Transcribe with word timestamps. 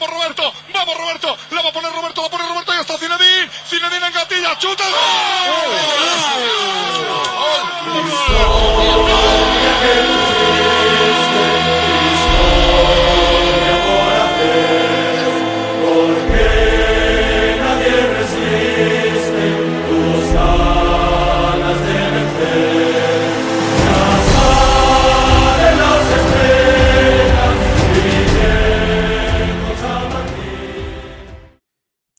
Vamos 0.00 0.16
Roberto, 0.16 0.54
vamos 0.72 0.96
Roberto, 0.96 1.36
la 1.50 1.60
va 1.60 1.68
a 1.68 1.72
poner 1.74 1.92
Roberto, 1.92 2.22
la 2.22 2.30
pone 2.30 2.48
Roberto 2.48 2.72
y 2.74 2.80
está 2.80 2.96
Zinedine, 2.96 3.50
Zinedine 3.68 4.06
en 4.06 4.12
gatilla, 4.14 4.56
chuta. 4.56 4.84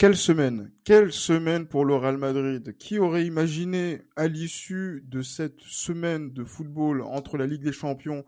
Quelle 0.02 0.18
semaine, 0.18 0.72
quelle 0.84 1.12
semaine 1.12 1.68
pour 1.68 1.86
le 1.86 1.94
Real 1.94 2.18
Madrid. 2.18 2.76
Qui 2.76 2.98
aurait 2.98 3.24
imaginé 3.24 4.02
à 4.16 4.28
l'issue 4.28 5.04
de 5.06 5.22
cette 5.22 5.60
semaine 5.60 6.34
de 6.34 6.44
football 6.44 7.04
entre 7.04 7.38
la 7.38 7.46
Ligue 7.46 7.62
des 7.62 7.72
Champions 7.72 8.26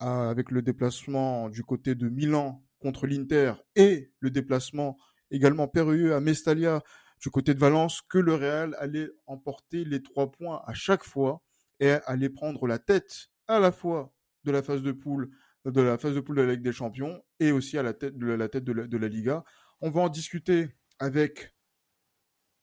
euh, 0.00 0.30
avec 0.30 0.52
le 0.52 0.62
déplacement 0.62 1.48
du 1.48 1.64
côté 1.64 1.96
de 1.96 2.08
Milan 2.08 2.64
contre 2.78 3.08
l'Inter 3.08 3.54
et 3.74 4.12
le 4.20 4.30
déplacement 4.30 4.96
également 5.32 5.66
périlleux 5.66 6.14
à 6.14 6.20
Mestalia 6.20 6.84
du 7.18 7.30
côté 7.30 7.52
de 7.52 7.58
Valence 7.58 8.00
que 8.08 8.18
le 8.18 8.34
Real 8.34 8.76
allait 8.78 9.08
emporter 9.26 9.84
les 9.84 10.04
trois 10.04 10.30
points 10.30 10.62
à 10.66 10.72
chaque 10.72 11.02
fois 11.02 11.42
et 11.80 11.94
allait 12.06 12.30
prendre 12.30 12.68
la 12.68 12.78
tête 12.78 13.30
à 13.48 13.58
la 13.58 13.72
fois 13.72 14.14
de 14.44 14.52
la 14.52 14.62
phase 14.62 14.82
de 14.82 14.92
poule 14.92 15.32
de 15.64 15.80
la 15.80 15.98
phase 15.98 16.14
de 16.14 16.20
poule 16.20 16.36
de 16.36 16.42
la 16.42 16.52
Ligue 16.52 16.62
des 16.62 16.70
Champions 16.70 17.20
et 17.40 17.50
aussi 17.50 17.76
à 17.76 17.82
la 17.82 17.92
tête 17.92 18.16
de 18.16 18.26
la 18.28 18.48
tête 18.48 18.62
de 18.62 18.96
la 18.96 19.08
Liga. 19.08 19.42
On 19.80 19.90
va 19.90 20.02
en 20.02 20.08
discuter 20.08 20.68
avec 20.98 21.54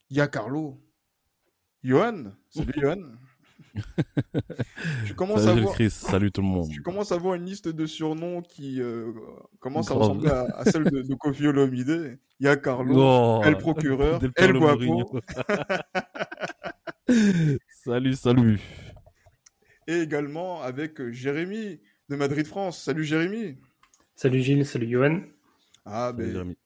Yacarlo. 0.10 0.82
Johan, 1.84 2.34
salut 2.50 2.74
Johan. 2.78 3.02
je 5.06 5.14
commence 5.14 5.44
salut 5.44 5.60
à 5.60 5.64
voir... 5.64 5.74
Chris, 5.76 5.90
salut 5.92 6.32
tout 6.32 6.42
le 6.42 6.48
monde. 6.48 6.70
Je 6.72 6.82
commence 6.82 7.12
à 7.12 7.18
voir 7.18 7.36
une 7.36 7.46
liste 7.46 7.68
de 7.68 7.86
surnoms 7.86 8.42
qui 8.42 8.82
euh, 8.82 9.12
commence 9.60 9.92
à 9.92 9.96
ressembler 9.96 10.30
à, 10.30 10.46
à, 10.56 10.66
celle 10.66 10.86
de, 10.86 11.02
de 11.02 11.16
Kofi 11.16 11.48
Olomide. 11.48 12.20
Yacarlo, 12.40 12.96
oh, 12.98 13.42
El 13.44 13.58
Procureur, 13.58 14.20
El 14.36 14.54
Guapo. 14.54 15.20
salut, 17.84 18.16
salut. 18.16 18.60
Et 19.88 20.00
également 20.00 20.62
avec 20.62 21.10
Jérémy 21.12 21.80
de 22.10 22.16
Madrid 22.16 22.46
France. 22.46 22.82
Salut 22.82 23.04
Jérémy. 23.04 23.58
Salut 24.16 24.42
Gilles, 24.42 24.66
salut 24.66 24.88
Johan. 24.88 25.22
Ah, 25.86 26.12
ben, 26.14 26.32
Jérémy. 26.32 26.58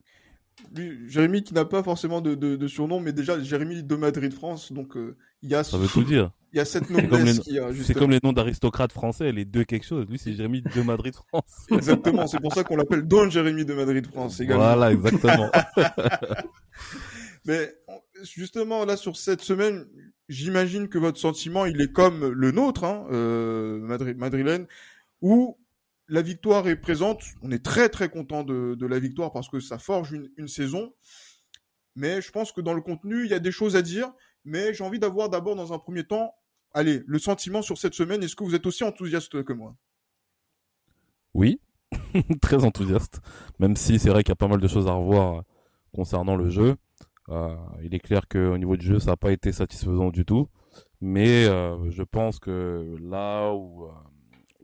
Jérémy 1.07 1.43
qui 1.43 1.53
n'a 1.53 1.65
pas 1.65 1.83
forcément 1.83 2.21
de, 2.21 2.35
de, 2.35 2.55
de, 2.55 2.67
surnom, 2.67 2.99
mais 2.99 3.13
déjà 3.13 3.41
Jérémy 3.41 3.83
de 3.83 3.95
Madrid 3.95 4.33
France, 4.33 4.71
donc 4.71 4.95
euh, 4.95 5.15
il 5.41 5.49
y 5.49 5.55
a. 5.55 5.63
Ça 5.63 5.77
veut 5.77 5.87
tout 5.87 6.03
dire. 6.03 6.31
Il 6.53 6.57
y 6.57 6.59
a 6.59 6.65
cette 6.65 6.89
noblesse 6.89 7.39
qui 7.39 7.59
a. 7.59 7.69
C'est 7.83 7.93
comme 7.93 8.11
les 8.11 8.19
noms 8.23 8.33
d'aristocrates 8.33 8.91
français, 8.91 9.31
les 9.31 9.45
deux 9.45 9.63
quelque 9.63 9.85
chose. 9.85 10.05
Lui, 10.09 10.17
c'est 10.17 10.33
Jérémy 10.33 10.61
de 10.61 10.81
Madrid 10.81 11.13
France. 11.13 11.67
exactement, 11.71 12.27
c'est 12.27 12.39
pour 12.39 12.53
ça 12.53 12.63
qu'on 12.63 12.75
l'appelle 12.75 13.07
Don 13.07 13.29
Jérémy 13.29 13.65
de 13.65 13.73
Madrid 13.73 14.07
France 14.07 14.39
également. 14.39 14.63
Voilà, 14.63 14.91
exactement. 14.91 15.51
mais 17.45 17.73
justement, 18.23 18.85
là, 18.85 18.97
sur 18.97 19.17
cette 19.17 19.41
semaine, 19.41 19.85
j'imagine 20.29 20.87
que 20.87 20.97
votre 20.97 21.19
sentiment, 21.19 21.65
il 21.65 21.81
est 21.81 21.91
comme 21.91 22.27
le 22.27 22.51
nôtre, 22.51 22.83
hein, 22.83 23.05
euh, 23.11 23.79
Madrid, 23.79 24.17
madrilène, 24.17 24.67
où 25.21 25.57
la 26.07 26.21
victoire 26.21 26.67
est 26.67 26.75
présente. 26.75 27.23
On 27.41 27.51
est 27.51 27.63
très 27.63 27.89
très 27.89 28.09
content 28.09 28.43
de, 28.43 28.85
la 28.85 28.99
victoire 28.99 29.31
parce 29.31 29.49
que 29.49 29.59
ça 29.59 29.77
forge 29.77 30.11
une, 30.11 30.29
une, 30.37 30.47
saison. 30.47 30.93
Mais 31.95 32.21
je 32.21 32.31
pense 32.31 32.51
que 32.51 32.61
dans 32.61 32.73
le 32.73 32.81
contenu, 32.81 33.25
il 33.25 33.31
y 33.31 33.33
a 33.33 33.39
des 33.39 33.51
choses 33.51 33.75
à 33.75 33.81
dire. 33.81 34.11
Mais 34.45 34.73
j'ai 34.73 34.83
envie 34.83 34.99
d'avoir 34.99 35.29
d'abord 35.29 35.55
dans 35.55 35.73
un 35.73 35.79
premier 35.79 36.05
temps, 36.05 36.33
allez, 36.73 37.03
le 37.05 37.19
sentiment 37.19 37.61
sur 37.61 37.77
cette 37.77 37.93
semaine. 37.93 38.23
Est-ce 38.23 38.35
que 38.35 38.43
vous 38.43 38.55
êtes 38.55 38.65
aussi 38.65 38.83
enthousiaste 38.83 39.43
que 39.43 39.53
moi? 39.53 39.75
Oui, 41.33 41.59
très 42.41 42.63
enthousiaste. 42.63 43.19
Même 43.59 43.75
si 43.75 43.99
c'est 43.99 44.09
vrai 44.09 44.23
qu'il 44.23 44.31
y 44.31 44.33
a 44.33 44.37
pas 44.37 44.47
mal 44.47 44.59
de 44.59 44.67
choses 44.67 44.87
à 44.87 44.93
revoir 44.93 45.43
concernant 45.93 46.35
le 46.35 46.49
jeu. 46.49 46.75
Euh, 47.29 47.55
il 47.83 47.93
est 47.93 47.99
clair 47.99 48.27
qu'au 48.27 48.57
niveau 48.57 48.77
du 48.77 48.85
jeu, 48.85 48.99
ça 48.99 49.11
n'a 49.11 49.17
pas 49.17 49.31
été 49.31 49.51
satisfaisant 49.51 50.09
du 50.09 50.25
tout. 50.25 50.47
Mais 51.01 51.45
euh, 51.45 51.89
je 51.91 52.03
pense 52.03 52.39
que 52.39 52.95
là 53.01 53.53
où 53.53 53.85
euh, 53.85 53.89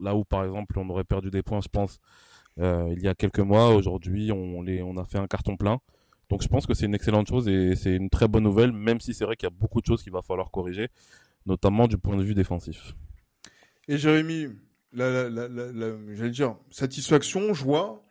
Là 0.00 0.14
où, 0.14 0.24
par 0.24 0.44
exemple, 0.44 0.78
on 0.78 0.88
aurait 0.90 1.04
perdu 1.04 1.30
des 1.30 1.42
points, 1.42 1.60
je 1.60 1.68
pense, 1.68 2.00
euh, 2.60 2.92
il 2.96 3.02
y 3.02 3.08
a 3.08 3.14
quelques 3.14 3.40
mois, 3.40 3.74
aujourd'hui, 3.74 4.32
on, 4.32 4.62
les, 4.62 4.82
on 4.82 4.96
a 4.96 5.04
fait 5.04 5.18
un 5.18 5.26
carton 5.26 5.56
plein. 5.56 5.80
Donc 6.30 6.42
je 6.42 6.48
pense 6.48 6.66
que 6.66 6.74
c'est 6.74 6.86
une 6.86 6.94
excellente 6.94 7.28
chose 7.28 7.48
et 7.48 7.76
c'est 7.76 7.94
une 7.94 8.10
très 8.10 8.28
bonne 8.28 8.44
nouvelle, 8.44 8.72
même 8.72 9.00
si 9.00 9.14
c'est 9.14 9.24
vrai 9.24 9.36
qu'il 9.36 9.46
y 9.46 9.52
a 9.52 9.54
beaucoup 9.54 9.80
de 9.80 9.86
choses 9.86 10.02
qu'il 10.02 10.12
va 10.12 10.22
falloir 10.22 10.50
corriger, 10.50 10.88
notamment 11.46 11.86
du 11.86 11.98
point 11.98 12.16
de 12.16 12.22
vue 12.22 12.34
défensif. 12.34 12.94
Et 13.88 13.98
Jérémy, 13.98 14.48
la, 14.92 15.28
la, 15.28 15.48
la, 15.48 16.14
j'allais 16.14 16.30
dire, 16.30 16.56
satisfaction, 16.70 17.52
joie, 17.52 18.02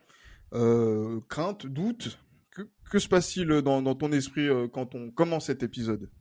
euh, 0.54 1.20
crainte, 1.28 1.66
doute, 1.66 2.20
que, 2.52 2.62
que 2.90 3.00
se 3.00 3.08
passe-t-il 3.08 3.48
dans, 3.48 3.82
dans, 3.82 3.96
ton 3.96 4.12
esprit 4.12 4.48
euh, 4.48 4.68
quand 4.68 4.94
on 4.94 5.10
commence 5.10 5.48
cet 5.48 5.64
épisode? 5.64 6.12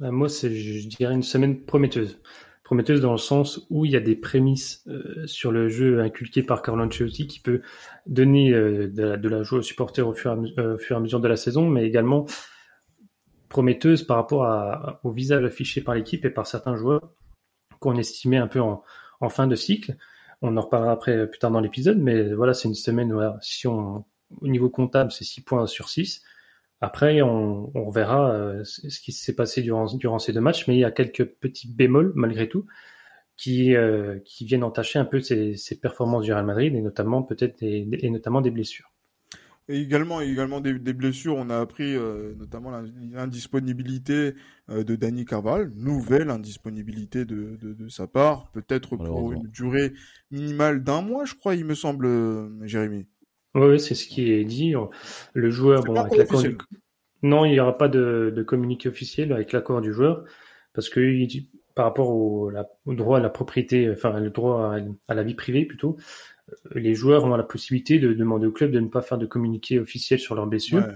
Bah, 0.00 0.10
Moi, 0.10 0.28
c'est, 0.28 0.52
je 0.52 0.88
dirais, 0.88 1.14
une 1.14 1.22
semaine 1.22 1.64
prometteuse 1.64 2.20
prometteuse 2.70 3.00
dans 3.00 3.10
le 3.10 3.18
sens 3.18 3.66
où 3.68 3.84
il 3.84 3.90
y 3.90 3.96
a 3.96 4.00
des 4.00 4.14
prémices 4.14 4.84
euh, 4.86 5.26
sur 5.26 5.50
le 5.50 5.68
jeu 5.68 6.00
inculqué 6.02 6.44
par 6.44 6.62
Carlo 6.62 6.84
Ancelotti 6.84 7.26
qui 7.26 7.40
peut 7.40 7.62
donner 8.06 8.52
euh, 8.52 8.86
de, 8.86 9.28
la, 9.28 9.42
joie 9.42 9.58
aux 9.58 9.62
supporters 9.62 10.06
au 10.06 10.14
fur, 10.14 10.30
et 10.30 10.60
à, 10.60 10.62
euh, 10.62 11.00
mesure 11.00 11.18
de 11.18 11.26
la 11.26 11.36
saison, 11.36 11.68
mais 11.68 11.84
également 11.84 12.26
prometteuse 13.48 14.04
par 14.04 14.18
rapport 14.18 15.00
au 15.02 15.10
visage 15.10 15.44
affiché 15.44 15.80
par 15.80 15.96
l'équipe 15.96 16.24
et 16.24 16.30
par 16.30 16.46
certains 16.46 16.76
joueurs 16.76 17.10
qu'on 17.80 17.96
estimait 17.96 18.36
un 18.36 18.46
peu 18.46 18.60
en, 18.60 18.84
fin 19.30 19.48
de 19.48 19.56
cycle. 19.56 19.96
On 20.40 20.56
en 20.56 20.60
reparlera 20.60 20.92
après 20.92 21.28
plus 21.28 21.40
tard 21.40 21.50
dans 21.50 21.58
l'épisode, 21.58 21.98
mais 21.98 22.32
voilà, 22.34 22.54
c'est 22.54 22.68
une 22.68 22.76
semaine 22.76 23.12
où 23.12 23.20
au 24.40 24.46
niveau 24.46 24.70
comptable, 24.70 25.10
c'est 25.10 25.24
6 25.24 25.40
points 25.40 25.66
sur 25.66 25.88
6. 25.88 26.22
Après, 26.80 27.20
on, 27.22 27.70
on 27.74 27.90
verra 27.90 28.32
euh, 28.32 28.64
ce 28.64 29.00
qui 29.00 29.12
s'est 29.12 29.34
passé 29.34 29.62
durant, 29.62 29.86
durant 29.96 30.18
ces 30.18 30.32
deux 30.32 30.40
matchs, 30.40 30.66
mais 30.66 30.76
il 30.76 30.80
y 30.80 30.84
a 30.84 30.90
quelques 30.90 31.24
petits 31.26 31.68
bémols 31.68 32.12
malgré 32.14 32.48
tout 32.48 32.66
qui, 33.40 33.74
euh, 33.74 34.18
qui 34.26 34.44
viennent 34.44 34.64
entacher 34.64 34.98
un 34.98 35.06
peu 35.06 35.20
ces, 35.20 35.56
ces, 35.56 35.80
performances 35.80 36.24
du 36.24 36.32
Real 36.32 36.44
Madrid 36.44 36.74
et 36.74 36.82
notamment 36.82 37.22
peut-être 37.22 37.58
des, 37.60 37.88
et 37.90 38.10
notamment 38.10 38.42
des 38.42 38.50
blessures. 38.50 38.92
Et 39.70 39.80
également, 39.80 40.20
également 40.20 40.60
des, 40.60 40.78
des 40.78 40.92
blessures, 40.92 41.36
on 41.36 41.48
a 41.48 41.58
appris 41.58 41.96
euh, 41.96 42.34
notamment 42.34 42.70
l'indisponibilité 43.12 44.34
euh, 44.68 44.84
de 44.84 44.94
Dani 44.94 45.24
Carval, 45.24 45.70
nouvelle 45.74 46.28
indisponibilité 46.28 47.24
de, 47.24 47.56
de, 47.62 47.72
de 47.72 47.88
sa 47.88 48.06
part, 48.06 48.50
peut-être 48.52 48.96
pour 48.96 49.32
une 49.32 49.48
durée 49.48 49.94
minimale 50.30 50.84
d'un 50.84 51.00
mois, 51.00 51.24
je 51.24 51.34
crois, 51.34 51.54
il 51.54 51.64
me 51.64 51.74
semble, 51.74 52.08
Jérémy. 52.66 53.06
Oui, 53.54 53.80
c'est 53.80 53.94
ce 53.94 54.06
qui 54.06 54.32
est 54.32 54.44
dit. 54.44 54.74
Le 55.34 55.50
joueur, 55.50 55.82
bon, 55.84 55.96
avec 55.96 56.16
l'accord 56.16 56.42
du... 56.42 56.56
Non, 57.22 57.44
il 57.44 57.52
n'y 57.52 57.60
aura 57.60 57.76
pas 57.76 57.88
de, 57.88 58.32
de 58.34 58.42
communiqué 58.42 58.88
officiel 58.88 59.32
avec 59.32 59.52
l'accord 59.52 59.80
du 59.80 59.92
joueur, 59.92 60.24
parce 60.72 60.88
que 60.88 61.00
il, 61.00 61.48
par 61.74 61.84
rapport 61.84 62.10
au, 62.10 62.50
la, 62.50 62.68
au, 62.86 62.94
droit 62.94 63.18
à 63.18 63.20
la 63.20 63.28
propriété, 63.28 63.90
enfin 63.90 64.18
le 64.18 64.30
droit 64.30 64.74
à, 64.74 64.80
à, 65.08 65.14
la 65.14 65.22
vie 65.22 65.34
privée 65.34 65.64
plutôt, 65.64 65.96
euh, 66.48 66.80
les 66.80 66.94
joueurs 66.94 67.24
ont 67.24 67.36
la 67.36 67.42
possibilité 67.42 67.98
de 67.98 68.14
demander 68.14 68.46
au 68.46 68.52
club 68.52 68.70
de 68.70 68.80
ne 68.80 68.88
pas 68.88 69.02
faire 69.02 69.18
de 69.18 69.26
communiqué 69.26 69.78
officiel 69.78 70.18
sur 70.18 70.34
leurs 70.34 70.46
blessures. 70.46 70.78
Ouais. 70.78 70.94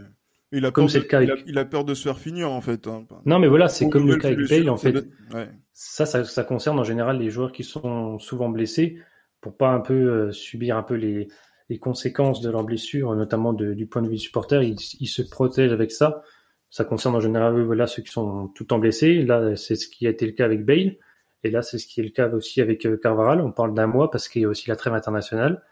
Il 0.52 0.64
a, 0.64 0.70
comme 0.70 0.88
c'est 0.88 1.00
le 1.00 1.04
cas 1.04 1.20
il, 1.20 1.30
a, 1.32 1.34
il, 1.46 1.58
a, 1.58 1.64
peur 1.64 1.84
de 1.84 1.94
se 1.94 2.04
faire 2.04 2.18
finir 2.18 2.50
en 2.50 2.60
fait. 2.60 2.86
Hein. 2.86 3.06
Non 3.26 3.40
mais 3.40 3.48
voilà, 3.48 3.68
c'est 3.68 3.88
comme 3.88 4.06
le 4.06 4.16
cas 4.16 4.28
avec 4.28 4.48
Bale 4.48 4.70
en 4.70 4.76
fait. 4.76 4.92
De... 4.92 5.08
Ouais. 5.32 5.48
Ça, 5.72 6.06
ça, 6.06 6.22
ça, 6.22 6.44
concerne 6.44 6.78
en 6.78 6.84
général 6.84 7.18
les 7.18 7.28
joueurs 7.28 7.50
qui 7.50 7.64
sont 7.64 8.20
souvent 8.20 8.48
blessés 8.48 8.98
pour 9.40 9.56
pas 9.56 9.70
un 9.70 9.80
peu 9.80 9.94
euh, 9.94 10.32
subir 10.32 10.76
un 10.76 10.84
peu 10.84 10.94
les, 10.94 11.26
les 11.68 11.78
conséquences 11.78 12.40
de 12.40 12.50
leur 12.50 12.64
blessure, 12.64 13.14
notamment 13.14 13.52
de, 13.52 13.74
du 13.74 13.86
point 13.86 14.02
de 14.02 14.08
vue 14.08 14.14
du 14.14 14.20
supporter, 14.20 14.62
ils, 14.62 14.76
ils, 15.00 15.06
se 15.06 15.22
protègent 15.22 15.72
avec 15.72 15.90
ça. 15.90 16.22
Ça 16.70 16.84
concerne 16.84 17.14
en 17.14 17.20
général 17.20 17.62
voilà, 17.62 17.86
ceux 17.86 18.02
qui 18.02 18.10
sont 18.10 18.48
tout 18.48 18.64
le 18.64 18.68
temps 18.68 18.78
blessés. 18.78 19.22
Là, 19.22 19.56
c'est 19.56 19.76
ce 19.76 19.88
qui 19.88 20.06
a 20.06 20.10
été 20.10 20.26
le 20.26 20.32
cas 20.32 20.44
avec 20.44 20.64
Bale. 20.64 20.96
Et 21.44 21.50
là, 21.50 21.62
c'est 21.62 21.78
ce 21.78 21.86
qui 21.86 22.00
est 22.00 22.04
le 22.04 22.10
cas 22.10 22.28
aussi 22.30 22.60
avec 22.60 22.86
euh, 22.86 22.96
Carvaral. 22.96 23.40
On 23.40 23.52
parle 23.52 23.74
d'un 23.74 23.86
mois 23.86 24.10
parce 24.10 24.28
qu'il 24.28 24.42
y 24.42 24.44
a 24.44 24.48
aussi 24.48 24.68
la 24.68 24.76
trêve 24.76 24.94
internationale. 24.94 25.62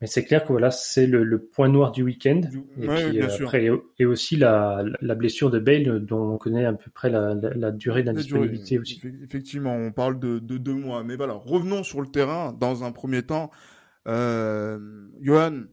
Mais 0.00 0.06
c'est 0.06 0.24
clair 0.24 0.44
que 0.44 0.48
voilà, 0.48 0.70
c'est 0.70 1.06
le, 1.06 1.24
le, 1.24 1.40
point 1.40 1.68
noir 1.68 1.90
du 1.90 2.04
week-end. 2.04 2.40
Et 2.80 2.88
ouais, 2.88 3.10
puis 3.10 3.22
après, 3.22 3.68
et 3.98 4.04
aussi 4.04 4.36
la, 4.36 4.84
la, 5.00 5.14
blessure 5.16 5.50
de 5.50 5.58
Bale, 5.58 6.04
dont 6.04 6.34
on 6.34 6.38
connaît 6.38 6.64
à 6.64 6.72
peu 6.72 6.90
près 6.92 7.10
la, 7.10 7.34
la, 7.34 7.50
la 7.54 7.70
durée 7.72 8.04
d'indisponibilité 8.04 8.78
aussi. 8.78 9.00
Effectivement, 9.24 9.74
on 9.74 9.90
parle 9.90 10.20
de, 10.20 10.38
de, 10.38 10.56
deux 10.56 10.74
mois. 10.74 11.02
Mais 11.02 11.16
voilà, 11.16 11.32
revenons 11.32 11.82
sur 11.82 12.00
le 12.00 12.06
terrain. 12.06 12.52
Dans 12.52 12.84
un 12.84 12.92
premier 12.92 13.22
temps, 13.22 13.50
euh, 14.08 15.08
Johan, 15.20 15.64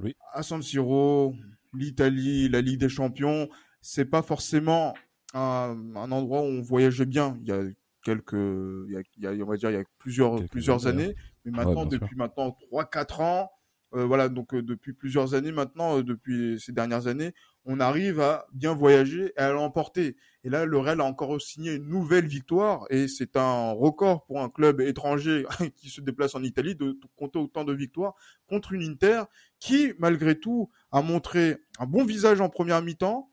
oui. 0.00 0.14
à 0.32 0.42
San 0.42 0.62
Siro, 0.62 1.34
l'Italie, 1.72 2.48
la 2.48 2.60
Ligue 2.60 2.80
des 2.80 2.88
Champions, 2.88 3.48
c'est 3.80 4.04
pas 4.04 4.22
forcément 4.22 4.94
un, 5.34 5.76
un, 5.94 6.12
endroit 6.12 6.42
où 6.42 6.46
on 6.46 6.62
voyage 6.62 7.02
bien. 7.02 7.38
Il 7.42 7.48
y 7.48 7.52
a 7.52 7.62
quelques, 8.04 8.32
il 8.32 9.02
y 9.18 9.26
a, 9.26 9.32
on 9.44 9.46
va 9.46 9.56
dire, 9.56 9.70
il 9.70 9.74
y 9.74 9.80
a 9.80 9.84
plusieurs, 9.98 10.36
quelques 10.36 10.50
plusieurs 10.50 10.86
années, 10.86 11.14
mais 11.44 11.52
maintenant, 11.52 11.84
ouais, 11.84 11.90
depuis 11.90 12.08
sûr. 12.08 12.18
maintenant 12.18 12.56
3-4 12.72 13.22
ans, 13.22 13.50
voilà, 13.92 14.28
donc 14.28 14.54
depuis 14.54 14.92
plusieurs 14.92 15.34
années 15.34 15.52
maintenant, 15.52 16.00
depuis 16.00 16.60
ces 16.60 16.72
dernières 16.72 17.06
années, 17.06 17.34
on 17.64 17.80
arrive 17.80 18.20
à 18.20 18.46
bien 18.52 18.74
voyager 18.74 19.32
et 19.36 19.40
à 19.40 19.52
l'emporter. 19.52 20.16
Et 20.44 20.48
là, 20.48 20.64
le 20.64 20.78
Real 20.78 21.00
a 21.00 21.04
encore 21.04 21.40
signé 21.40 21.74
une 21.74 21.88
nouvelle 21.88 22.26
victoire 22.26 22.86
et 22.90 23.08
c'est 23.08 23.36
un 23.36 23.72
record 23.72 24.24
pour 24.24 24.40
un 24.40 24.48
club 24.48 24.80
étranger 24.80 25.44
qui 25.76 25.90
se 25.90 26.00
déplace 26.00 26.34
en 26.34 26.42
Italie 26.42 26.74
de 26.74 26.98
compter 27.16 27.38
autant 27.38 27.64
de 27.64 27.72
victoires 27.72 28.14
contre 28.48 28.72
une 28.72 28.82
Inter 28.82 29.24
qui, 29.58 29.92
malgré 29.98 30.38
tout, 30.38 30.70
a 30.90 31.02
montré 31.02 31.58
un 31.78 31.86
bon 31.86 32.04
visage 32.04 32.40
en 32.40 32.48
première 32.48 32.82
mi-temps 32.82 33.30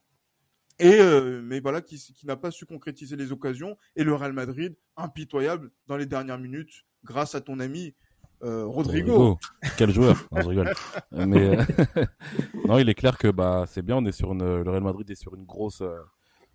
et 0.79 0.99
euh, 0.99 1.41
mais 1.43 1.59
voilà 1.59 1.81
qui, 1.81 1.97
qui 1.97 2.27
n'a 2.27 2.35
pas 2.35 2.51
su 2.51 2.65
concrétiser 2.65 3.15
les 3.15 3.31
occasions 3.31 3.77
et 3.95 4.03
le 4.03 4.13
Real 4.13 4.33
Madrid 4.33 4.75
impitoyable 4.95 5.71
dans 5.87 5.97
les 5.97 6.05
dernières 6.05 6.37
minutes 6.37 6.85
grâce 7.03 7.33
à 7.33 7.41
ton 7.41 7.59
ami 7.59 7.95
euh, 8.43 8.65
Rodrigo. 8.65 9.37
Quel 9.77 9.91
joueur 9.91 10.15
non, 10.31 10.41
je 10.41 10.47
rigole. 10.47 10.73
Mais 11.11 11.57
euh, 11.57 12.05
non, 12.67 12.77
il 12.77 12.89
est 12.89 12.93
clair 12.93 13.17
que 13.17 13.29
bah 13.29 13.65
c'est 13.67 13.81
bien. 13.81 13.97
On 13.97 14.05
est 14.05 14.11
sur 14.11 14.33
une, 14.33 14.61
le 14.63 14.69
Real 14.69 14.83
Madrid 14.83 15.09
est 15.09 15.15
sur 15.15 15.35
une 15.35 15.45
grosse, 15.45 15.81
euh, 15.81 15.97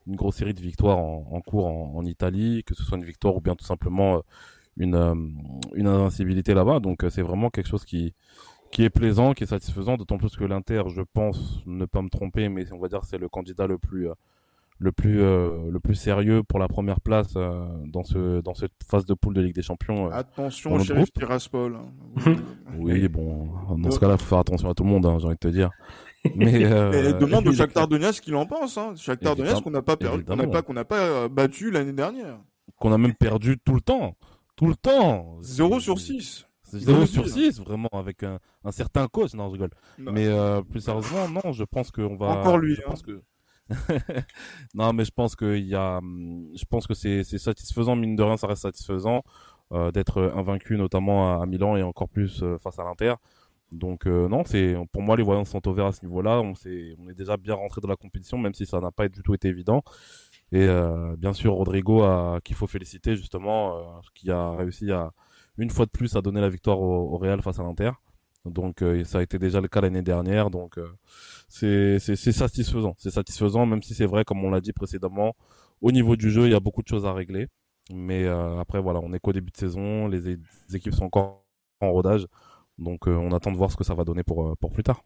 une 0.07 0.17
grosse 0.17 0.37
série 0.37 0.55
de 0.55 0.61
victoires 0.61 0.99
en, 0.99 1.27
en 1.31 1.41
cours 1.41 1.67
en, 1.67 1.95
en, 1.97 2.05
Italie, 2.05 2.63
que 2.65 2.75
ce 2.75 2.83
soit 2.85 2.99
une 2.99 3.05
victoire 3.05 3.37
ou 3.37 3.41
bien 3.41 3.55
tout 3.55 3.65
simplement 3.65 4.23
une, 4.77 5.35
une 5.75 5.87
invincibilité 5.87 6.55
là-bas. 6.55 6.81
Donc 6.81 7.05
c'est 7.11 7.23
vraiment 7.23 7.51
quelque 7.51 7.69
chose 7.69 7.85
qui, 7.85 8.15
qui 8.71 8.85
est 8.85 8.91
plaisant, 8.91 9.35
qui 9.35 9.45
est 9.45 9.49
satisfaisant. 9.49 9.97
D'autant 9.97 10.19
plus 10.19 10.37
que 10.37 10.45
l'Inter, 10.45 10.85
je 10.89 11.03
pense 11.03 11.63
ne 11.67 11.85
pas 11.85 12.03
me 12.03 12.09
tromper, 12.09 12.49
mais 12.49 12.71
on 12.73 12.79
va 12.79 12.89
dire 12.89 13.05
c'est 13.05 13.19
le 13.19 13.29
candidat 13.29 13.67
le 13.67 13.79
plus 13.79 14.09
le 14.83 14.91
plus 14.91 15.23
euh, 15.23 15.71
le 15.71 15.79
plus 15.79 15.95
sérieux 15.95 16.43
pour 16.43 16.59
la 16.59 16.67
première 16.67 17.01
place 17.01 17.35
euh, 17.37 17.65
dans 17.87 18.03
ce 18.03 18.41
dans 18.41 18.55
cette 18.55 18.73
phase 18.89 19.05
de 19.07 19.15
poule 19.15 19.33
de 19.33 19.41
Ligue 19.41 19.55
des 19.55 19.63
Champions. 19.63 20.09
Euh, 20.09 20.11
attention, 20.11 20.79
Sheriff 20.81 21.13
Tiraspol. 21.13 21.77
Hein. 21.77 22.35
oui, 22.79 23.07
bon, 23.09 23.49
dans 23.79 23.91
ce 23.91 24.01
cas-là, 24.01 24.19
faut 24.19 24.27
faire 24.27 24.39
attention 24.39 24.69
à 24.69 24.75
tout 24.75 24.83
le 24.83 24.91
monde, 24.91 25.07
hein, 25.07 25.19
j'ai 25.21 25.27
envie 25.27 25.37
de 25.37 25.39
te 25.39 25.49
dire. 25.49 25.71
Mais, 26.35 26.65
demande 27.21 27.47
au 27.47 27.53
Shakhtar 27.53 27.87
Donetsk 27.87 28.15
ce 28.15 28.23
qu'il 28.23 28.35
en 28.35 28.47
pense. 28.47 28.77
Hein. 28.77 28.95
Shakhtar 28.97 29.37
Donetsk 29.37 29.63
qu'on 29.63 29.71
n'a 29.71 29.83
pas 29.83 29.97
perdu, 29.97 30.25
qu'on 30.25 30.37
n'a 30.37 30.49
pas 30.49 30.63
qu'on 30.63 30.75
n'a 30.75 30.85
pas 30.85 31.29
battu 31.29 31.71
l'année 31.71 31.93
dernière. 31.93 32.39
Qu'on 32.77 32.93
a 32.93 32.99
même 32.99 33.15
perdu 33.15 33.59
tout 33.65 33.75
le 33.75 33.81
temps, 33.81 34.17
tout 34.57 34.67
le 34.67 34.75
temps. 34.75 35.39
0 35.43 35.79
sur 35.79 36.01
6. 36.01 36.47
0 36.73 37.07
sur 37.07 37.29
6, 37.29 37.61
vraiment, 37.61 37.91
avec 37.93 38.25
un, 38.25 38.39
un 38.65 38.73
certain 38.73 39.07
coach. 39.07 39.35
Non, 39.35 39.47
je 39.47 39.53
rigole. 39.53 39.71
Mais 39.99 40.29
plus 40.69 40.81
sérieusement, 40.81 41.29
non, 41.29 41.53
je 41.53 41.63
pense 41.63 41.93
qu'on 41.93 42.17
va. 42.17 42.27
Encore 42.41 42.59
lui. 42.59 42.75
Je 42.75 42.83
pense 42.83 43.03
que 43.03 43.23
non, 44.75 44.93
mais 44.93 45.05
je 45.05 45.11
pense 45.11 45.37
que 45.37 45.75
hum, 45.75 46.53
c'est 46.95 47.39
satisfaisant 47.39 47.97
mine 47.97 48.17
de 48.17 48.23
rien, 48.23 48.37
ça 48.37 48.47
reste 48.47 48.63
satisfaisant 48.63 49.23
euh, 49.73 49.91
d'être 49.91 50.33
invaincu 50.37 50.77
notamment 50.77 51.41
à, 51.41 51.47
Milan 51.47 51.77
et 51.77 51.83
encore 51.83 52.09
plus 52.09 52.43
euh, 52.43 52.59
face 52.59 52.79
à 52.79 52.85
l'Inter. 52.85 53.15
Donc 53.73 54.07
euh, 54.07 54.29
non, 54.29 54.45
c'est 54.45 54.77
pour 54.93 55.03
moi 55.03 55.17
les 55.17 55.23
voyants 55.23 55.45
sont 55.45 55.67
ouverts 55.67 55.87
à 55.87 55.93
ce 55.93 56.05
niveau-là. 56.05 56.41
On, 56.41 56.53
est, 56.67 57.15
déjà 57.15 57.37
bien 57.37 57.55
rentré 57.55 57.81
dans 57.81 57.89
la 57.89 57.97
compétition, 57.97 58.39
même 58.39 58.55
si 58.55 58.67
ça 58.67 58.81
n'a 58.81 58.91
pas 58.93 59.09
du 59.09 59.23
tout 59.23 59.35
été 59.35 59.49
évident. 59.49 59.83
Et 60.53 60.63
euh, 60.63 61.17
bien 61.17 61.33
sûr 61.33 61.55
Rodrigo 61.55 62.05
qu'il 62.45 62.55
faut 62.55 62.67
féliciter 62.67 63.17
justement, 63.17 63.77
euh, 63.77 63.83
qui 64.15 64.31
a 64.31 64.51
réussi 64.53 64.91
une 65.59 65.71
fois 65.71 65.87
de 65.87 65.91
plus 65.91 66.15
à 66.17 66.21
donner 66.21 66.41
la 66.41 66.51
victoire 66.51 66.81
au, 66.81 67.15
au 67.15 67.19
Real 67.19 67.41
face 67.43 67.59
à 67.59 67.63
l'Inter. 67.63 67.93
Donc 68.45 68.85
ça 69.05 69.19
a 69.19 69.23
été 69.23 69.39
déjà 69.39 69.61
le 69.61 69.69
cas 69.69 69.81
l'année 69.81 70.03
dernière. 70.03 70.51
Donc 70.51 70.79
c'est 71.49 71.99
satisfaisant. 71.99 72.95
C'est 72.99 73.11
satisfaisant, 73.11 73.67
même 73.67 73.83
si 73.83 73.95
c'est 73.95 74.07
vrai, 74.07 74.25
comme 74.25 74.45
on 74.45 74.51
l'a 74.51 74.61
dit 74.61 74.73
précédemment, 74.73 75.35
au 75.81 75.93
niveau 75.93 76.17
du 76.17 76.31
jeu, 76.31 76.47
il 76.47 76.53
y 76.53 76.55
a 76.55 76.61
beaucoup 76.61 76.83
de 76.83 76.89
choses 76.89 77.05
à 77.05 77.13
régler. 77.13 77.49
Mais 77.93 78.25
euh, 78.25 78.59
après, 78.59 78.81
voilà, 78.81 79.01
on 79.01 79.13
est 79.13 79.19
qu'au 79.19 79.33
début 79.33 79.51
de 79.51 79.57
saison, 79.57 80.07
les, 80.07 80.39
équipes 80.75 80.95
sont 80.95 81.05
encore 81.05 81.45
en 81.81 81.91
rodage, 81.91 82.27
donc 82.79 83.09
euh, 83.09 83.17
on 83.17 83.33
attend 83.33 83.51
de 83.51 83.57
voir 83.57 83.71
ce 83.71 83.77
que 83.77 83.85
ça 83.85 83.95
va 83.95 84.05
donner 84.05 84.23
pour, 84.23 84.47
euh, 84.47 84.55
pour 84.55 84.73
plus 84.73 84.85
tard. 84.85 85.03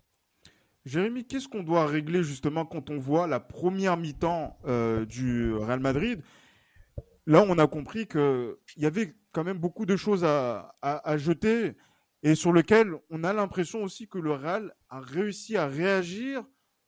Jérémy, 0.84 1.24
qu'est-ce 1.24 1.48
qu'on 1.48 1.62
doit 1.62 1.86
régler 1.86 2.22
justement 2.22 2.64
quand 2.64 2.90
on 2.90 2.98
voit 2.98 3.26
la 3.26 3.40
première 3.40 3.96
mi-temps 3.96 4.56
du 5.08 5.52
Real 5.54 5.80
Madrid? 5.80 6.22
Là, 7.26 7.44
on 7.48 7.58
a 7.58 7.66
compris 7.66 8.06
qu'il 8.06 8.54
y 8.76 8.86
avait 8.86 9.16
quand 9.32 9.42
même 9.42 9.58
beaucoup 9.58 9.84
de 9.84 9.96
choses 9.96 10.22
à, 10.22 10.76
à 10.82 11.16
jeter 11.18 11.74
et 12.26 12.34
sur 12.34 12.52
lequel 12.52 12.92
on 13.08 13.22
a 13.22 13.32
l'impression 13.32 13.84
aussi 13.84 14.08
que 14.08 14.18
le 14.18 14.32
Real 14.32 14.74
a 14.88 14.98
réussi 14.98 15.56
à 15.56 15.68
réagir 15.68 16.44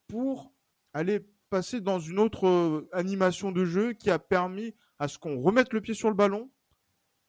pour 0.08 0.52
aller 0.92 1.20
passer 1.48 1.80
dans 1.80 2.00
une 2.00 2.18
autre 2.18 2.48
euh, 2.48 2.88
animation 2.92 3.52
de 3.52 3.64
jeu 3.64 3.92
qui 3.92 4.10
a 4.10 4.18
permis 4.18 4.74
à 4.98 5.06
ce 5.06 5.16
qu'on 5.16 5.40
remette 5.40 5.72
le 5.72 5.80
pied 5.80 5.94
sur 5.94 6.08
le 6.08 6.16
ballon 6.16 6.50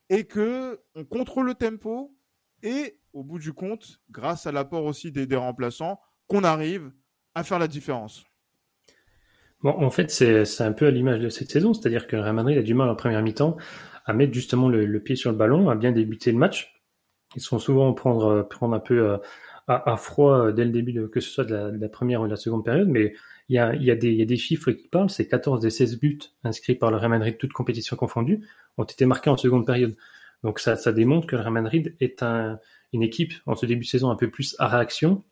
et 0.10 0.24
que 0.24 0.80
on 0.96 1.06
contrôle 1.06 1.46
le 1.46 1.54
tempo 1.54 2.18
et 2.64 3.00
au 3.14 3.24
bout 3.24 3.38
du 3.38 3.54
compte, 3.54 4.02
grâce 4.10 4.48
à 4.48 4.52
l'apport 4.52 4.86
aussi 4.86 5.12
des, 5.12 5.36
remplaçants, 5.36 6.00
qu'on 6.26 6.44
arrive 6.44 6.92
à 7.36 7.44
faire 7.44 7.60
la 7.60 7.68
différence. 7.68 8.24
Bon, 9.62 9.70
en 9.70 9.92
fait, 9.92 10.10
c'est 10.10 10.62
un 10.62 10.74
peu 10.74 10.88
à 10.88 10.92
l'image 10.92 11.20
de 11.20 11.30
cette 11.30 11.52
saison, 11.52 11.76
c'est-à-dire 11.76 12.08
que 12.08 12.16
Real 12.16 12.34
Madrid 12.34 12.58
a 12.58 12.64
du 12.64 12.74
mal 12.74 12.90
en 12.90 12.96
première 12.96 13.22
mi-temps 13.22 13.56
à 14.06 14.14
mettre 14.14 14.34
justement 14.34 14.68
le, 14.68 14.88
le, 14.88 15.00
pied 15.00 15.16
sur 15.16 15.32
le 15.32 15.38
ballon, 15.38 15.70
à 15.70 15.76
bien 15.76 15.92
débuter 15.92 16.32
le 16.32 16.40
match. 16.40 16.79
Ils 17.36 17.42
sont 17.42 17.60
souvent 17.60 17.94
prendre, 17.94 18.26
euh, 18.26 18.44
prendre 18.44 18.76
un 18.76 18.80
peu 18.80 19.00
euh, 19.00 19.18
à, 19.68 19.92
à, 19.92 19.98
froid 19.98 20.48
euh, 20.48 20.52
dès 20.52 20.66
le 20.66 20.72
début, 20.72 20.94
de, 20.94 21.06
que 21.06 21.20
ce 21.20 21.30
soit 21.30 21.46
de 21.46 21.54
la, 21.54 21.72
de 21.72 21.78
la, 21.78 21.90
première 21.90 22.22
ou 22.22 22.26
de 22.26 22.32
la 22.32 22.36
seconde 22.36 22.66
période, 22.66 22.88
mais 22.88 23.14
il 23.50 23.56
y 23.56 23.60
a, 23.60 23.76
il 23.76 23.84
y 23.84 23.92
a, 23.92 23.96
des, 23.96 24.10
il 24.10 24.18
y 24.18 24.22
a 24.22 24.26
des 24.26 24.38
chiffres 24.38 24.72
qui 24.72 24.88
parlent, 24.88 25.10
c'est 25.10 25.28
14 25.28 25.62
des 25.62 25.70
16 25.70 26.00
buts 26.00 26.20
inscrits 26.44 26.76
par 26.76 26.92
le 26.92 26.98
Real 26.98 27.10
Madrid, 27.10 27.38
toutes 27.38 27.54
compétitions 27.54 27.96
confondues, 27.96 28.42
ont 28.78 28.84
été 28.84 29.06
marqués 29.06 29.30
en 29.30 29.38
seconde 29.38 29.66
période. 29.66 29.96
Donc 30.44 30.60
ça, 30.60 30.76
ça 30.76 30.92
démontre 30.92 31.28
que 31.28 31.36
le 31.36 31.42
Real 31.42 31.54
Madrid 31.54 31.96
est 32.00 32.24
un, 32.24 32.60
une 32.94 33.04
équipe 33.04 33.34
en 33.46 33.56
ce 33.56 33.66
début 33.66 33.86
de 33.86 33.90
saison 33.90 34.10
un 34.10 34.16
peu 34.16 34.30
plus 34.30 34.56
à 34.60 34.68
réaction 34.68 35.24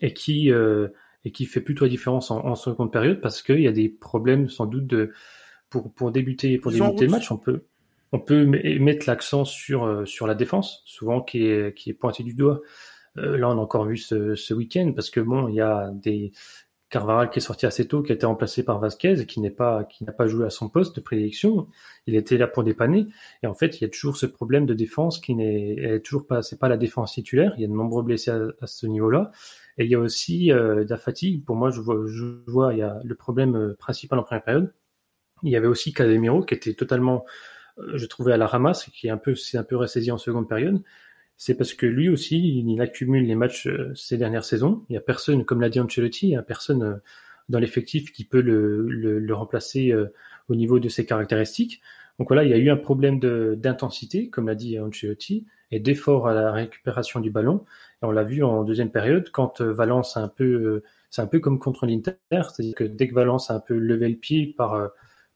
et 0.00 0.12
qui, 0.12 0.50
euh, 0.50 0.88
et 1.24 1.32
qui 1.32 1.46
fait 1.46 1.60
plutôt 1.60 1.84
la 1.84 1.90
différence 1.90 2.30
en, 2.30 2.44
en 2.44 2.54
seconde 2.54 2.92
période 2.92 3.20
parce 3.20 3.42
qu'il 3.42 3.60
y 3.60 3.68
a 3.68 3.72
des 3.72 3.88
problèmes 3.88 4.48
sans 4.48 4.66
doute 4.66 4.86
de, 4.86 5.12
pour, 5.68 5.92
pour 5.92 6.10
débuter, 6.10 6.58
pour 6.58 6.72
débuter 6.72 7.04
le 7.06 7.10
match, 7.10 7.30
on 7.30 7.38
peut, 7.38 7.66
on 8.12 8.20
peut 8.20 8.44
mettre 8.44 9.06
l'accent 9.06 9.44
sur, 9.44 9.84
euh, 9.84 10.04
sur 10.04 10.26
la 10.26 10.34
défense, 10.34 10.82
souvent 10.84 11.20
qui 11.22 11.46
est, 11.46 11.76
qui 11.76 11.90
est 11.90 11.94
pointé 11.94 12.22
du 12.22 12.34
doigt. 12.34 12.60
Euh, 13.18 13.36
là, 13.36 13.48
on 13.48 13.52
a 13.52 13.54
encore 13.56 13.84
vu 13.86 13.96
ce, 13.96 14.34
ce 14.34 14.54
week-end 14.54 14.92
parce 14.94 15.10
que 15.10 15.20
bon, 15.20 15.48
il 15.48 15.54
y 15.54 15.60
a 15.60 15.90
des 15.94 16.32
Carvaral 16.90 17.30
qui 17.30 17.38
est 17.38 17.42
sorti 17.42 17.66
assez 17.66 17.86
tôt, 17.86 18.02
qui 18.02 18.10
a 18.10 18.16
été 18.16 18.26
remplacé 18.26 18.64
par 18.64 18.80
Vasquez, 18.80 19.24
qui 19.24 19.40
n'est 19.40 19.50
pas, 19.50 19.84
qui 19.84 20.02
n'a 20.02 20.12
pas 20.12 20.26
joué 20.26 20.44
à 20.44 20.50
son 20.50 20.68
poste 20.68 20.96
de 20.96 21.00
prédilection. 21.00 21.68
Il 22.08 22.16
était 22.16 22.36
là 22.36 22.48
pour 22.48 22.64
dépanner. 22.64 23.06
Et 23.44 23.46
en 23.46 23.54
fait, 23.54 23.80
il 23.80 23.82
y 23.82 23.86
a 23.86 23.88
toujours 23.88 24.16
ce 24.16 24.26
problème 24.26 24.66
de 24.66 24.74
défense 24.74 25.20
qui 25.20 25.36
n'est 25.36 26.00
toujours 26.00 26.26
pas, 26.26 26.42
c'est 26.42 26.58
pas 26.58 26.68
la 26.68 26.76
défense 26.76 27.12
titulaire. 27.12 27.54
Il 27.56 27.62
y 27.62 27.64
a 27.64 27.68
de 27.68 27.72
nombreux 27.72 28.02
blessés 28.02 28.32
à, 28.32 28.66
ce 28.66 28.86
niveau-là. 28.88 29.30
Et 29.78 29.84
il 29.84 29.90
y 29.90 29.94
a 29.94 30.00
aussi 30.00 30.50
euh, 30.50 30.84
de 30.84 30.90
la 30.90 30.98
fatigue. 30.98 31.44
Pour 31.44 31.54
moi, 31.54 31.70
je 31.70 31.80
vois, 31.80 31.96
je 32.08 32.24
vois, 32.48 32.74
il 32.74 32.80
y 32.80 32.82
a 32.82 32.98
le 33.04 33.14
problème 33.14 33.76
principal 33.78 34.18
en 34.18 34.24
première 34.24 34.42
période. 34.42 34.74
Il 35.44 35.50
y 35.50 35.56
avait 35.56 35.68
aussi 35.68 35.92
Casemiro 35.92 36.42
qui 36.42 36.54
était 36.54 36.74
totalement 36.74 37.24
euh, 37.24 37.30
je 37.94 38.06
trouvais 38.06 38.32
à 38.32 38.36
la 38.36 38.46
ramasse, 38.46 38.86
qui 38.86 39.06
est 39.06 39.10
un 39.10 39.16
peu, 39.16 39.34
c'est 39.34 39.58
un 39.58 39.64
peu 39.64 39.76
ressaisi 39.76 40.10
en 40.10 40.18
seconde 40.18 40.48
période, 40.48 40.82
c'est 41.36 41.54
parce 41.54 41.72
que 41.72 41.86
lui 41.86 42.08
aussi, 42.10 42.58
il, 42.58 42.80
accumule 42.82 43.26
les 43.26 43.34
matchs 43.34 43.66
euh, 43.66 43.94
ces 43.94 44.18
dernières 44.18 44.44
saisons. 44.44 44.84
Il 44.90 44.94
y 44.94 44.96
a 44.98 45.00
personne, 45.00 45.44
comme 45.44 45.62
l'a 45.62 45.70
dit 45.70 45.80
Ancelotti, 45.80 46.28
il 46.28 46.32
y 46.32 46.36
a 46.36 46.42
personne 46.42 46.82
euh, 46.82 46.94
dans 47.48 47.58
l'effectif 47.58 48.12
qui 48.12 48.24
peut 48.24 48.42
le, 48.42 48.86
le, 48.88 49.18
le, 49.18 49.34
remplacer 49.34 49.92
au 50.48 50.54
niveau 50.54 50.78
de 50.78 50.88
ses 50.88 51.04
caractéristiques. 51.04 51.80
Donc 52.18 52.28
voilà, 52.28 52.44
il 52.44 52.50
y 52.50 52.52
a 52.52 52.58
eu 52.58 52.70
un 52.70 52.76
problème 52.76 53.18
d'intensité, 53.18 54.28
comme 54.28 54.46
l'a 54.46 54.54
dit 54.54 54.78
Ancelotti, 54.78 55.46
et 55.72 55.80
d'effort 55.80 56.28
à 56.28 56.34
la 56.34 56.52
récupération 56.52 57.18
du 57.18 57.30
ballon. 57.30 57.64
Et 58.02 58.06
on 58.06 58.12
l'a 58.12 58.22
vu 58.22 58.44
en 58.44 58.62
deuxième 58.62 58.92
période, 58.92 59.30
quand 59.32 59.62
Valence 59.62 60.16
a 60.16 60.20
un 60.20 60.28
peu, 60.28 60.82
c'est 61.10 61.22
un 61.22 61.26
peu 61.26 61.40
comme 61.40 61.58
contre 61.58 61.86
l'Inter, 61.86 62.14
c'est-à-dire 62.30 62.74
que 62.76 62.84
dès 62.84 63.08
que 63.08 63.14
Valence 63.14 63.50
a 63.50 63.54
un 63.54 63.60
peu 63.60 63.76
levé 63.76 64.10
le 64.10 64.16
pied 64.16 64.54
par, 64.56 64.90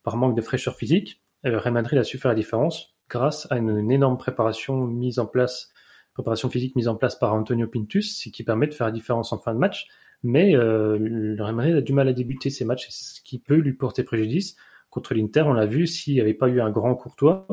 par 0.05 0.17
manque 0.17 0.37
de 0.37 0.43
fraîcheur 0.43 0.77
physique, 0.77 1.24
Real 1.45 1.73
Madrid 1.73 1.99
a 1.99 2.05
su 2.05 2.19
faire 2.19 2.31
la 2.31 2.35
différence 2.35 2.95
grâce 3.09 3.47
à 3.51 3.59
une, 3.59 3.91
énorme 3.91 4.17
préparation 4.17 4.87
mise 4.87 5.19
en 5.19 5.27
place, 5.27 5.73
préparation 6.15 6.49
physique 6.49 6.75
mise 6.77 6.89
en 6.89 6.97
place 6.97 7.17
par 7.17 7.35
Antonio 7.35 7.67
Pintus, 7.67 8.19
ce 8.19 8.29
qui 8.31 8.45
permet 8.45 8.67
de 8.67 8.75
faire 8.75 8.87
la 8.87 8.93
différence 8.93 9.33
en 9.33 9.39
fin 9.39 9.55
de 9.55 9.59
match. 9.59 9.87
Mais 10.23 10.57
euh, 10.57 10.97
le 10.99 11.43
Real 11.43 11.55
Madrid 11.55 11.77
a 11.77 11.81
du 11.83 11.93
mal 11.93 12.09
à 12.09 12.13
débuter 12.13 12.49
ses 12.49 12.65
matchs, 12.65 12.89
ce 12.91 13.21
qui 13.21 13.39
peut 13.39 13.57
lui 13.57 13.75
porter 13.75 14.05
préjudice. 14.05 14.57
Contre 14.89 15.13
l'Inter, 15.15 15.43
on 15.43 15.53
l'a 15.53 15.67
vu, 15.67 15.87
s'il 15.87 16.15
n'y 16.15 16.21
avait 16.21 16.35
pas 16.35 16.49
eu 16.49 16.61
un 16.61 16.71
grand 16.71 16.95
courtois, 16.95 17.47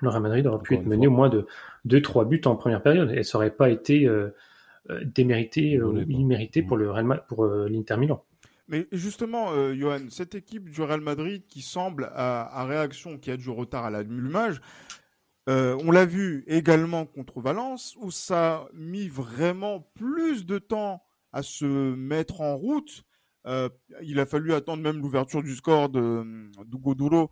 le 0.00 0.08
Real 0.08 0.22
Madrid 0.22 0.46
aurait 0.46 0.62
pu 0.62 0.74
être 0.76 0.86
mené 0.86 1.06
au 1.06 1.10
moins 1.10 1.28
de 1.28 1.46
2-3 1.86 2.26
buts 2.26 2.40
en 2.46 2.56
première 2.56 2.82
période 2.82 3.10
et 3.12 3.22
ça 3.22 3.36
n'aurait 3.36 3.50
pas 3.50 3.68
été 3.68 4.06
euh, 4.06 4.34
euh 4.88 5.04
démérité 5.04 5.80
ou 5.82 5.98
immérité 6.08 6.62
pour 6.62 6.78
le 6.78 6.90
Real, 6.90 7.22
pour 7.28 7.44
euh, 7.44 7.68
l'Inter 7.68 7.98
Milan. 7.98 8.24
Mais 8.70 8.86
justement, 8.92 9.50
euh, 9.50 9.74
Johan, 9.74 10.06
cette 10.10 10.36
équipe 10.36 10.70
du 10.70 10.80
Real 10.80 11.00
Madrid 11.00 11.44
qui 11.48 11.60
semble 11.60 12.10
à, 12.14 12.64
réaction, 12.64 13.18
qui 13.18 13.32
a 13.32 13.36
du 13.36 13.50
retard 13.50 13.84
à 13.84 13.90
l'allumage, 13.90 14.60
euh, 15.48 15.76
on 15.84 15.90
l'a 15.90 16.06
vu 16.06 16.44
également 16.46 17.04
contre 17.04 17.40
Valence, 17.40 17.96
où 17.98 18.12
ça 18.12 18.54
a 18.54 18.68
mis 18.72 19.08
vraiment 19.08 19.80
plus 19.94 20.46
de 20.46 20.58
temps 20.58 21.02
à 21.32 21.42
se 21.42 21.64
mettre 21.64 22.40
en 22.40 22.56
route. 22.56 23.02
Euh, 23.46 23.68
il 24.02 24.20
a 24.20 24.26
fallu 24.26 24.52
attendre 24.52 24.82
même 24.82 25.00
l'ouverture 25.02 25.42
du 25.42 25.56
score 25.56 25.88
de 25.88 26.50
d'Hugo 26.66 26.94
Duro 26.94 27.30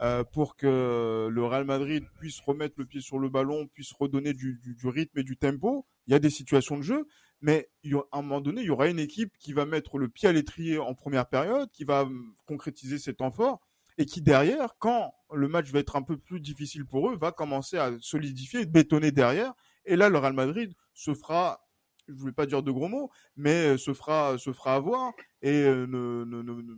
euh, 0.00 0.22
pour 0.24 0.56
que 0.56 1.28
le 1.30 1.44
Real 1.44 1.64
Madrid 1.64 2.04
puisse 2.18 2.40
remettre 2.40 2.76
le 2.78 2.86
pied 2.86 3.00
sur 3.00 3.18
le 3.18 3.28
ballon, 3.28 3.66
puisse 3.66 3.92
redonner 3.92 4.32
du, 4.32 4.58
rythme 4.84 5.18
et 5.18 5.24
du 5.24 5.36
tempo. 5.36 5.86
Il 6.06 6.12
y 6.12 6.14
a 6.14 6.20
des 6.20 6.30
situations 6.30 6.78
de 6.78 6.82
jeu, 6.82 7.06
mais 7.40 7.68
à 8.12 8.18
un 8.18 8.22
moment 8.22 8.40
donné, 8.40 8.62
il 8.62 8.66
y 8.66 8.70
aura 8.70 8.88
une 8.88 8.98
équipe 8.98 9.32
qui 9.38 9.52
va 9.52 9.64
mettre 9.64 9.98
le 9.98 10.08
pied 10.08 10.28
à 10.28 10.32
l'étrier 10.32 10.78
en 10.78 10.94
première 10.94 11.28
période, 11.28 11.70
qui 11.70 11.84
va 11.84 12.02
hum, 12.02 12.34
concrétiser 12.46 12.98
cet 12.98 13.18
temps 13.18 13.30
fort, 13.30 13.60
et 13.96 14.06
qui 14.06 14.22
derrière, 14.22 14.76
quand 14.78 15.12
le 15.32 15.48
match 15.48 15.70
va 15.70 15.80
être 15.80 15.96
un 15.96 16.02
peu 16.02 16.16
plus 16.16 16.40
difficile 16.40 16.86
pour 16.86 17.10
eux, 17.10 17.16
va 17.16 17.32
commencer 17.32 17.76
à 17.78 17.92
solidifier, 18.00 18.64
bétonner 18.66 19.10
derrière. 19.10 19.52
Et 19.84 19.96
là, 19.96 20.08
le 20.08 20.18
Real 20.18 20.32
Madrid 20.32 20.72
se 20.94 21.14
fera, 21.14 21.60
je 22.06 22.12
ne 22.14 22.18
voulais 22.18 22.32
pas 22.32 22.46
dire 22.46 22.62
de 22.62 22.70
gros 22.70 22.88
mots, 22.88 23.10
mais 23.36 23.76
se 23.76 23.92
fera, 23.92 24.38
se 24.38 24.52
fera 24.52 24.74
avoir 24.74 25.12
et 25.42 25.64
euh, 25.64 25.86
ne, 25.86 26.24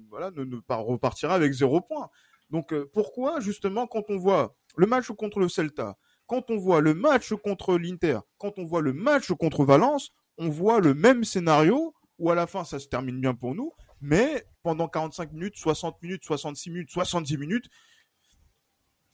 voilà, 0.09 0.31
ne, 0.31 0.57
pas 0.61 0.77
repartira 0.77 1.35
avec 1.35 1.53
zéro 1.53 1.81
point. 1.81 2.09
Donc 2.51 2.73
euh, 2.73 2.91
pourquoi 2.93 3.41
justement 3.41 3.87
quand 3.87 4.05
on 4.09 4.17
voit 4.17 4.57
le 4.77 4.87
match 4.87 5.09
contre 5.13 5.39
le 5.39 5.49
Celta, 5.49 5.97
quand 6.27 6.51
on 6.51 6.57
voit 6.57 6.81
le 6.81 6.95
match 6.95 7.33
contre 7.35 7.79
l'Inter, 7.79 8.21
quand 8.39 8.59
on 8.59 8.65
voit 8.65 8.83
le 8.83 8.93
match 8.93 9.33
contre 9.33 9.65
Valence, 9.65 10.13
on 10.41 10.49
voit 10.49 10.81
le 10.81 10.95
même 10.95 11.23
scénario 11.23 11.95
où 12.19 12.31
à 12.31 12.35
la 12.35 12.47
fin 12.47 12.65
ça 12.65 12.79
se 12.79 12.89
termine 12.89 13.21
bien 13.21 13.35
pour 13.35 13.55
nous, 13.55 13.73
mais 14.01 14.45
pendant 14.63 14.89
45 14.89 15.33
minutes, 15.33 15.57
60 15.57 16.03
minutes, 16.03 16.25
66 16.25 16.71
minutes, 16.71 16.91
70 16.91 17.37
minutes, 17.37 17.69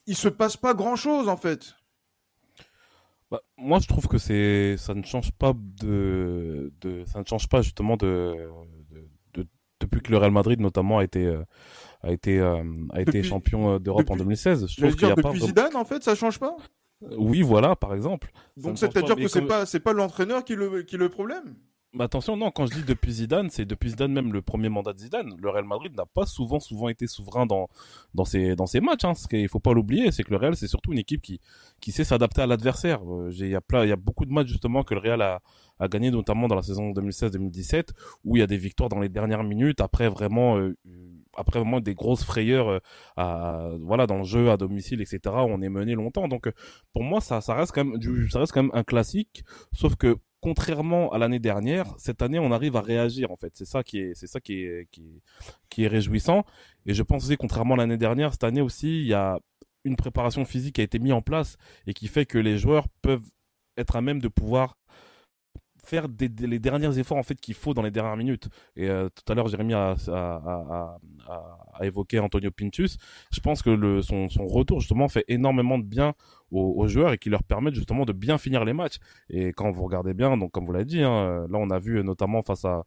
il 0.07 0.17
se 0.17 0.29
passe 0.29 0.57
pas 0.57 0.73
grand 0.73 0.97
chose 0.97 1.29
en 1.29 1.37
fait. 1.37 1.75
Bah, 3.31 3.43
moi, 3.57 3.81
je 3.81 3.89
trouve 3.89 4.07
que 4.07 4.19
c'est, 4.19 4.77
ça 4.77 4.95
ne 4.95 5.03
change 5.03 5.33
pas 5.33 5.53
de, 5.53 6.73
de, 6.81 7.05
ça 7.07 7.19
ne 7.19 7.25
change 7.25 7.49
pas 7.49 7.61
justement 7.61 7.97
de, 7.97 8.37
de, 9.35 9.49
depuis 9.81 10.01
que 10.01 10.13
le 10.13 10.19
Real 10.19 10.31
Madrid 10.31 10.61
notamment 10.61 10.99
a 10.99 11.05
été, 11.05 11.27
euh, 11.27 11.43
a 12.03 12.13
été, 12.13 12.39
euh, 12.39 12.63
a 12.93 13.01
été 13.01 13.25
champion 13.25 13.75
euh, 13.75 13.79
d'Europe 13.81 14.09
en 14.11 14.17
2016. 14.17 14.69
Je 14.69 14.81
trouve 14.81 14.95
qu'il 14.95 15.09
y 15.09 15.11
a 15.11 15.17
depuis 15.17 15.41
pas 15.41 15.47
Zidane, 15.47 15.75
en 15.75 15.85
fait, 15.85 16.05
ça 16.05 16.15
change 16.15 16.39
pas? 16.39 16.57
Oui, 17.03 17.43
voilà, 17.43 17.77
par 17.77 17.95
exemple. 17.95 18.31
Donc 18.57 18.79
c'est-à-dire 18.79 19.17
que 19.17 19.29
c'est 19.29 19.43
pas, 19.43 19.67
c'est 19.67 19.81
pas 19.81 19.93
l'entraîneur 19.93 20.45
qui 20.45 20.55
le, 20.55 20.83
qui 20.83 20.97
le 20.97 21.09
problème? 21.09 21.57
Bah 21.97 22.05
attention, 22.05 22.37
non, 22.37 22.51
quand 22.51 22.67
je 22.67 22.75
dis 22.75 22.85
depuis 22.85 23.11
Zidane, 23.11 23.49
c'est 23.49 23.65
depuis 23.65 23.89
Zidane 23.89 24.13
même 24.13 24.31
le 24.31 24.43
premier 24.43 24.69
mandat 24.69 24.93
de 24.93 24.99
Zidane. 24.99 25.35
Le 25.39 25.49
Real 25.49 25.65
Madrid 25.65 25.97
n'a 25.97 26.05
pas 26.05 26.27
souvent, 26.27 26.61
souvent 26.61 26.91
été 26.91 27.07
souverain 27.07 27.47
dans, 27.47 27.69
dans 28.13 28.27
ses, 28.27 28.55
dans 28.55 28.67
ses 28.67 28.81
matchs. 28.83 29.05
Hein. 29.07 29.15
Ce 29.15 29.27
qu'il 29.27 29.49
faut 29.49 29.61
pas 29.61 29.73
l'oublier, 29.73 30.13
c'est 30.13 30.23
que 30.23 30.31
le 30.31 30.37
Real, 30.37 30.55
c'est 30.57 30.67
surtout 30.69 30.93
une 30.93 30.99
équipe 30.99 31.23
qui, 31.23 31.41
qui 31.81 31.93
sait 31.93 32.05
s'adapter 32.05 32.43
à 32.43 32.47
l'adversaire. 32.47 33.01
Euh, 33.11 33.31
il 33.33 33.49
y 33.49 33.57
a 33.57 33.87
y 33.87 33.93
a 33.93 33.97
beaucoup 33.97 34.27
de 34.27 34.31
matchs 34.31 34.49
justement 34.49 34.83
que 34.83 34.93
le 34.93 35.01
Real 35.01 35.23
a, 35.23 35.41
a 35.79 35.89
gagné, 35.89 36.11
notamment 36.11 36.49
dans 36.49 36.55
la 36.55 36.63
saison 36.63 36.91
2016-2017, 36.91 37.89
où 38.25 38.37
il 38.37 38.41
y 38.41 38.43
a 38.43 38.47
des 38.47 38.59
victoires 38.59 38.91
dans 38.91 39.01
les 39.01 39.09
dernières 39.09 39.43
minutes 39.43 39.81
après 39.81 40.11
vraiment, 40.11 40.59
euh, 40.59 40.77
après 41.35 41.61
vraiment 41.61 41.81
des 41.81 41.95
grosses 41.95 42.25
frayeurs, 42.25 42.69
euh, 42.69 42.79
à, 43.17 43.71
voilà, 43.81 44.07
dans 44.07 44.19
le 44.19 44.25
jeu, 44.25 44.51
à 44.51 44.59
domicile, 44.59 45.01
etc. 45.01 45.21
On 45.35 45.63
est 45.63 45.71
mené 45.71 45.95
longtemps. 45.95 46.29
Donc, 46.29 46.53
pour 46.93 47.05
moi, 47.05 47.23
ça, 47.23 47.41
ça 47.41 47.55
reste 47.55 47.73
quand 47.73 47.87
même, 47.87 48.29
ça 48.29 48.41
reste 48.41 48.53
quand 48.53 48.65
même 48.65 48.73
un 48.75 48.85
classique. 48.85 49.45
Sauf 49.73 49.97
que 49.97 50.19
contrairement 50.41 51.13
à 51.13 51.19
l'année 51.19 51.39
dernière, 51.39 51.95
cette 51.99 52.23
année, 52.23 52.39
on 52.39 52.53
arrive 52.53 52.77
à 52.77 52.81
réagir 52.81 53.31
en 53.31 53.37
fait. 53.37 53.53
C'est 53.55 53.65
ça 53.65 53.83
qui 53.83 53.99
est, 53.99 54.15
c'est 54.15 54.27
ça 54.27 54.41
qui 54.41 54.65
est, 54.65 54.89
qui 55.71 55.85
est, 55.85 55.89
réjouissant. 55.89 56.45
Et 56.87 56.95
je 56.95 57.03
pense 57.03 57.25
aussi, 57.25 57.37
contrairement 57.37 57.75
à 57.75 57.79
l'année 57.79 57.97
dernière, 57.97 58.33
cette 58.33 58.45
année 58.45 58.61
aussi, 58.61 59.01
il 59.01 59.07
y 59.07 59.15
a 59.15 59.39
une 59.85 59.97
préparation 59.97 60.45
physique 60.45 60.77
qui 60.77 60.81
a 60.81 60.85
été 60.85 60.99
mise 60.99 61.13
en 61.13 61.23
place 61.23 61.57
et 61.87 61.95
qui 61.95 62.09
fait 62.09 62.27
que 62.27 62.39
les 62.39 62.59
joueurs 62.59 62.89
peuvent 63.03 63.29
être 63.77 63.97
à 63.97 64.01
même 64.03 64.21
de 64.21 64.29
pouvoir 64.29 64.79
faire 65.87 66.07
les 66.19 66.59
derniers 66.59 66.99
efforts 66.99 67.17
en 67.17 67.23
fait 67.23 67.41
qu'il 67.41 67.55
faut 67.55 67.75
dans 67.75 67.83
les 67.83 67.91
dernières 67.91 68.17
minutes. 68.17 68.49
Et 68.77 68.89
euh, 68.89 69.09
tout 69.09 69.33
à 69.33 69.35
l'heure, 69.35 69.49
Jérémy 69.49 69.75
a, 69.75 69.97
évoqué 71.81 72.19
Antonio 72.19 72.51
Pintus. 72.51 72.99
Je 73.33 73.41
pense 73.41 73.63
que 73.63 74.01
son, 74.03 74.29
retour 74.47 74.81
justement 74.81 75.09
fait 75.09 75.25
énormément 75.29 75.79
de 75.79 75.85
bien 75.85 76.15
aux, 76.51 76.87
joueurs 76.89 77.13
et 77.13 77.19
qui 77.19 77.29
leur 77.29 77.43
permettent 77.43 77.75
justement 77.75 78.05
de 78.05 78.13
bien 78.13 78.39
finir 78.39 78.65
les 78.65 78.73
matchs. 78.73 78.99
Et 79.29 79.49
quand 79.49 79.71
vous 79.71 79.85
regardez 79.85 80.15
bien, 80.15 80.37
donc 80.37 80.53
comme 80.53 80.67
vous 80.67 80.73
l'avez 80.73 80.85
dit, 80.85 81.03
hein, 81.03 81.47
là 81.51 81.59
on 81.59 81.71
a 81.71 81.79
vu 81.79 82.03
notamment 82.03 82.43
face 82.43 82.65
à 82.65 82.85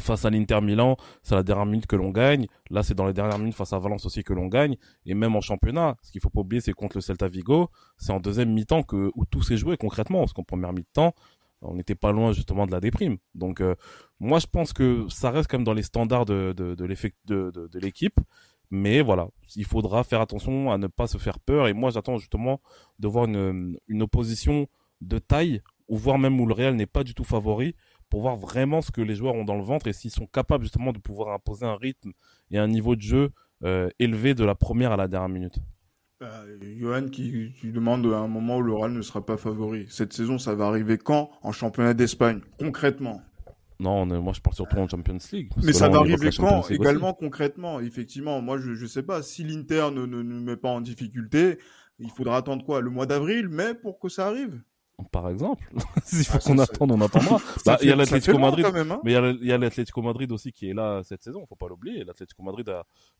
face 0.00 0.24
à 0.24 0.30
l'Inter 0.30 0.60
Milan, 0.60 0.96
c'est 1.22 1.34
la 1.34 1.42
dernière 1.42 1.66
minute 1.66 1.86
que 1.86 1.96
l'on 1.96 2.10
gagne. 2.10 2.46
Là, 2.70 2.82
c'est 2.82 2.94
dans 2.94 3.06
les 3.06 3.12
dernières 3.12 3.38
minutes 3.38 3.54
face 3.54 3.72
à 3.72 3.78
Valence 3.78 4.04
aussi 4.06 4.22
que 4.22 4.32
l'on 4.32 4.46
gagne. 4.46 4.76
Et 5.04 5.14
même 5.14 5.36
en 5.36 5.40
championnat, 5.40 5.96
ce 6.02 6.10
qu'il 6.12 6.20
faut 6.20 6.30
pas 6.30 6.40
oublier, 6.40 6.60
c'est 6.60 6.72
contre 6.72 6.96
le 6.96 7.00
Celta 7.00 7.28
Vigo, 7.28 7.70
c'est 7.96 8.12
en 8.12 8.20
deuxième 8.20 8.52
mi-temps 8.52 8.82
que 8.82 9.10
où 9.14 9.24
tout 9.24 9.42
s'est 9.42 9.56
joué 9.56 9.76
concrètement. 9.76 10.20
Parce 10.20 10.32
qu'en 10.32 10.42
première 10.42 10.72
mi-temps, 10.72 11.14
on 11.62 11.74
n'était 11.74 11.94
pas 11.94 12.12
loin 12.12 12.32
justement 12.32 12.66
de 12.66 12.72
la 12.72 12.80
déprime. 12.80 13.18
Donc 13.34 13.60
euh, 13.60 13.74
moi 14.20 14.38
je 14.38 14.46
pense 14.46 14.72
que 14.72 15.06
ça 15.08 15.30
reste 15.30 15.50
quand 15.50 15.58
même 15.58 15.64
dans 15.64 15.74
les 15.74 15.82
standards 15.82 16.26
de, 16.26 16.54
de, 16.56 16.74
de 16.74 17.78
l'équipe. 17.78 18.18
Mais 18.70 19.00
voilà, 19.00 19.28
il 19.54 19.64
faudra 19.64 20.02
faire 20.02 20.20
attention 20.20 20.72
à 20.72 20.78
ne 20.78 20.88
pas 20.88 21.06
se 21.06 21.18
faire 21.18 21.38
peur. 21.38 21.68
Et 21.68 21.72
moi 21.72 21.90
j'attends 21.90 22.18
justement 22.18 22.60
de 22.98 23.08
voir 23.08 23.26
une, 23.26 23.78
une 23.86 24.02
opposition 24.02 24.66
de 25.00 25.18
taille, 25.18 25.62
ou 25.88 25.96
voire 25.96 26.18
même 26.18 26.40
où 26.40 26.46
le 26.46 26.54
Real 26.54 26.74
n'est 26.74 26.86
pas 26.86 27.04
du 27.04 27.14
tout 27.14 27.24
favori, 27.24 27.76
pour 28.08 28.22
voir 28.22 28.36
vraiment 28.36 28.80
ce 28.82 28.90
que 28.90 29.00
les 29.00 29.14
joueurs 29.14 29.34
ont 29.34 29.44
dans 29.44 29.56
le 29.56 29.62
ventre 29.62 29.86
et 29.88 29.92
s'ils 29.92 30.10
sont 30.10 30.26
capables 30.26 30.64
justement 30.64 30.92
de 30.92 30.98
pouvoir 30.98 31.34
imposer 31.34 31.66
un 31.66 31.76
rythme 31.76 32.12
et 32.50 32.58
un 32.58 32.68
niveau 32.68 32.96
de 32.96 33.02
jeu 33.02 33.30
euh, 33.64 33.88
élevé 33.98 34.34
de 34.34 34.44
la 34.44 34.54
première 34.54 34.92
à 34.92 34.96
la 34.96 35.08
dernière 35.08 35.28
minute. 35.28 35.58
Bah, 36.18 36.44
Johan 36.78 37.08
qui, 37.08 37.52
demande 37.64 38.06
à 38.06 38.18
un 38.18 38.28
moment 38.28 38.56
où 38.56 38.62
le 38.62 38.72
Real 38.72 38.92
ne 38.92 39.02
sera 39.02 39.24
pas 39.24 39.36
favori. 39.36 39.86
Cette 39.90 40.14
saison, 40.14 40.38
ça 40.38 40.54
va 40.54 40.66
arriver 40.66 40.96
quand? 40.96 41.30
En 41.42 41.52
championnat 41.52 41.92
d'Espagne, 41.92 42.40
concrètement? 42.58 43.20
Non, 43.80 44.06
moi 44.06 44.32
je 44.32 44.40
parle 44.40 44.56
surtout 44.56 44.78
en 44.78 44.88
Champions 44.88 45.18
League. 45.30 45.50
Mais 45.62 45.74
ça 45.74 45.90
va 45.90 45.98
arriver 45.98 46.30
quand? 46.34 46.70
Également 46.70 47.12
concrètement 47.12 47.80
Effectivement, 47.80 48.40
moi 48.40 48.56
je 48.56 48.70
ne 48.70 48.86
sais 48.86 49.02
pas. 49.02 49.22
Si 49.22 49.44
l'Inter 49.44 49.90
ne, 49.92 50.06
ne 50.06 50.22
nous 50.22 50.40
met 50.40 50.56
pas 50.56 50.70
en 50.70 50.80
difficulté, 50.80 51.58
il 51.98 52.10
faudra 52.10 52.38
attendre 52.38 52.64
quoi? 52.64 52.80
Le 52.80 52.88
mois 52.88 53.04
d'avril, 53.04 53.48
mai 53.48 53.74
pour 53.74 53.98
que 53.98 54.08
ça 54.08 54.28
arrive? 54.28 54.62
Par 55.12 55.28
exemple. 55.28 55.68
S'il 56.04 56.24
faut 56.24 56.38
ah, 56.38 56.44
qu'on 56.44 56.58
attende, 56.58 56.92
on 56.92 57.00
attendra. 57.00 57.38
Bah, 57.66 57.78
il 57.82 57.88
y 57.88 57.92
a 57.92 57.96
l'Atlético 57.96 58.38
Madrid, 58.38 58.64
hein. 58.64 59.00
mais 59.04 59.12
il 59.12 59.46
y 59.46 59.52
a 59.52 59.58
l'Atlético 59.58 60.02
Madrid 60.02 60.30
aussi 60.32 60.52
qui 60.52 60.70
est 60.70 60.74
là 60.74 61.02
cette 61.04 61.22
saison. 61.22 61.44
Faut 61.46 61.56
pas 61.56 61.68
l'oublier. 61.68 62.04
L'Atlético 62.04 62.42
Madrid 62.42 62.70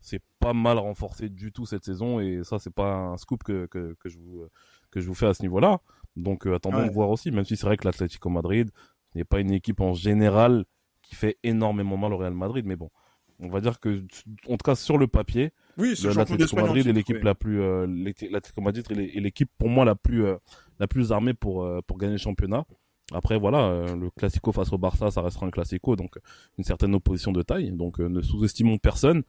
s'est 0.01 0.21
pas 0.39 0.53
mal 0.53 0.79
renforcé 0.79 1.29
du 1.29 1.53
tout 1.53 1.67
cette 1.67 1.85
saison 1.85 2.21
et 2.21 2.43
ça 2.45 2.59
c'est 2.59 2.73
pas 2.73 2.95
un 2.95 3.17
scoop 3.17 3.43
que, 3.45 3.67
que, 3.67 3.95
que 3.99 4.09
je 4.09 4.19
vous 4.19 4.47
que 4.91 5.01
je 5.01 5.07
vous 5.07 5.15
fais 5.15 5.27
à 5.27 5.35
ce 5.35 5.43
niveau-là. 5.43 5.81
Donc 6.17 6.47
euh, 6.47 6.55
attendons 6.55 6.87
de 6.87 6.93
voir 6.93 7.11
aussi. 7.11 7.31
Même 7.31 7.45
si 7.45 7.57
c'est 7.57 7.67
vrai 7.67 7.77
que 7.77 7.87
l'Atlético 7.87 8.29
Madrid 8.31 8.71
n'est 9.15 9.25
pas 9.25 9.41
une 9.41 9.53
équipe 9.53 9.81
en 9.81 9.93
général 9.93 10.65
qui 11.03 11.15
fait 11.15 11.39
énormément 11.43 11.97
mal 11.97 12.13
au 12.13 12.17
Real 12.17 12.35
Madrid, 12.35 12.65
mais 12.67 12.77
bon, 12.77 12.91
on 13.39 13.49
va 13.49 13.61
dire 13.61 13.81
que 13.81 14.03
en 14.49 14.57
tout 14.57 14.65
cas 14.65 14.75
sur 14.75 14.99
le 14.99 15.07
papier, 15.07 15.53
oui, 15.79 15.95
l'Atlético 16.03 16.57
Madrid 16.57 16.87
est 16.87 16.93
l'équipe 16.93 17.23
la 17.23 17.35
plus, 17.35 17.61
euh, 17.61 17.87
l'Atlético 17.87 18.61
Madrid 18.61 18.85
est 18.91 19.21
l'équipe 19.21 19.51
pour 19.59 19.69
moi 19.69 19.85
la 19.85 19.95
plus, 19.95 20.25
euh, 20.25 20.37
la 20.79 20.87
plus 20.87 21.13
armée 21.13 21.35
pour, 21.35 21.65
euh, 21.65 21.81
pour 21.87 21.99
gagner 21.99 22.15
le 22.15 22.19
championnat. 22.19 22.65
Après, 23.13 23.39
voilà, 23.39 23.67
euh, 23.69 23.95
le 23.95 24.11
Classico 24.11 24.53
face 24.53 24.73
au 24.73 24.79
Barça, 24.79 25.11
ça 25.11 25.21
restera 25.21 25.47
un 25.47 25.51
Classico, 25.51 25.95
donc 25.95 26.19
une 26.59 26.65
certaine 26.65 26.95
opposition 26.95 27.31
de 27.31 27.43
taille. 27.43 27.71
Donc, 27.73 27.99
ne 27.99 28.21
sous-estimons 28.21 28.79
personne, 28.79 29.23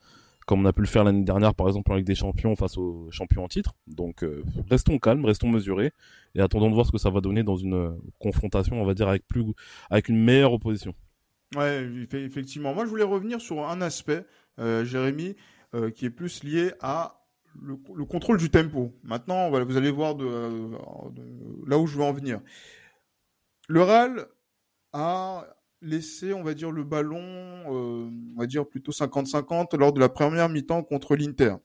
comme 0.45 0.61
on 0.61 0.65
a 0.65 0.73
pu 0.73 0.81
le 0.81 0.87
faire 0.87 1.03
l'année 1.03 1.23
dernière, 1.23 1.53
par 1.53 1.67
exemple, 1.67 1.91
en 1.91 1.95
Ligue 1.95 2.07
des 2.07 2.15
Champions 2.15 2.55
face 2.55 2.77
aux 2.77 3.07
champions 3.11 3.43
en 3.43 3.47
titre. 3.47 3.75
Donc, 3.85 4.25
restons 4.71 4.97
calmes, 4.97 5.25
restons 5.25 5.49
mesurés, 5.49 5.91
et 6.33 6.41
attendons 6.41 6.69
de 6.69 6.73
voir 6.73 6.87
ce 6.87 6.91
que 6.91 6.97
ça 6.97 7.09
va 7.09 7.21
donner 7.21 7.43
dans 7.43 7.57
une 7.57 7.99
confrontation, 8.19 8.81
on 8.81 8.85
va 8.85 8.93
dire, 8.93 9.09
avec 9.09 9.27
plus, 9.27 9.43
avec 9.89 10.09
une 10.09 10.23
meilleure 10.23 10.53
opposition. 10.53 10.95
Ouais, 11.55 11.87
effectivement. 12.13 12.73
Moi, 12.73 12.85
je 12.85 12.89
voulais 12.89 13.03
revenir 13.03 13.41
sur 13.41 13.67
un 13.67 13.81
aspect, 13.81 14.25
Jérémy. 14.57 15.35
Euh, 15.75 15.91
qui 15.91 16.05
est 16.05 16.09
plus 16.09 16.45
lié 16.45 16.71
à 16.79 17.25
le, 17.61 17.75
contrôle 18.05 18.37
du 18.37 18.49
tempo. 18.49 18.93
Maintenant, 19.03 19.49
vous 19.49 19.77
allez 19.77 19.91
voir 19.91 20.15
de, 20.15 20.71
là 21.67 21.77
où 21.77 21.87
je 21.87 21.97
veux 21.97 22.03
en 22.03 22.13
venir. 22.13 22.39
Le 23.67 23.81
RAL 23.81 24.27
a 24.93 25.45
laissé, 25.81 26.33
on 26.33 26.41
va 26.41 26.53
dire, 26.53 26.71
le 26.71 26.85
ballon, 26.85 27.19
euh, 27.19 28.09
va 28.37 28.45
dire 28.45 28.65
plutôt 28.65 28.93
50-50 28.93 29.75
lors 29.75 29.91
de 29.91 29.99
la 29.99 30.07
première 30.07 30.47
mi-temps 30.47 30.83
contre 30.83 31.17
l'Inter. 31.17 31.55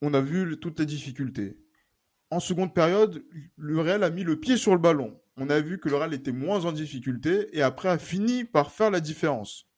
On 0.00 0.14
a 0.14 0.22
vu 0.22 0.58
toutes 0.58 0.80
les 0.80 0.86
difficultés. 0.86 1.58
En 2.30 2.40
seconde 2.40 2.72
période, 2.72 3.22
le 3.58 3.80
Real 3.80 4.02
a 4.02 4.08
mis 4.08 4.24
le 4.24 4.40
pied 4.40 4.56
sur 4.56 4.72
le 4.72 4.78
ballon. 4.78 5.20
On 5.36 5.50
a 5.50 5.60
vu 5.60 5.78
que 5.78 5.90
le 5.90 5.96
Real 5.96 6.14
était 6.14 6.32
moins 6.32 6.64
en 6.64 6.72
difficulté 6.72 7.48
et 7.52 7.60
après 7.60 7.90
a 7.90 7.98
fini 7.98 8.44
par 8.44 8.72
faire 8.72 8.90
la 8.90 9.00
différence. 9.00 9.68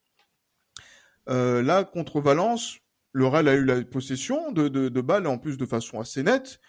Euh, 1.27 1.61
là, 1.61 1.83
contre 1.83 2.21
Valence, 2.21 2.79
le 3.15 3.27
Real 3.27 3.47
a 3.47 3.55
eu 3.55 3.63
la 3.63 3.81
possession 3.81 4.51
de, 4.51 4.67
de, 4.67 5.01
balles, 5.01 5.25
en 5.25 5.37
plus 5.37 5.57
de 5.57 5.65
façon 5.65 6.01
assez 6.01 6.21
nette. 6.21 6.59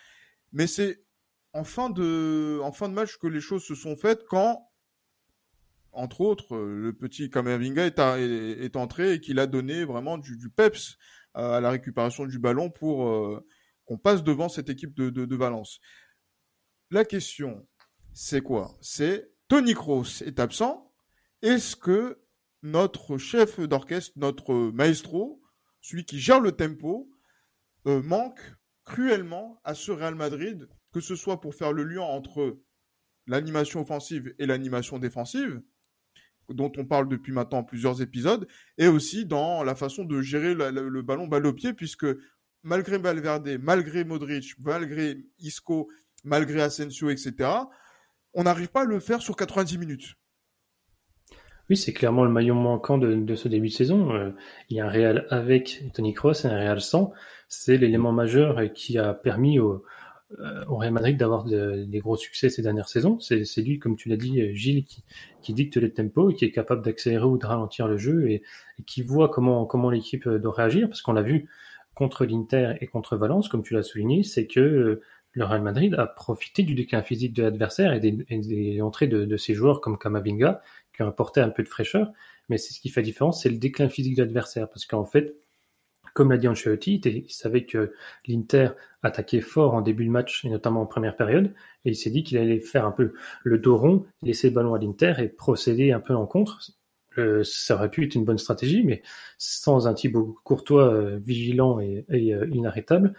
Mais 0.52 0.68
c'est 0.68 1.02
en 1.52 1.64
fin, 1.64 1.90
de, 1.90 2.60
de 2.60 2.86
match 2.92 3.16
que 3.16 3.26
les 3.26 3.40
choses 3.40 3.64
se 3.64 3.74
sont 3.74 3.96
faites 3.96 4.24
quand, 4.28 4.70
entre 5.90 6.20
autres, 6.20 6.56
le 6.56 6.92
petit 6.92 7.30
Kamavinga 7.30 7.86
est, 7.86 7.98
est, 7.98 8.76
entré 8.76 9.14
et 9.14 9.20
qu'il 9.20 9.40
a 9.40 9.48
donné 9.48 9.84
vraiment 9.84 10.18
du, 10.18 10.48
peps 10.48 10.98
à 11.34 11.60
la 11.60 11.70
récupération 11.70 12.26
du 12.26 12.38
ballon 12.38 12.70
pour 12.70 13.08
euh, 13.08 13.44
qu'on 13.84 13.98
passe 13.98 14.22
devant 14.22 14.48
cette 14.48 14.70
équipe 14.70 14.94
de, 14.94 15.10
de, 15.10 15.24
de 15.24 15.36
Valence. 15.36 15.80
La 16.92 17.04
question, 17.04 17.66
c'est 18.12 18.40
quoi? 18.40 18.78
C'est 18.80 19.32
Tony 19.48 19.74
Kroos 19.74 20.22
est 20.24 20.38
absent. 20.38 20.92
Est-ce 21.42 21.74
que 21.74 22.22
notre 22.62 23.18
chef 23.18 23.58
d'orchestre, 23.58 24.12
notre 24.14 24.54
maestro, 24.70 25.42
celui 25.86 26.04
qui 26.04 26.18
gère 26.18 26.40
le 26.40 26.50
tempo, 26.50 27.08
euh, 27.86 28.02
manque 28.02 28.40
cruellement 28.84 29.60
à 29.62 29.74
ce 29.74 29.92
Real 29.92 30.16
Madrid, 30.16 30.68
que 30.92 30.98
ce 30.98 31.14
soit 31.14 31.40
pour 31.40 31.54
faire 31.54 31.72
le 31.72 31.84
lien 31.84 32.00
entre 32.00 32.58
l'animation 33.28 33.82
offensive 33.82 34.34
et 34.40 34.46
l'animation 34.46 34.98
défensive, 34.98 35.62
dont 36.48 36.72
on 36.76 36.84
parle 36.84 37.08
depuis 37.08 37.32
maintenant 37.32 37.62
plusieurs 37.62 38.02
épisodes, 38.02 38.48
et 38.78 38.88
aussi 38.88 39.26
dans 39.26 39.62
la 39.62 39.76
façon 39.76 40.04
de 40.04 40.20
gérer 40.22 40.54
le 40.54 41.02
ballon 41.02 41.28
balle 41.28 41.46
au 41.46 41.52
pied, 41.52 41.72
puisque 41.72 42.06
malgré 42.64 42.98
Valverde, 42.98 43.56
malgré 43.60 44.04
Modric, 44.04 44.58
malgré 44.58 45.24
Isco, 45.38 45.88
malgré 46.24 46.62
Asensio, 46.62 47.10
etc., 47.10 47.48
on 48.34 48.42
n'arrive 48.42 48.70
pas 48.70 48.82
à 48.82 48.86
le 48.86 48.98
faire 48.98 49.22
sur 49.22 49.36
90 49.36 49.78
minutes. 49.78 50.16
Oui, 51.68 51.76
c'est 51.76 51.92
clairement 51.92 52.24
le 52.24 52.30
maillon 52.30 52.54
manquant 52.54 52.96
de, 52.96 53.34
ce 53.34 53.48
début 53.48 53.68
de 53.68 53.72
saison. 53.72 54.14
Euh, 54.14 54.30
il 54.70 54.76
y 54.76 54.80
a 54.80 54.86
un 54.86 54.90
Real 54.90 55.26
avec 55.30 55.82
Tony 55.94 56.14
Kroos 56.14 56.44
et 56.44 56.46
un 56.46 56.56
Real 56.56 56.80
sans. 56.80 57.12
C'est 57.48 57.76
l'élément 57.76 58.12
majeur 58.12 58.72
qui 58.72 58.98
a 58.98 59.12
permis 59.14 59.58
au, 59.58 59.84
euh, 60.38 60.64
Real 60.68 60.92
Madrid 60.92 61.16
d'avoir 61.16 61.44
des 61.44 61.98
gros 61.98 62.16
succès 62.16 62.50
ces 62.50 62.62
dernières 62.62 62.88
saisons. 62.88 63.18
C'est 63.20 63.62
lui, 63.62 63.78
comme 63.80 63.96
tu 63.96 64.08
l'as 64.08 64.16
dit, 64.16 64.54
Gilles, 64.54 64.84
qui, 64.84 65.54
dicte 65.54 65.76
le 65.76 65.92
tempo, 65.92 66.28
qui 66.28 66.44
est 66.44 66.52
capable 66.52 66.82
d'accélérer 66.82 67.24
ou 67.24 67.38
de 67.38 67.46
ralentir 67.46 67.88
le 67.88 67.96
jeu 67.96 68.30
et, 68.30 68.42
qui 68.86 69.02
voit 69.02 69.28
comment, 69.28 69.66
comment 69.66 69.90
l'équipe 69.90 70.28
doit 70.28 70.52
réagir. 70.52 70.88
Parce 70.88 71.02
qu'on 71.02 71.12
l'a 71.14 71.22
vu 71.22 71.48
contre 71.96 72.26
l'Inter 72.26 72.74
et 72.80 72.86
contre 72.86 73.16
Valence, 73.16 73.48
comme 73.48 73.62
tu 73.62 73.74
l'as 73.74 73.82
souligné, 73.82 74.22
c'est 74.22 74.46
que 74.46 74.60
euh, 74.60 75.02
le 75.32 75.44
Real 75.44 75.62
Madrid 75.62 75.94
a 75.94 76.06
profité 76.06 76.62
du 76.62 76.74
déclin 76.74 77.02
physique 77.02 77.32
de 77.32 77.42
l'adversaire 77.42 77.92
et 77.92 78.00
des, 78.00 78.80
entrées 78.82 79.06
de, 79.06 79.24
de, 79.24 79.36
ses 79.36 79.54
joueurs 79.54 79.80
comme 79.80 79.98
Kamavinga, 79.98 80.62
qui 80.96 81.02
ont 81.02 81.08
apporté 81.08 81.40
un 81.40 81.50
peu 81.50 81.62
de 81.62 81.68
fraîcheur. 81.68 82.12
Mais 82.48 82.58
c'est 82.58 82.72
ce 82.72 82.80
qui 82.80 82.88
fait 82.88 83.00
la 83.00 83.06
différence, 83.06 83.42
c'est 83.42 83.50
le 83.50 83.58
déclin 83.58 83.88
physique 83.88 84.16
de 84.16 84.22
l'adversaire. 84.22 84.68
Parce 84.68 84.86
qu'en 84.86 85.04
fait, 85.04 85.36
comme 86.14 86.30
l'a 86.30 86.38
dit 86.38 86.48
Ancelotti, 86.48 86.94
il 87.04 87.30
savait 87.30 87.66
que 87.66 87.92
l'Inter 88.26 88.70
attaquait 89.02 89.42
fort 89.42 89.74
en 89.74 89.82
début 89.82 90.06
de 90.06 90.10
match, 90.10 90.44
et 90.46 90.48
notamment 90.48 90.80
en 90.80 90.86
première 90.86 91.14
période, 91.14 91.52
et 91.84 91.90
il 91.90 91.94
s'est 91.94 92.08
dit 92.10 92.24
qu'il 92.24 92.38
allait 92.38 92.58
faire 92.58 92.86
un 92.86 92.90
peu 92.90 93.12
le 93.44 93.58
dos 93.58 93.76
rond, 93.76 94.06
laisser 94.22 94.48
le 94.48 94.54
ballon 94.54 94.74
à 94.74 94.78
l'Inter 94.78 95.14
et 95.18 95.28
procéder 95.28 95.92
un 95.92 96.00
peu 96.00 96.14
en 96.14 96.26
contre. 96.26 96.72
Euh, 97.18 97.42
ça 97.44 97.74
aurait 97.74 97.90
pu 97.90 98.04
être 98.04 98.14
une 98.14 98.24
bonne 98.24 98.38
stratégie, 98.38 98.82
mais 98.82 99.02
sans 99.36 99.88
un 99.88 99.94
Thibaut 99.94 100.38
Courtois 100.42 100.92
euh, 100.92 101.18
vigilant 101.22 101.80
et, 101.80 102.06
euh, 102.10 102.46
inarrêtable, 102.52 103.12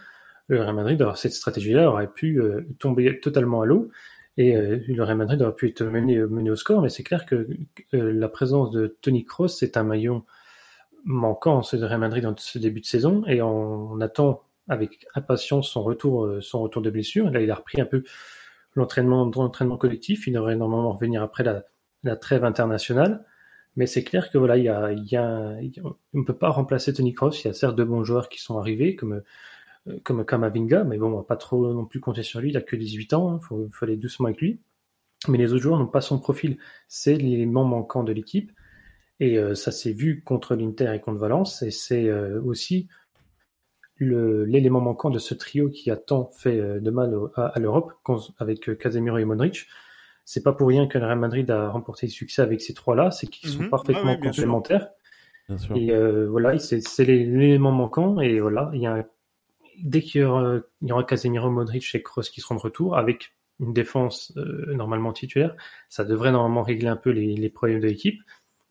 le 0.48 0.62
Real 0.62 0.76
Madrid, 0.76 1.02
alors 1.02 1.18
cette 1.18 1.34
stratégie-là 1.34 1.90
aurait 1.92 2.12
pu 2.12 2.42
tomber 2.80 3.20
totalement 3.20 3.62
à 3.62 3.66
l'eau 3.66 3.90
et 4.38 4.54
le 4.54 5.04
Real 5.04 5.18
Madrid 5.18 5.42
aurait 5.42 5.56
pu 5.56 5.70
être 5.70 5.84
mené, 5.84 6.18
mené 6.20 6.52
au 6.52 6.56
score, 6.56 6.82
mais 6.82 6.90
c'est 6.90 7.04
clair 7.04 7.26
que 7.26 7.48
la 7.92 8.30
présence 8.30 8.72
de 8.72 8.96
Tony 9.02 9.26
Kroos, 9.26 9.48
c'est 9.48 9.78
un 9.78 9.84
maillon 9.84 10.26
manquant 11.06 11.64
ce 11.64 11.76
Real 11.78 12.00
Madrid 12.00 12.24
dans 12.24 12.36
ce 12.38 12.60
début 12.60 12.82
de 12.82 12.86
saison 12.86 13.24
et 13.28 13.42
on, 13.42 14.00
attend 14.00 14.44
avec 14.68 15.08
impatience 15.16 15.70
son 15.70 15.82
retour, 15.82 16.30
son 16.42 16.62
retour 16.62 16.82
de 16.82 16.90
blessure. 16.92 17.32
Là, 17.32 17.42
il 17.42 17.50
a 17.50 17.56
repris 17.56 17.82
un 17.82 17.86
peu 17.86 18.04
l'entraînement, 18.76 19.26
l'entraînement 19.26 19.78
collectif. 19.78 20.28
Il 20.28 20.34
devrait 20.34 20.56
normalement 20.56 20.92
revenir 20.92 21.24
après 21.24 21.44
la, 21.44 21.64
la 22.04 22.16
trêve 22.16 22.44
internationale. 22.44 23.26
Mais 23.76 23.86
c'est 23.86 24.04
clair 24.04 24.32
que 24.32 24.38
voilà, 24.38 24.58
il 24.58 24.64
y 24.64 24.70
a, 24.70 24.92
il 24.92 25.06
y 25.08 25.18
a, 25.18 25.56
on 26.14 26.20
ne 26.20 26.24
peut 26.24 26.36
pas 26.36 26.50
remplacer 26.50 26.94
Tony 26.94 27.14
Kroos. 27.14 27.32
Il 27.32 27.48
y 27.48 27.50
a 27.50 27.54
certes 27.54 27.76
de 27.76 27.84
bons 27.84 28.04
joueurs 28.04 28.28
qui 28.28 28.42
sont 28.42 28.58
arrivés, 28.58 28.96
comme 28.96 29.14
euh, 29.14 29.26
comme 30.04 30.26
Kamavinga, 30.26 30.84
mais 30.84 30.98
bon, 30.98 31.08
on 31.14 31.18
va 31.18 31.24
pas 31.24 31.38
trop 31.38 31.74
non 31.74 31.86
plus 31.86 32.00
compter 32.00 32.24
sur 32.24 32.40
lui. 32.40 32.50
Il 32.50 32.58
a 32.58 32.62
que 32.62 32.76
18 32.76 33.14
ans, 33.14 33.32
il 33.32 33.36
hein. 33.36 33.40
faut, 33.42 33.70
faut, 33.72 33.86
aller 33.86 33.98
doucement 33.98 34.28
avec 34.28 34.42
lui. 34.42 34.60
Mais 35.28 35.38
les 35.38 35.54
autres 35.54 35.64
joueurs 35.64 35.80
n'ont 35.80 35.88
pas 35.88 36.02
son 36.02 36.20
profil. 36.20 36.58
C'est 36.88 37.16
l'élément 37.16 37.64
manquant 37.64 38.04
de 38.04 38.12
l'équipe. 38.12 38.52
Et 39.20 39.38
euh, 39.40 39.56
ça 39.56 39.72
s'est 39.72 39.94
vu 39.94 40.22
contre 40.24 40.56
l'Inter 40.56 40.94
et 40.94 41.00
contre 41.00 41.20
Valence. 41.20 41.64
Et 41.64 41.72
c'est 41.72 42.08
euh, 42.08 42.42
aussi 42.44 42.88
l'élément 44.00 44.80
manquant 44.80 45.10
de 45.10 45.18
ce 45.18 45.34
trio 45.34 45.70
qui 45.70 45.90
a 45.90 45.98
tant 45.98 46.30
fait 46.32 46.80
de 46.80 46.92
mal 46.92 47.18
à, 47.36 47.48
à 47.48 47.60
l'Europe 47.60 47.94
avec 48.38 48.78
Casemiro 48.78 49.18
et 49.18 49.26
Modric 49.26 49.66
c'est 50.28 50.44
pas 50.44 50.52
pour 50.52 50.68
rien 50.68 50.88
que 50.88 50.98
le 50.98 51.06
Real 51.06 51.18
Madrid 51.18 51.50
a 51.50 51.70
remporté 51.70 52.06
le 52.06 52.12
succès 52.12 52.42
avec 52.42 52.60
ces 52.60 52.74
trois-là, 52.74 53.12
c'est 53.12 53.28
qu'ils 53.28 53.50
sont 53.50 53.64
mhm. 53.64 53.70
parfaitement 53.70 54.18
complémentaires. 54.18 54.90
Et 55.74 55.92
euh, 55.92 56.28
voilà, 56.30 56.60
c'est 56.60 57.06
l'élément 57.06 57.72
manquant. 57.72 58.20
Et 58.20 58.42
voilà, 58.42 58.70
il 58.74 58.82
y 58.82 58.88
a 58.88 59.08
dès 59.82 60.02
qu'il 60.02 60.22
y 60.22 60.24
aura, 60.24 60.58
il 60.82 60.88
y 60.88 60.92
aura 60.92 61.04
Casemiro, 61.04 61.50
Modric 61.50 61.94
et 61.94 62.02
Kroos 62.02 62.24
qui 62.24 62.42
seront 62.42 62.56
de 62.56 62.62
retour 62.62 62.98
avec 62.98 63.34
une 63.60 63.74
défense 63.74 64.34
euh, 64.38 64.74
normalement 64.76 65.14
titulaire, 65.14 65.56
ça 65.90 66.06
devrait 66.06 66.32
normalement 66.32 66.64
régler 66.64 66.90
un 66.90 66.96
peu 66.96 67.10
les, 67.10 67.50
problèmes 67.50 67.80
de 67.80 67.88
l'équipe. 67.88 68.22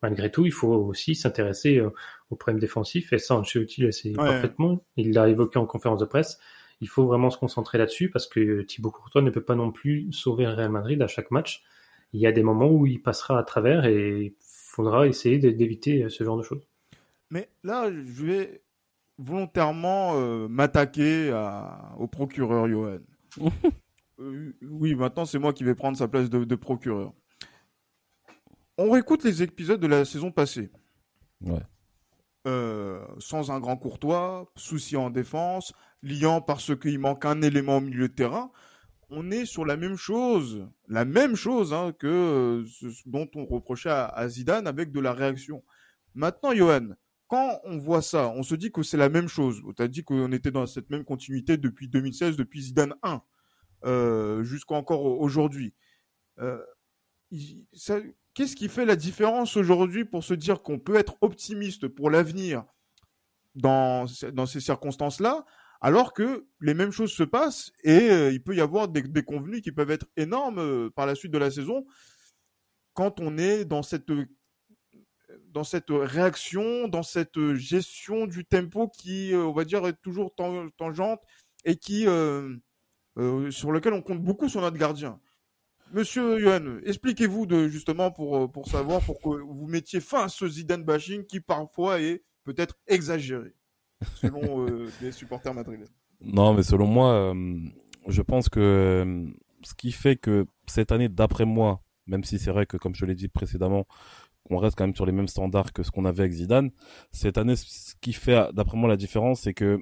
Malgré 0.01 0.31
tout, 0.31 0.45
il 0.45 0.53
faut 0.53 0.73
aussi 0.73 1.15
s'intéresser 1.15 1.77
euh, 1.77 1.89
aux 2.29 2.35
problèmes 2.35 2.59
défensifs. 2.59 3.11
Et 3.11 3.17
ça, 3.17 3.35
Ancelotti 3.35 3.81
le 3.81 3.91
sait 3.91 4.11
parfaitement. 4.11 4.85
Il 4.95 5.11
l'a 5.11 5.27
évoqué 5.27 5.59
en 5.59 5.65
conférence 5.65 5.99
de 5.99 6.05
presse 6.05 6.39
il 6.81 6.89
faut 6.89 7.05
vraiment 7.05 7.29
se 7.29 7.37
concentrer 7.37 7.77
là-dessus 7.77 8.09
parce 8.09 8.27
que 8.27 8.61
Thibaut 8.61 8.91
Courtois 8.91 9.21
ne 9.21 9.29
peut 9.29 9.43
pas 9.43 9.55
non 9.55 9.71
plus 9.71 10.11
sauver 10.11 10.45
le 10.45 10.51
Real 10.51 10.71
Madrid 10.71 11.01
à 11.01 11.07
chaque 11.07 11.31
match. 11.31 11.63
Il 12.13 12.21
y 12.21 12.27
a 12.27 12.31
des 12.31 12.43
moments 12.43 12.69
où 12.69 12.85
il 12.85 13.01
passera 13.01 13.39
à 13.39 13.43
travers 13.43 13.85
et 13.85 14.25
il 14.25 14.35
faudra 14.39 15.07
essayer 15.07 15.39
d'éviter 15.39 16.09
ce 16.09 16.23
genre 16.23 16.37
de 16.37 16.43
choses. 16.43 16.61
Mais 17.29 17.49
là, 17.63 17.91
je 17.91 18.25
vais 18.25 18.61
volontairement 19.17 20.13
euh, 20.15 20.47
m'attaquer 20.47 21.31
au 21.97 22.07
procureur 22.07 22.67
Johan. 22.67 22.99
Euh, 24.19 24.51
oui, 24.63 24.95
maintenant 24.95 25.25
c'est 25.25 25.37
moi 25.37 25.53
qui 25.53 25.63
vais 25.63 25.75
prendre 25.75 25.95
sa 25.95 26.07
place 26.07 26.27
de, 26.27 26.55
procureur. 26.55 27.13
On 28.79 28.89
réécoute 28.89 29.23
les 29.23 29.43
épisodes 29.43 29.79
de 29.79 29.85
la 29.85 30.05
saison 30.05 30.31
passée. 30.31 30.71
Ouais. 31.41 31.61
Euh, 32.47 33.05
sans 33.19 33.51
un 33.51 33.59
grand 33.59 33.77
courtois, 33.77 34.51
souci 34.55 34.97
en 34.97 35.11
défense, 35.11 35.73
liant 36.01 36.41
parce 36.41 36.75
qu'il 36.75 36.97
manque 36.97 37.25
un 37.25 37.41
élément 37.41 37.77
au 37.77 37.81
milieu 37.81 38.07
de 38.07 38.13
terrain, 38.13 38.51
on 39.09 39.31
est 39.31 39.45
sur 39.45 39.65
la 39.65 39.77
même 39.77 39.97
chose, 39.97 40.67
la 40.87 41.05
même 41.05 41.35
chose 41.35 41.73
hein, 41.73 41.93
que 41.97 42.63
ce 42.67 42.87
dont 43.05 43.29
on 43.35 43.45
reprochait 43.45 43.89
à, 43.89 44.27
Zidane 44.29 44.67
avec 44.67 44.91
de 44.91 44.99
la 44.99 45.13
réaction. 45.13 45.63
Maintenant, 46.15 46.53
Johan, 46.53 46.89
quand 47.27 47.59
on 47.63 47.77
voit 47.77 48.01
ça, 48.01 48.29
on 48.29 48.43
se 48.43 48.55
dit 48.55 48.71
que 48.71 48.83
c'est 48.83 48.97
la 48.97 49.09
même 49.09 49.27
chose. 49.27 49.61
Tu 49.75 49.83
as 49.83 49.87
dit 49.87 50.03
qu'on 50.03 50.31
était 50.31 50.51
dans 50.51 50.65
cette 50.65 50.89
même 50.89 51.03
continuité 51.03 51.57
depuis 51.57 51.87
2016, 51.89 52.37
depuis 52.37 52.61
Zidane 52.61 52.95
1, 53.03 53.21
euh, 53.85 54.43
jusqu'à 54.43 54.75
encore 54.75 55.03
aujourd'hui. 55.03 55.73
Euh, 56.39 56.61
qu'est-ce 58.33 58.55
qui 58.55 58.69
fait 58.69 58.85
la 58.85 58.95
différence 58.95 59.57
aujourd'hui 59.57 60.05
pour 60.05 60.23
se 60.23 60.33
dire 60.33 60.61
qu'on 60.61 60.79
peut 60.79 60.95
être 60.95 61.17
optimiste 61.21 61.87
pour 61.87 62.09
l'avenir 62.09 62.63
dans, 63.55 64.05
dans 64.33 64.45
ces 64.45 64.59
circonstances-là, 64.59 65.45
alors 65.81 66.13
que 66.13 66.47
les 66.61 66.73
mêmes 66.73 66.91
choses 66.91 67.11
se 67.11 67.23
passent 67.23 67.71
et 67.83 68.09
euh, 68.09 68.31
il 68.31 68.41
peut 68.43 68.55
y 68.55 68.61
avoir 68.61 68.87
des, 68.87 69.01
des, 69.01 69.23
convenus 69.23 69.61
qui 69.61 69.71
peuvent 69.71 69.91
être 69.91 70.07
énormes 70.15 70.59
euh, 70.59 70.89
par 70.89 71.05
la 71.05 71.15
suite 71.15 71.31
de 71.31 71.37
la 71.37 71.51
saison 71.51 71.85
quand 72.93 73.19
on 73.19 73.37
est 73.37 73.65
dans 73.65 73.83
cette 73.83 74.11
dans 75.57 75.63
cette 75.63 75.89
réaction, 75.89 76.87
dans 76.87 77.01
cette 77.01 77.55
gestion 77.55 78.27
du 78.27 78.45
tempo 78.45 78.87
qui, 78.87 79.33
euh, 79.33 79.45
on 79.45 79.53
va 79.53 79.65
dire, 79.65 79.87
est 79.87 79.99
toujours 80.03 80.35
tangente 80.35 81.21
et 81.65 81.77
qui 81.77 82.03
sur 83.49 83.71
lequel 83.71 83.93
on 83.93 84.03
compte 84.03 84.21
beaucoup 84.21 84.47
sur 84.47 84.61
notre 84.61 84.77
gardien. 84.77 85.19
Monsieur 85.93 86.39
Yohan, 86.39 86.79
expliquez-vous 86.85 87.47
de 87.47 87.67
justement 87.69 88.11
pour 88.11 88.51
pour 88.51 88.67
savoir 88.67 89.01
pour 89.01 89.19
que 89.19 89.29
vous 89.29 89.67
mettiez 89.67 89.99
fin 89.99 90.25
à 90.25 90.29
ce 90.29 90.47
Zidane 90.47 90.83
bashing 90.83 91.25
qui 91.25 91.39
parfois 91.39 92.01
est 92.01 92.23
peut-être 92.43 92.77
exagéré 92.85 93.55
selon 94.15 94.67
euh, 94.67 94.89
les 95.01 95.11
supporters 95.11 95.53
madrilènes. 95.53 95.87
Non, 96.21 96.53
mais 96.53 96.63
selon 96.63 96.85
moi, 96.85 97.13
euh, 97.13 97.59
je 98.07 98.21
pense 98.21 98.49
que 98.49 98.59
euh, 98.59 99.25
ce 99.63 99.73
qui 99.73 99.91
fait 99.91 100.15
que 100.15 100.45
cette 100.67 100.91
année, 100.91 101.09
d'après 101.09 101.45
moi, 101.45 101.83
même 102.07 102.23
si 102.23 102.39
c'est 102.39 102.51
vrai 102.51 102.65
que, 102.65 102.77
comme 102.77 102.95
je 102.95 103.05
l'ai 103.05 103.15
dit 103.15 103.27
précédemment, 103.27 103.85
on 104.49 104.57
reste 104.57 104.77
quand 104.77 104.85
même 104.85 104.95
sur 104.95 105.05
les 105.05 105.11
mêmes 105.11 105.27
standards 105.27 105.73
que 105.73 105.83
ce 105.83 105.91
qu'on 105.91 106.05
avait 106.05 106.21
avec 106.21 106.33
Zidane, 106.33 106.71
cette 107.11 107.37
année, 107.37 107.55
ce 107.55 107.93
qui 108.01 108.13
fait, 108.13 108.53
d'après 108.53 108.77
moi, 108.77 108.89
la 108.89 108.97
différence, 108.97 109.41
c'est 109.41 109.53
que 109.53 109.79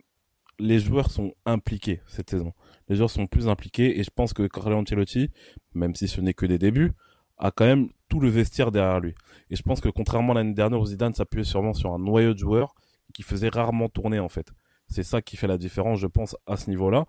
les 0.59 0.79
joueurs 0.79 1.11
sont 1.11 1.33
impliqués 1.45 2.01
cette 2.07 2.29
saison. 2.29 2.53
Les 2.87 2.95
joueurs 2.95 3.09
sont 3.09 3.27
plus 3.27 3.47
impliqués 3.47 3.99
et 3.99 4.03
je 4.03 4.09
pense 4.13 4.33
que 4.33 4.47
Carlo 4.47 4.77
Ancelotti, 4.77 5.29
même 5.73 5.95
si 5.95 6.07
ce 6.07 6.21
n'est 6.21 6.33
que 6.33 6.45
des 6.45 6.57
débuts, 6.57 6.93
a 7.37 7.51
quand 7.51 7.65
même 7.65 7.89
tout 8.07 8.19
le 8.19 8.29
vestiaire 8.29 8.71
derrière 8.71 8.99
lui. 8.99 9.15
Et 9.49 9.55
je 9.55 9.63
pense 9.63 9.81
que 9.81 9.89
contrairement 9.89 10.31
à 10.31 10.35
l'année 10.35 10.53
dernière 10.53 10.85
Zidane 10.85 11.13
s'appuyait 11.13 11.43
sûrement 11.43 11.73
sur 11.73 11.93
un 11.93 11.99
noyau 11.99 12.33
de 12.33 12.39
joueurs, 12.39 12.75
qui 13.13 13.23
faisait 13.23 13.49
rarement 13.49 13.89
tourner 13.89 14.19
en 14.19 14.29
fait. 14.29 14.51
C'est 14.87 15.03
ça 15.03 15.21
qui 15.21 15.37
fait 15.37 15.47
la 15.47 15.57
différence, 15.57 15.99
je 15.99 16.07
pense, 16.07 16.35
à 16.45 16.57
ce 16.57 16.69
niveau-là. 16.69 17.05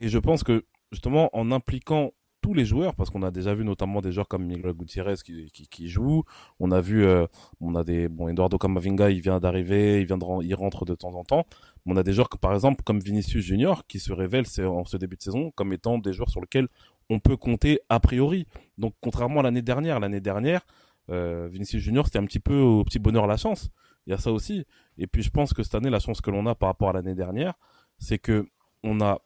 Et 0.00 0.08
je 0.08 0.18
pense 0.18 0.42
que 0.42 0.64
justement 0.90 1.30
en 1.36 1.52
impliquant 1.52 2.12
tous 2.42 2.52
les 2.52 2.66
joueurs, 2.66 2.94
parce 2.94 3.08
qu'on 3.08 3.22
a 3.22 3.30
déjà 3.30 3.54
vu 3.54 3.64
notamment 3.64 4.02
des 4.02 4.12
joueurs 4.12 4.28
comme 4.28 4.44
Miguel 4.44 4.72
Gutiérrez 4.72 5.14
qui, 5.24 5.50
qui, 5.52 5.66
qui 5.68 5.88
jouent, 5.88 6.24
on 6.60 6.70
a 6.72 6.80
vu, 6.80 7.04
euh, 7.04 7.26
on 7.60 7.74
a 7.74 7.84
des, 7.84 8.08
bon, 8.08 8.28
Eduardo 8.28 8.58
Camavinga, 8.58 9.10
il 9.10 9.20
vient 9.20 9.40
d'arriver, 9.40 10.00
il 10.00 10.06
vient 10.06 10.18
de, 10.18 10.44
il 10.44 10.54
rentre 10.54 10.84
de 10.84 10.94
temps 10.94 11.14
en 11.14 11.24
temps. 11.24 11.46
On 11.86 11.96
a 11.96 12.02
des 12.02 12.12
joueurs, 12.12 12.28
par 12.28 12.52
exemple, 12.52 12.82
comme 12.84 12.98
Vinicius 12.98 13.44
Junior, 13.44 13.86
qui 13.86 14.00
se 14.00 14.12
révèlent 14.12 14.46
en 14.58 14.84
ce 14.84 14.96
début 14.96 15.16
de 15.16 15.22
saison 15.22 15.50
comme 15.52 15.72
étant 15.72 15.98
des 15.98 16.12
joueurs 16.12 16.28
sur 16.28 16.40
lesquels 16.40 16.68
on 17.08 17.20
peut 17.20 17.36
compter 17.36 17.80
a 17.88 18.00
priori. 18.00 18.46
Donc, 18.76 18.94
contrairement 19.00 19.40
à 19.40 19.42
l'année 19.44 19.62
dernière, 19.62 20.00
l'année 20.00 20.20
dernière, 20.20 20.66
euh, 21.10 21.48
Vinicius 21.50 21.82
Junior, 21.82 22.04
c'était 22.04 22.18
un 22.18 22.24
petit 22.24 22.40
peu 22.40 22.58
au 22.58 22.84
petit 22.84 22.98
bonheur 22.98 23.26
la 23.26 23.36
chance. 23.36 23.70
Il 24.06 24.10
y 24.10 24.12
a 24.12 24.18
ça 24.18 24.32
aussi. 24.32 24.64
Et 24.98 25.06
puis 25.06 25.22
je 25.22 25.30
pense 25.30 25.52
que 25.54 25.62
cette 25.62 25.74
année, 25.74 25.90
la 25.90 26.00
chance 26.00 26.20
que 26.20 26.30
l'on 26.30 26.46
a 26.46 26.54
par 26.54 26.68
rapport 26.68 26.90
à 26.90 26.92
l'année 26.92 27.14
dernière, 27.14 27.54
c'est 27.98 28.18
que 28.18 28.46
on 28.82 29.00
a 29.00 29.20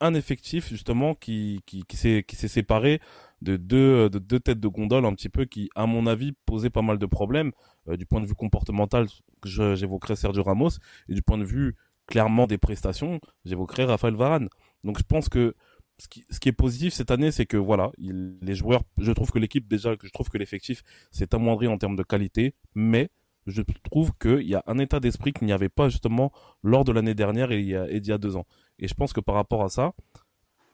un 0.00 0.14
effectif 0.14 0.68
justement 0.68 1.14
qui, 1.14 1.60
qui, 1.66 1.84
qui 1.84 1.96
s'est 1.96 2.24
séparé 2.48 3.00
de 3.42 3.56
deux, 3.56 4.08
de 4.10 4.18
deux 4.18 4.40
têtes 4.40 4.60
de 4.60 4.68
gondole 4.68 5.04
un 5.04 5.14
petit 5.14 5.28
peu 5.28 5.44
qui, 5.44 5.70
à 5.74 5.86
mon 5.86 6.06
avis, 6.06 6.32
posaient 6.46 6.70
pas 6.70 6.82
mal 6.82 6.98
de 6.98 7.06
problèmes 7.06 7.52
du 7.86 8.06
point 8.06 8.20
de 8.20 8.26
vue 8.26 8.34
comportemental. 8.34 9.06
J'évoquerai 9.44 10.16
Sergio 10.16 10.42
Ramos 10.42 10.70
et 11.08 11.14
du 11.14 11.22
point 11.22 11.38
de 11.38 11.44
vue 11.44 11.76
clairement 12.06 12.46
des 12.46 12.58
prestations, 12.58 13.20
j'évoquerai 13.44 13.84
Raphaël 13.84 14.14
Varane. 14.14 14.48
Donc 14.82 14.98
je 14.98 15.04
pense 15.04 15.28
que 15.28 15.54
ce 15.98 16.08
qui, 16.08 16.24
ce 16.30 16.40
qui 16.40 16.48
est 16.48 16.52
positif 16.52 16.94
cette 16.94 17.10
année, 17.10 17.30
c'est 17.30 17.46
que 17.46 17.56
voilà, 17.56 17.92
les 17.98 18.54
joueurs, 18.54 18.82
je 18.98 19.12
trouve 19.12 19.30
que 19.30 19.38
l'équipe 19.38 19.68
déjà, 19.68 19.94
je 20.02 20.10
trouve 20.10 20.28
que 20.30 20.38
l'effectif 20.38 20.82
s'est 21.10 21.34
amoindri 21.34 21.66
en 21.66 21.76
termes 21.76 21.96
de 21.96 22.02
qualité, 22.02 22.54
mais 22.74 23.10
je 23.46 23.62
trouve 23.84 24.12
qu'il 24.20 24.46
y 24.48 24.54
a 24.54 24.62
un 24.66 24.78
état 24.78 25.00
d'esprit 25.00 25.32
qu'il 25.32 25.46
n'y 25.46 25.52
avait 25.52 25.68
pas 25.68 25.88
justement 25.88 26.32
lors 26.62 26.84
de 26.84 26.92
l'année 26.92 27.14
dernière 27.14 27.50
et 27.52 27.60
il, 27.60 27.66
y 27.66 27.76
a, 27.76 27.90
il 27.90 28.06
y 28.06 28.12
a 28.12 28.18
deux 28.18 28.36
ans. 28.36 28.46
Et 28.78 28.88
je 28.88 28.94
pense 28.94 29.12
que 29.12 29.20
par 29.20 29.34
rapport 29.34 29.64
à 29.64 29.68
ça, 29.68 29.92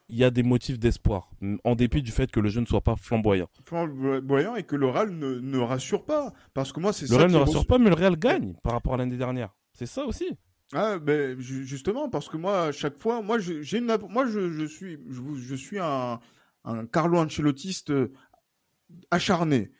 il 0.09 0.17
y 0.17 0.23
a 0.23 0.29
des 0.29 0.43
motifs 0.43 0.77
d'espoir, 0.77 1.31
en 1.63 1.75
dépit 1.75 2.03
du 2.03 2.11
fait 2.11 2.31
que 2.31 2.39
le 2.39 2.49
jeu 2.49 2.61
ne 2.61 2.65
soit 2.65 2.81
pas 2.81 2.95
flamboyant. 2.95 3.49
Flamboyant 3.63 4.55
et 4.55 4.63
que 4.63 4.75
le 4.75 4.87
Real 4.87 5.09
ne, 5.09 5.39
ne 5.39 5.57
rassure 5.57 6.05
pas. 6.05 6.31
Parce 6.53 6.71
que 6.71 6.79
moi, 6.79 6.93
c'est 6.93 7.09
Le 7.09 7.15
Real 7.15 7.31
ne 7.31 7.37
rassure 7.37 7.65
pas, 7.65 7.79
mais 7.79 7.89
le 7.89 7.95
Real 7.95 8.15
gagne 8.15 8.53
par 8.63 8.73
rapport 8.73 8.93
à 8.93 8.97
l'année 8.97 9.17
dernière. 9.17 9.55
C'est 9.73 9.87
ça 9.87 10.05
aussi. 10.05 10.37
Ah, 10.73 10.97
ben, 10.99 11.39
justement, 11.39 12.09
parce 12.09 12.27
que 12.27 12.37
moi, 12.37 12.63
à 12.65 12.71
chaque 12.71 12.97
fois, 12.97 13.21
moi, 13.21 13.39
j'ai 13.39 13.77
une, 13.77 13.97
moi, 14.09 14.25
je, 14.25 14.51
je 14.51 14.65
suis, 14.65 14.99
je, 15.09 15.21
je, 15.35 15.55
suis 15.55 15.79
un, 15.79 16.19
un 16.63 16.85
Carlo 16.87 17.19
Ancelottiste 17.19 17.91
euh, 17.91 18.11
acharné. 19.11 19.71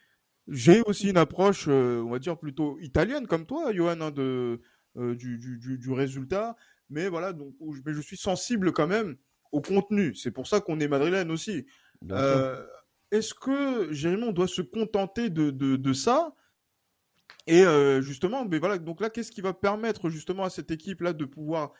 J'ai 0.48 0.82
aussi 0.82 1.10
une 1.10 1.18
approche, 1.18 1.66
euh, 1.68 2.04
on 2.04 2.12
va 2.12 2.20
dire, 2.20 2.38
plutôt 2.38 2.78
italienne, 2.80 3.26
comme 3.26 3.48
toi, 3.48 3.74
Johan, 3.74 4.00
hein, 4.00 4.12
de, 4.12 4.62
euh, 4.98 5.16
du, 5.16 5.38
du, 5.38 5.78
du, 5.78 5.92
résultat. 5.92 6.56
Mais 6.90 7.10
voilà, 7.10 7.34
donc, 7.34 7.56
mais 7.86 7.94
je 7.94 8.02
suis 8.02 8.18
sensible 8.18 8.72
quand 8.72 8.88
même 8.88 9.16
au 9.52 9.62
contenu. 9.62 10.16
C'est 10.16 10.32
pour 10.32 10.48
ça 10.48 10.60
qu'on 10.60 10.80
est 10.80 10.88
madrilène 10.88 11.32
aussi. 11.32 11.66
Est-ce 13.12 13.34
que, 13.34 13.92
Jérémy, 13.94 14.24
on 14.24 14.32
doit 14.32 14.48
se 14.48 14.62
contenter 14.62 15.30
de, 15.30 15.52
de, 15.52 15.76
de 15.76 15.94
ça? 15.94 16.36
Et 17.48 17.64
euh, 17.64 18.02
justement, 18.02 18.46
mais 18.46 18.60
voilà, 18.60 18.78
donc 18.78 19.02
là, 19.02 19.10
qu'est-ce 19.10 19.32
qui 19.32 19.42
va 19.42 19.54
permettre 19.54 20.10
justement 20.10 20.44
à 20.44 20.50
cette 20.50 20.72
équipe-là 20.72 21.14
de 21.14 21.26
pouvoir, 21.26 21.74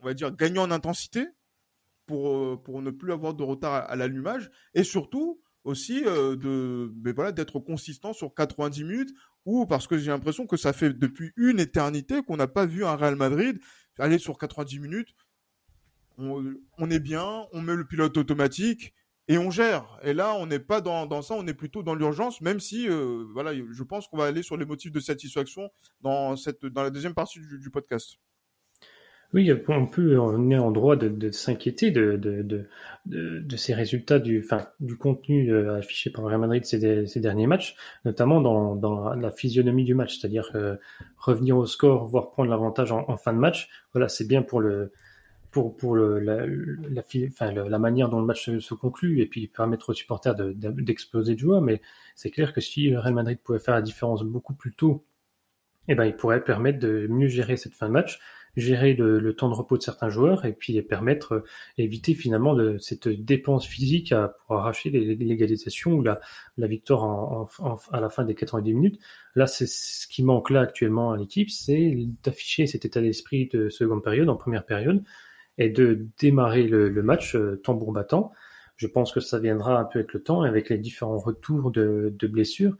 on 0.00 0.04
va 0.04 0.14
dire, 0.14 0.34
gagner 0.34 0.58
en 0.58 0.70
intensité 0.70 1.26
pour, 2.06 2.36
euh, 2.36 2.60
pour 2.62 2.82
ne 2.82 2.90
plus 2.90 3.12
avoir 3.12 3.34
de 3.34 3.42
retard 3.42 3.72
à, 3.72 3.96
l'allumage? 3.96 4.50
Et 4.74 4.84
surtout 4.84 5.40
aussi 5.64 6.04
euh, 6.04 6.36
de, 6.36 6.92
mais 7.02 7.12
voilà, 7.12 7.32
d'être 7.32 7.58
consistant 7.60 8.12
sur 8.12 8.34
90 8.34 8.84
minutes 8.84 9.14
ou 9.46 9.64
parce 9.66 9.86
que 9.86 9.96
j'ai 9.96 10.10
l'impression 10.10 10.46
que 10.46 10.58
ça 10.58 10.74
fait 10.74 10.92
depuis 10.92 11.32
une 11.36 11.60
éternité 11.60 12.22
qu'on 12.22 12.36
n'a 12.36 12.46
pas 12.46 12.66
vu 12.66 12.84
un 12.84 12.96
Real 12.96 13.16
Madrid 13.16 13.58
aller 13.98 14.18
sur 14.18 14.38
90 14.38 14.78
minutes. 14.80 15.14
On, 16.16 16.90
est 16.90 17.00
bien, 17.00 17.46
on 17.52 17.60
met 17.60 17.74
le 17.74 17.84
pilote 17.84 18.16
automatique 18.16 18.94
et 19.26 19.36
on 19.36 19.50
gère. 19.50 19.98
Et 20.02 20.14
là, 20.14 20.34
on 20.34 20.46
n'est 20.46 20.60
pas 20.60 20.80
dans, 20.80 21.06
dans, 21.06 21.22
ça, 21.22 21.34
on 21.34 21.46
est 21.46 21.54
plutôt 21.54 21.82
dans 21.82 21.96
l'urgence, 21.96 22.40
même 22.40 22.60
si, 22.60 22.88
euh, 22.88 23.24
voilà, 23.32 23.52
je 23.54 23.82
pense 23.82 24.06
qu'on 24.06 24.18
va 24.18 24.26
aller 24.26 24.44
sur 24.44 24.56
les 24.56 24.64
motifs 24.64 24.92
de 24.92 25.00
satisfaction 25.00 25.70
dans, 26.02 26.36
cette, 26.36 26.66
dans 26.66 26.84
la 26.84 26.90
deuxième 26.90 27.14
partie 27.14 27.40
du 27.40 27.70
podcast. 27.70 28.16
Oui, 29.32 29.50
on 29.68 29.86
peut, 29.86 30.18
on 30.18 30.50
est 30.50 30.58
en 30.58 30.70
droit 30.70 30.94
de, 30.94 31.30
s'inquiéter 31.30 31.90
de, 31.90 32.68
ces 33.56 33.74
résultats 33.74 34.20
du, 34.20 34.46
contenu 34.98 35.52
euh, 35.52 35.78
affiché 35.78 36.10
par 36.10 36.24
Real 36.24 36.38
Madrid 36.38 36.64
ces, 36.64 37.20
derniers 37.20 37.46
matchs, 37.46 37.76
notamment 38.04 38.40
dans, 38.40 39.14
la 39.14 39.30
physionomie 39.32 39.84
du 39.84 39.94
match, 39.94 40.18
c'est-à-dire 40.18 40.50
euh, 40.54 40.76
revenir 41.16 41.56
au 41.56 41.66
score, 41.66 42.06
voire 42.06 42.30
prendre 42.30 42.50
l'avantage 42.50 42.92
en, 42.92 43.16
fin 43.16 43.32
de 43.32 43.38
match. 43.38 43.68
Voilà, 43.92 44.08
c'est 44.08 44.28
bien 44.28 44.42
pour 44.42 44.60
la, 44.60 44.88
manière 47.78 48.08
dont 48.08 48.20
le 48.20 48.26
match 48.26 48.58
se, 48.58 48.74
conclut 48.74 49.20
et 49.20 49.26
puis 49.26 49.48
permettre 49.48 49.90
aux 49.90 49.94
supporters 49.94 50.34
d'exploser 50.36 51.34
de, 51.34 51.40
joie. 51.40 51.60
Mais 51.60 51.80
c'est 52.14 52.30
clair 52.30 52.52
que 52.52 52.60
si 52.60 52.94
Real 52.94 53.14
Madrid 53.14 53.38
pouvait 53.42 53.58
faire 53.58 53.74
la 53.74 53.82
différence 53.82 54.22
beaucoup 54.22 54.54
plus 54.54 54.74
tôt, 54.74 55.04
eh 55.88 55.94
ben, 55.94 56.04
il 56.04 56.16
pourrait 56.16 56.42
permettre 56.42 56.78
de 56.78 57.06
mieux 57.08 57.28
gérer 57.28 57.56
cette 57.56 57.74
fin 57.74 57.88
de 57.88 57.92
match, 57.92 58.20
gérer 58.56 58.94
le, 58.94 59.18
le 59.18 59.34
temps 59.34 59.48
de 59.48 59.54
repos 59.54 59.76
de 59.76 59.82
certains 59.82 60.08
joueurs 60.08 60.44
et 60.44 60.52
puis 60.52 60.80
permettre, 60.82 61.34
euh, 61.34 61.44
éviter 61.78 62.14
finalement 62.14 62.54
de, 62.54 62.78
cette 62.78 63.08
dépense 63.08 63.66
physique 63.66 64.12
à, 64.12 64.36
pour 64.46 64.56
arracher 64.56 64.90
l'égalisation 64.90 65.92
ou 65.92 66.02
la, 66.02 66.20
la 66.56 66.66
victoire 66.66 67.04
en, 67.04 67.48
en, 67.58 67.76
à 67.92 68.00
la 68.00 68.08
fin 68.08 68.24
des 68.24 68.34
90 68.34 68.74
minutes. 68.74 69.00
Là, 69.34 69.46
c'est 69.46 69.66
ce 69.68 70.06
qui 70.06 70.22
manque 70.22 70.50
là 70.50 70.60
actuellement 70.60 71.12
à 71.12 71.16
l'équipe, 71.16 71.50
c'est 71.50 71.96
d'afficher 72.22 72.66
cet 72.66 72.84
état 72.84 73.00
d'esprit 73.00 73.48
de 73.52 73.68
seconde 73.68 74.02
période 74.02 74.28
en 74.28 74.36
première 74.36 74.64
période 74.64 75.02
et 75.58 75.68
de 75.68 76.06
démarrer 76.18 76.64
le, 76.64 76.88
le 76.88 77.02
match 77.02 77.36
euh, 77.36 77.60
tambour 77.62 77.92
battant. 77.92 78.32
Je 78.76 78.86
pense 78.86 79.12
que 79.12 79.20
ça 79.20 79.38
viendra 79.38 79.78
un 79.78 79.84
peu 79.84 80.00
avec 80.00 80.12
le 80.14 80.22
temps, 80.22 80.42
avec 80.42 80.68
les 80.68 80.78
différents 80.78 81.18
retours 81.18 81.70
de, 81.70 82.12
de 82.16 82.26
blessures 82.26 82.76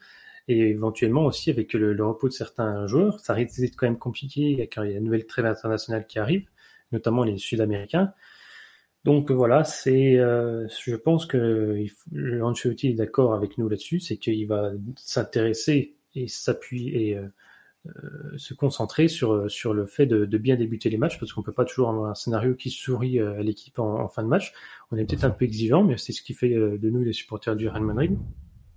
et 0.49 0.71
éventuellement 0.71 1.25
aussi 1.25 1.51
avec 1.51 1.73
le, 1.73 1.95
repos 2.05 2.29
de 2.29 2.33
certains 2.33 2.87
joueurs. 2.87 3.21
Ça 3.21 3.35
risque 3.35 3.61
d'être 3.61 3.77
quand 3.77 3.87
même 3.87 3.99
compliqué 3.99 4.69
quand 4.73 4.83
il 4.83 4.91
y 4.91 4.95
a 4.95 4.99
une 4.99 5.05
nouvelle 5.05 5.27
trêve 5.27 5.47
internationale 5.47 6.07
qui 6.07 6.19
arrive, 6.19 6.49
notamment 6.93 7.25
les 7.25 7.39
Sud-Américains. 7.39 8.13
Donc 9.05 9.31
voilà, 9.31 9.65
c'est, 9.65 10.17
euh, 10.19 10.67
je 10.69 10.97
pense 10.97 11.27
que 11.27 11.85
Ancelotti 12.43 12.89
est 12.89 12.95
d'accord 12.95 13.35
avec 13.35 13.59
nous 13.59 13.69
là-dessus, 13.69 14.01
c'est 14.01 14.17
qu'il 14.17 14.47
va 14.47 14.73
s'intéresser 14.97 15.97
et 16.15 16.27
s'appuyer 16.27 17.11
et 17.11 17.19
euh, 17.19 17.29
euh, 17.87 18.39
se 18.39 18.55
concentrer 18.55 19.09
sur, 19.09 19.51
sur 19.51 19.75
le 19.75 19.85
fait 19.85 20.07
de, 20.07 20.25
bien 20.39 20.57
débuter 20.57 20.89
les 20.89 20.97
matchs, 20.97 21.19
parce 21.21 21.35
qu'on 21.35 21.43
peut 21.43 21.53
pas 21.53 21.67
toujours 21.67 21.91
avoir 21.91 22.11
un 22.11 22.15
scénario 22.15 22.55
qui 22.55 22.71
sourit 22.71 23.21
à 23.21 23.43
l'équipe 23.43 23.79
en, 23.79 24.01
en, 24.01 24.09
fin 24.09 24.23
de 24.23 24.29
match. 24.29 24.55
On 24.91 24.97
est 24.97 25.05
peut-être 25.05 25.25
un 25.25 25.31
peu 25.31 25.45
exigeant, 25.45 25.85
mais 25.85 25.99
c'est 25.99 26.13
ce 26.13 26.23
qui 26.23 26.33
fait 26.33 26.49
de 26.49 26.91
nous 26.91 27.05
les 27.05 27.13
supporters 27.13 27.57
du 27.57 27.69
Real 27.69 27.83
Madrid. 27.83 28.17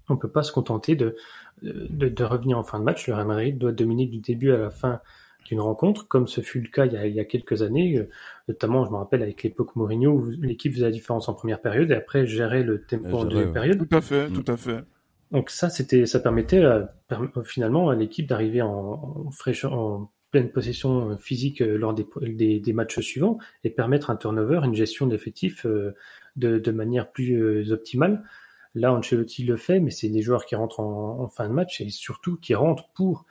On 0.10 0.18
peut 0.18 0.32
pas 0.32 0.44
se 0.44 0.52
contenter 0.52 0.96
de, 0.96 1.16
de, 1.62 2.10
de, 2.10 2.24
revenir 2.24 2.58
en 2.58 2.64
fin 2.64 2.80
de 2.80 2.84
match. 2.84 3.08
Le 3.08 3.14
Real 3.14 3.28
Madrid 3.28 3.58
doit 3.58 3.72
dominer 3.72 4.06
du 4.06 4.20
début 4.20 4.52
à 4.52 4.58
la 4.58 4.70
fin 4.70 5.02
d'une 5.46 5.60
rencontre, 5.62 6.08
comme 6.08 6.28
ce 6.28 6.42
fut 6.42 6.60
le 6.60 6.70
cas 6.70 6.86
il 6.86 6.94
y 6.94 6.98
a, 6.98 7.08
il 7.08 7.16
y 7.16 7.20
a 7.20 7.26
quelques 7.26 7.62
années, 7.62 8.06
notamment, 8.50 8.86
je 8.86 8.92
me 8.92 8.98
rappelle, 8.98 9.22
avec 9.22 9.44
l'époque 9.44 9.76
Mourinho, 9.76 10.12
où 10.12 10.30
l'équipe 10.42 10.74
faisait 10.74 10.86
la 10.86 10.92
différence 10.92 11.30
en 11.30 11.34
première 11.34 11.62
période 11.62 11.90
et 11.92 11.94
après 11.94 12.26
gérait 12.26 12.64
le 12.64 12.84
tempo 12.84 13.18
en 13.18 13.26
deuxième 13.26 13.54
période. 13.54 13.78
Tout 13.78 13.96
à 13.96 14.02
fait, 14.02 14.30
tout 14.30 14.44
à 14.52 14.58
fait. 14.58 14.84
Donc 15.32 15.50
ça, 15.50 15.70
c'était, 15.70 16.06
ça 16.06 16.20
permettait 16.20 16.64
à, 16.64 16.94
finalement 17.44 17.90
à 17.90 17.96
l'équipe 17.96 18.28
d'arriver 18.28 18.62
en, 18.62 19.26
en, 19.28 19.32
fraîche, 19.32 19.66
en 19.66 20.12
pleine 20.32 20.52
possession 20.52 21.18
physique 21.18 21.62
euh, 21.62 21.78
lors 21.78 21.94
des, 21.94 22.06
des, 22.22 22.60
des, 22.60 22.74
matchs 22.74 23.00
suivants 23.00 23.38
et 23.64 23.70
permettre 23.70 24.10
un 24.10 24.16
turnover, 24.16 24.62
une 24.64 24.76
gestion 24.76 25.08
d'effectifs 25.08 25.66
euh, 25.66 25.96
de, 26.36 26.60
de, 26.60 26.72
manière 26.72 27.12
plus 27.12 27.42
euh, 27.42 27.72
optimale. 27.72 28.24
Là, 28.78 28.94
Ancelotti 28.94 29.44
le 29.44 29.58
fait, 29.58 29.80
mais 29.80 29.92
c'est 29.92 30.10
des 30.10 30.22
joueurs 30.22 30.46
qui 30.46 30.56
rentrent 30.56 30.80
en, 30.80 31.20
en, 31.20 31.28
fin 31.28 31.48
de 31.48 31.54
match 31.54 31.82
et 31.82 31.90
surtout 31.90 32.38
qui 32.38 32.56
rentrent 32.56 32.90
pour 32.94 33.26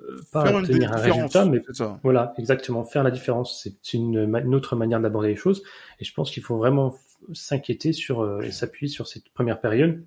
euh, 0.00 0.20
pas 0.32 0.46
faire 0.46 0.56
obtenir 0.56 0.92
un 0.92 0.96
résultat, 0.96 1.44
mais 1.44 1.62
voilà, 2.02 2.34
exactement, 2.38 2.84
faire 2.84 3.02
la 3.02 3.10
différence. 3.10 3.60
C'est 3.62 3.94
une, 3.94 4.18
une, 4.18 4.54
autre 4.54 4.76
manière 4.76 5.00
d'aborder 5.00 5.28
les 5.28 5.36
choses. 5.36 5.62
Et 6.00 6.04
je 6.04 6.12
pense 6.12 6.30
qu'il 6.30 6.42
faut 6.42 6.56
vraiment 6.56 6.94
s'inquiéter 7.32 7.92
sur 7.92 8.42
et 8.42 8.50
s'appuyer 8.50 8.90
sur 8.90 9.06
cette 9.06 9.28
première 9.30 9.60
période 9.60 10.04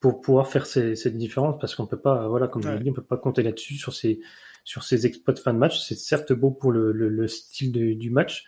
pour 0.00 0.20
pouvoir 0.20 0.48
faire 0.48 0.66
ces, 0.66 0.94
cette 0.94 1.16
différence 1.16 1.58
parce 1.60 1.74
qu'on 1.74 1.86
peut 1.86 1.98
pas, 1.98 2.28
voilà, 2.28 2.48
comme 2.48 2.62
ouais. 2.62 2.70
je 2.72 2.76
l'ai 2.76 2.84
dit, 2.84 2.90
on 2.90 2.94
peut 2.94 3.02
pas 3.02 3.16
compter 3.16 3.42
là-dessus 3.42 3.74
sur 3.74 3.92
ces 3.92 4.20
sur 4.64 4.82
ces 4.82 5.06
exploits 5.06 5.32
de 5.32 5.38
fin 5.38 5.54
de 5.54 5.58
match. 5.58 5.80
C'est 5.80 5.94
certes 5.94 6.32
beau 6.32 6.50
pour 6.50 6.72
le, 6.72 6.92
le, 6.92 7.08
le 7.08 7.26
style 7.26 7.72
de, 7.72 7.94
du 7.94 8.10
match, 8.10 8.44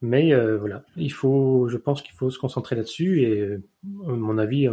mais 0.00 0.32
euh, 0.32 0.56
voilà, 0.58 0.84
il 0.96 1.12
faut, 1.12 1.68
je 1.68 1.76
pense 1.76 2.02
qu'il 2.02 2.14
faut 2.14 2.30
se 2.30 2.38
concentrer 2.38 2.76
là-dessus 2.76 3.22
et, 3.22 3.40
euh, 3.40 3.62
à 4.06 4.12
mon 4.12 4.38
avis, 4.38 4.68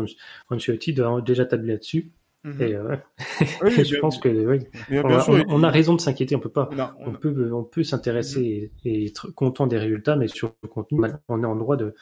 Ancelotti 0.49 0.93
doit 0.93 1.21
déjà 1.21 1.45
tabler 1.45 1.73
là-dessus. 1.73 2.11
Mm 2.43 2.51
-hmm. 2.51 2.61
Et 2.63 2.75
euh, 2.75 2.95
oui, 3.63 3.85
je 3.91 3.99
pense 3.99 4.19
que 4.19 4.29
oui, 4.29 4.59
on, 4.91 5.09
a, 5.09 5.19
sûr, 5.21 5.33
on, 5.47 5.61
on, 5.61 5.63
a, 5.63 5.69
raison 5.71 5.95
de 5.95 6.01
s'inquiéter. 6.01 6.35
On 6.35 6.39
peut 6.39 6.49
pas, 6.49 6.69
non, 6.77 6.89
on, 6.99 7.09
on, 7.09 7.13
peut, 7.13 7.51
on 7.53 7.63
peut 7.63 7.83
s'intéresser 7.83 8.39
mm 8.39 8.43
-hmm. 8.43 8.89
et, 8.89 9.03
et, 9.03 9.05
être 9.07 9.27
content 9.33 9.67
des 9.67 9.79
résultats, 9.79 10.15
mais 10.15 10.27
sur 10.27 10.53
le 10.63 10.69
contenu, 10.69 11.01
on 11.27 11.41
est 11.43 11.47
en 11.53 11.55
droit 11.55 11.77
de, 11.77 11.95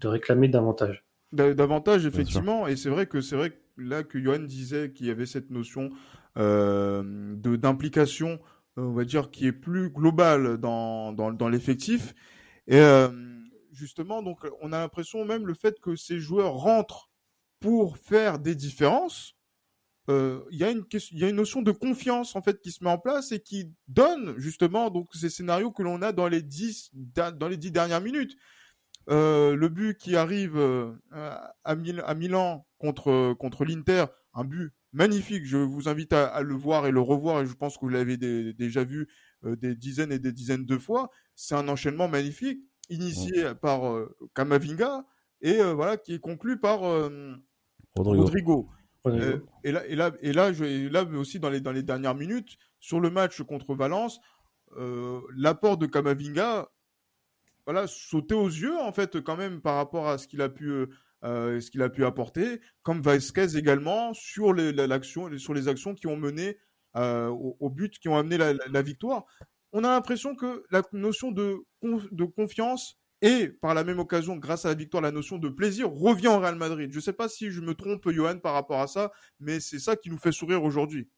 de 0.00 0.08
réclamer 0.08 0.48
davantage. 0.48 1.04
Davantage, 1.32 2.06
effectivement, 2.06 2.66
et 2.66 2.74
c'est 2.76 2.90
vrai 2.90 3.06
que 3.06 3.20
c'est 3.20 3.36
vrai 3.36 3.50
que 3.50 3.60
là 3.76 4.02
que 4.02 4.18
Johan 4.18 4.40
disait 4.40 4.90
qu'il 4.92 5.06
y 5.06 5.10
avait 5.10 5.26
cette 5.26 5.50
notion 5.50 5.90
euh, 6.38 7.02
de 7.36 7.56
d'implication, 7.56 8.40
on 8.76 8.92
va 8.92 9.04
dire, 9.04 9.30
qui 9.30 9.46
est 9.46 9.52
plus 9.52 9.90
globale 9.90 10.58
dans, 10.58 11.12
dans, 11.12 11.32
dans 11.32 11.48
l'effectif. 11.48 12.14
Et 12.70 12.78
euh, 12.78 13.08
justement, 13.72 14.22
donc, 14.22 14.46
on 14.62 14.72
a 14.72 14.78
l'impression 14.78 15.24
même 15.24 15.44
le 15.46 15.54
fait 15.54 15.80
que 15.80 15.96
ces 15.96 16.20
joueurs 16.20 16.54
rentrent 16.54 17.10
pour 17.58 17.98
faire 17.98 18.38
des 18.38 18.54
différences. 18.54 19.34
Euh, 20.08 20.44
il 20.52 20.58
y 20.58 20.64
a 20.64 21.28
une 21.28 21.36
notion 21.36 21.62
de 21.62 21.72
confiance 21.72 22.34
en 22.34 22.42
fait 22.42 22.60
qui 22.60 22.70
se 22.70 22.82
met 22.82 22.90
en 22.90 22.98
place 22.98 23.32
et 23.32 23.40
qui 23.40 23.70
donne 23.86 24.34
justement 24.38 24.90
ces 25.12 25.28
scénarios 25.28 25.72
que 25.72 25.82
l'on 25.82 26.00
a 26.00 26.12
dans 26.12 26.26
les 26.26 26.42
dix 26.42 26.90
dans 26.94 27.48
les 27.48 27.56
dix 27.56 27.70
dernières 27.70 28.00
minutes. 28.00 28.36
Euh, 29.08 29.56
le 29.56 29.68
but 29.68 29.98
qui 29.98 30.16
arrive 30.16 30.56
à, 31.10 31.74
Mil 31.74 32.02
à, 32.06 32.14
Milan 32.14 32.66
contre, 32.78 33.64
l'Inter, 33.64 34.06
un 34.32 34.44
but 34.44 34.72
magnifique. 34.92 35.44
Je 35.44 35.58
vous 35.58 35.88
invite 35.88 36.12
à, 36.12 36.40
le 36.42 36.54
voir 36.54 36.86
et 36.86 36.92
le 36.92 37.00
revoir, 37.00 37.42
et 37.42 37.46
je 37.46 37.54
pense 37.54 37.74
que 37.76 37.80
vous 37.80 37.88
l'avez 37.88 38.16
déjà 38.16 38.84
vu 38.84 39.08
des 39.42 39.74
dizaines 39.74 40.12
et 40.12 40.20
des 40.20 40.32
dizaines 40.32 40.66
de 40.66 40.78
fois. 40.78 41.10
C'est 41.40 41.54
un 41.54 41.68
enchaînement 41.68 42.08
magnifique, 42.08 42.60
initié 42.88 43.44
mmh. 43.44 43.54
par 43.54 43.82
Kamavinga, 44.34 45.04
et 45.40 45.62
voilà, 45.62 45.96
qui 45.96 46.14
est 46.14 46.18
conclu 46.18 46.58
par, 46.60 46.80
Rodrigo. 47.96 48.68
et 49.64 49.72
là, 49.72 49.86
et 49.86 49.96
là, 49.96 50.10
et 50.20 50.32
là, 50.32 50.52
je, 50.52 50.88
là 50.88 51.04
aussi 51.04 51.40
dans 51.40 51.48
les 51.48 51.60
dans 51.60 51.72
les 51.72 51.82
dernières 51.82 52.14
minutes 52.14 52.58
sur 52.78 53.00
le 53.00 53.10
match 53.10 53.42
contre 53.42 53.74
Valence, 53.74 54.20
l'apport 55.34 55.78
de 55.78 55.86
Kamavinga, 55.86 56.68
voilà, 57.64 57.86
sautait 57.86 58.34
aux 58.34 58.48
yeux 58.48 58.78
en 58.78 58.92
fait 58.92 59.20
quand 59.20 59.36
même 59.36 59.60
par 59.60 59.76
rapport 59.76 60.08
à 60.08 60.18
ce 60.18 60.26
qu'il 60.26 60.42
a 60.42 60.48
pu 60.48 60.88
euh, 61.22 61.60
ce 61.60 61.70
qu'il 61.70 61.82
a 61.82 61.90
pu 61.90 62.06
apporter, 62.06 62.60
comme 62.82 63.02
Vasquez 63.02 63.56
également 63.56 64.14
sur 64.14 64.54
les, 64.54 64.72
l'action, 64.72 65.36
sur 65.36 65.52
les 65.52 65.68
actions 65.68 65.94
qui 65.94 66.06
ont 66.06 66.16
mené 66.16 66.56
euh, 66.96 67.28
au, 67.28 67.68
but, 67.68 67.98
qui 67.98 68.08
ont 68.08 68.16
amené 68.16 68.38
la, 68.38 68.82
victoire. 68.82 69.26
On 69.72 69.84
a 69.84 69.88
l'impression 69.88 70.34
que 70.34 70.64
la 70.70 70.82
notion 70.92 71.30
de, 71.30 71.64
confiance 72.36 72.98
et 73.22 73.48
par 73.48 73.74
la 73.74 73.84
même 73.84 73.98
occasion, 73.98 74.36
grâce 74.36 74.64
à 74.64 74.68
la 74.68 74.74
victoire, 74.74 75.02
la 75.02 75.12
notion 75.12 75.38
de 75.38 75.48
plaisir 75.48 75.90
revient 75.90 76.28
au 76.28 76.38
Real 76.38 76.56
Madrid. 76.56 76.90
Je 76.90 76.96
ne 76.96 77.02
sais 77.02 77.12
pas 77.12 77.28
si 77.28 77.50
je 77.50 77.60
me 77.60 77.74
trompe, 77.74 78.08
Johan, 78.10 78.38
par 78.38 78.54
rapport 78.54 78.80
à 78.80 78.86
ça, 78.86 79.12
mais 79.38 79.60
c'est 79.60 79.78
ça 79.78 79.96
qui 79.96 80.10
nous 80.10 80.18
fait 80.18 80.32
sourire 80.32 80.62
aujourd'hui. 80.64 81.08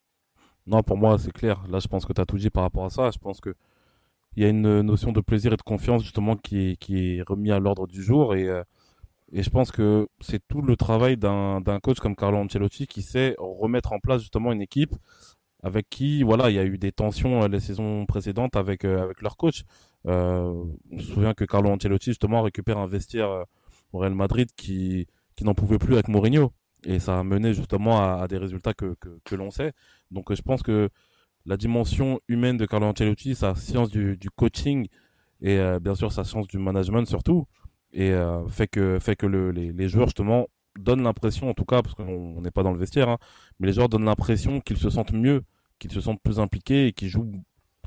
Non, 0.67 0.83
pour 0.83 0.97
moi, 0.97 1.19
c'est 1.19 1.33
clair. 1.33 1.65
Là, 1.69 1.79
je 1.79 1.89
pense 1.89 2.05
que 2.05 2.13
tu 2.13 2.21
as 2.21 2.27
tout 2.27 2.39
dit 2.39 2.51
par 2.51 2.65
rapport 2.65 2.85
à 2.85 2.91
ça. 2.91 3.11
Je 3.11 3.19
pense 3.19 3.41
que 3.41 3.55
il 4.35 4.43
y 4.43 4.47
a 4.47 4.49
une 4.49 4.81
notion 4.81 5.13
de 5.13 5.21
plaisir 5.21 5.53
et 5.53 5.57
de 5.57 5.63
confiance 5.63 6.03
justement 6.03 6.37
qui 6.37 6.71
est, 6.71 6.77
qui 6.77 7.19
est 7.19 7.23
remis 7.23 7.53
à 7.53 7.59
l'ordre 7.59 7.87
du 7.87 8.03
jour 8.03 8.35
et 8.35 8.49
euh, 8.49 8.63
et 9.33 9.43
je 9.43 9.49
pense 9.49 9.73
que 9.73 10.09
c'est 10.21 10.47
tout 10.47 10.61
le 10.61 10.77
travail 10.77 11.17
d'un 11.17 11.81
coach 11.83 11.99
comme 12.01 12.15
Carlo 12.15 12.37
Ancelotti 12.37 12.87
qui 12.87 13.01
sait 13.01 13.35
remettre 13.39 13.93
en 13.95 13.99
place 13.99 14.21
justement 14.21 14.53
une 14.53 14.61
équipe 14.61 14.95
avec 15.63 15.89
qui, 15.89 16.23
voilà, 16.23 16.51
il 16.51 16.57
y 16.57 16.59
a 16.59 16.65
eu 16.65 16.79
des 16.79 16.93
tensions 16.93 17.43
euh, 17.43 17.49
les 17.49 17.61
saisons 17.61 18.07
précédentes 18.07 18.57
avec, 18.57 18.85
euh, 18.85 19.03
avec 19.03 19.23
leur 19.23 19.37
coach. 19.37 19.65
Euh, 20.07 20.65
je 20.91 20.97
me 20.97 21.01
souviens 21.03 21.35
que 21.35 21.45
Carlo 21.45 21.71
Ancelotti 21.71 22.11
justement 22.11 22.43
récupère 22.43 22.79
un 22.79 22.87
vestiaire 22.87 23.31
euh, 23.31 23.45
au 23.93 23.99
Real 23.99 24.15
Madrid 24.15 24.49
qui, 24.57 25.07
qui 25.37 25.45
n'en 25.45 25.55
pouvait 25.55 25.79
plus 25.79 25.95
avec 25.95 26.09
Mourinho. 26.09 26.53
Et 26.85 26.99
ça 26.99 27.21
a 27.21 27.23
mené 27.23 27.55
justement 27.55 28.03
à, 28.03 28.27
des 28.27 28.39
résultats 28.39 28.75
que, 28.75 28.97
que, 29.01 29.21
que 29.25 29.35
l'on 29.37 29.53
sait. 29.53 29.73
Donc 30.11 30.35
je 30.35 30.43
pense 30.43 30.63
que 30.63 30.91
la 31.47 31.57
dimension 31.57 32.21
humaine 32.27 32.57
de 32.57 32.67
Carlo 32.67 32.87
Ancelotti, 32.87 33.37
sa 33.37 33.55
science 33.55 33.89
du, 33.89 34.17
du 34.17 34.31
coaching 34.31 34.89
et 35.41 35.61
bien 35.81 35.95
sûr 35.97 36.13
sa 36.13 36.23
science 36.23 36.47
du 36.47 36.59
management 36.59 37.05
surtout, 37.05 37.47
et 37.93 38.11
euh, 38.11 38.47
fait 38.49 38.69
que 38.69 38.99
fait 38.99 39.17
que 39.17 39.27
le, 39.27 39.51
les, 39.51 39.73
les, 39.73 39.89
joueurs 39.89 40.07
justement 40.07 40.49
donnent 40.79 41.03
l'impression, 41.03 41.49
en 41.49 41.55
tout 41.55 41.65
cas 41.65 41.83
parce 41.83 41.95
qu'on 41.95 42.41
n'est 42.41 42.51
pas 42.51 42.63
dans 42.63 42.73
le 42.73 42.79
vestiaire, 42.79 43.09
hein, 43.09 43.19
mais 43.59 43.67
les 43.67 43.73
joueurs 43.73 43.89
donnent 43.89 44.05
l'impression 44.05 44.61
qu'ils 44.61 44.79
se 44.79 44.91
sentent 44.91 45.13
mieux, 45.13 45.43
qu'ils 45.79 45.93
se 45.93 46.01
sentent 46.01 46.23
plus 46.23 46.41
impliqués 46.41 46.89
et 46.89 46.93
qu'ils 46.93 47.09
jouent, 47.09 47.43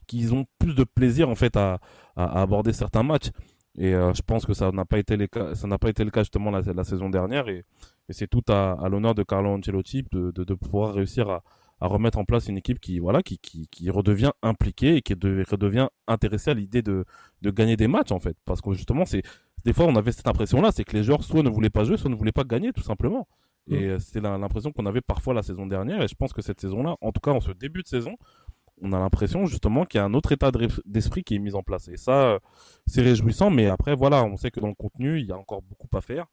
qu'ils 0.08 0.34
ont 0.34 0.46
plus 0.60 0.76
de 0.76 0.84
plaisir 0.84 1.30
en 1.30 1.36
fait 1.36 1.56
à, 1.58 1.80
aborder 2.16 2.74
certains 2.74 3.04
matchs. 3.04 3.32
Et 3.78 3.94
euh, 3.94 4.14
je 4.14 4.22
pense 4.22 4.46
que 4.46 4.54
ça 4.54 4.72
n'a 4.72 4.86
pas 4.86 5.00
été 5.00 5.18
le 5.18 5.28
cas, 5.28 5.54
ça 5.54 5.68
n'a 5.68 5.78
pas 5.78 5.90
été 5.90 6.04
le 6.06 6.12
cas 6.12 6.22
justement 6.22 6.50
la, 6.50 6.62
la 6.62 6.84
saison 6.86 7.10
dernière 7.10 7.50
et, 7.50 7.66
c'est 8.10 8.28
tout 8.28 8.44
à, 8.50 8.88
l'honneur 8.88 9.16
de 9.16 9.24
Carlo 9.24 9.50
Ancelotti 9.50 10.06
de, 10.12 10.32
de, 10.32 10.54
pouvoir 10.54 10.94
réussir 10.94 11.28
à, 11.28 11.42
remettre 11.82 12.20
en 12.20 12.24
place 12.24 12.48
une 12.48 12.58
équipe 12.58 12.80
qui 12.80 13.00
voilà 13.00 13.22
qui 13.24 13.90
redevient 13.90 14.32
impliquée 14.44 14.98
et 14.98 15.02
qui 15.02 15.14
redevient 15.14 15.88
intéressée 16.08 16.52
à 16.52 16.54
l'idée 16.54 16.84
de, 16.84 17.04
de 17.42 17.52
gagner 17.52 17.78
des 17.78 17.88
matchs 17.88 18.12
en 18.12 18.20
fait 18.20 18.38
parce 18.46 18.62
que 18.62 18.74
justement 18.74 19.06
c'est 19.06 19.24
des 19.66 19.74
fois, 19.74 19.86
on 19.86 19.96
avait 19.96 20.12
cette 20.12 20.28
impression-là, 20.28 20.72
c'est 20.72 20.84
que 20.84 20.96
les 20.96 21.04
joueurs 21.04 21.24
soit 21.24 21.42
ne 21.42 21.50
voulaient 21.50 21.72
pas 21.72 21.84
jouer, 21.84 21.98
soit 21.98 22.10
ne 22.10 22.16
voulaient 22.16 22.32
pas 22.32 22.44
gagner, 22.44 22.72
tout 22.72 22.84
simplement. 22.84 23.28
Et 23.68 23.88
mm. 23.88 23.90
euh, 23.90 24.00
c'est 24.00 24.22
l'impression 24.22 24.72
qu'on 24.72 24.86
avait 24.86 25.02
parfois 25.02 25.34
la 25.34 25.42
saison 25.42 25.66
dernière. 25.66 26.04
Et 26.04 26.08
je 26.08 26.14
pense 26.14 26.34
que 26.34 26.44
cette 26.44 26.62
saison-là, 26.62 26.96
en 27.02 27.12
tout 27.12 27.20
cas 27.20 27.32
en 27.32 27.42
ce 27.42 27.52
début 27.52 27.82
de 27.82 27.88
saison, 27.88 28.16
on 28.82 28.94
a 28.94 29.00
l'impression 29.00 29.46
justement 29.48 29.86
qu'il 29.86 29.98
y 29.98 30.02
a 30.02 30.06
un 30.06 30.14
autre 30.14 30.32
état 30.32 30.52
d'esprit 30.86 31.24
qui 31.24 31.36
est 31.36 31.40
mis 31.40 31.56
en 31.56 31.64
place. 31.64 31.88
Et 31.88 31.98
ça, 31.98 32.12
euh, 32.12 32.40
c'est 32.86 33.02
réjouissant. 33.02 33.50
Mais 33.50 33.66
après, 33.66 33.96
voilà, 33.96 34.24
on 34.24 34.38
sait 34.38 34.52
que 34.52 34.60
dans 34.60 34.68
le 34.68 34.76
contenu, 34.76 35.20
il 35.20 35.26
y 35.26 35.32
a 35.32 35.38
encore 35.38 35.64
beaucoup 35.64 35.88
à 35.98 36.02
faire. 36.02 36.28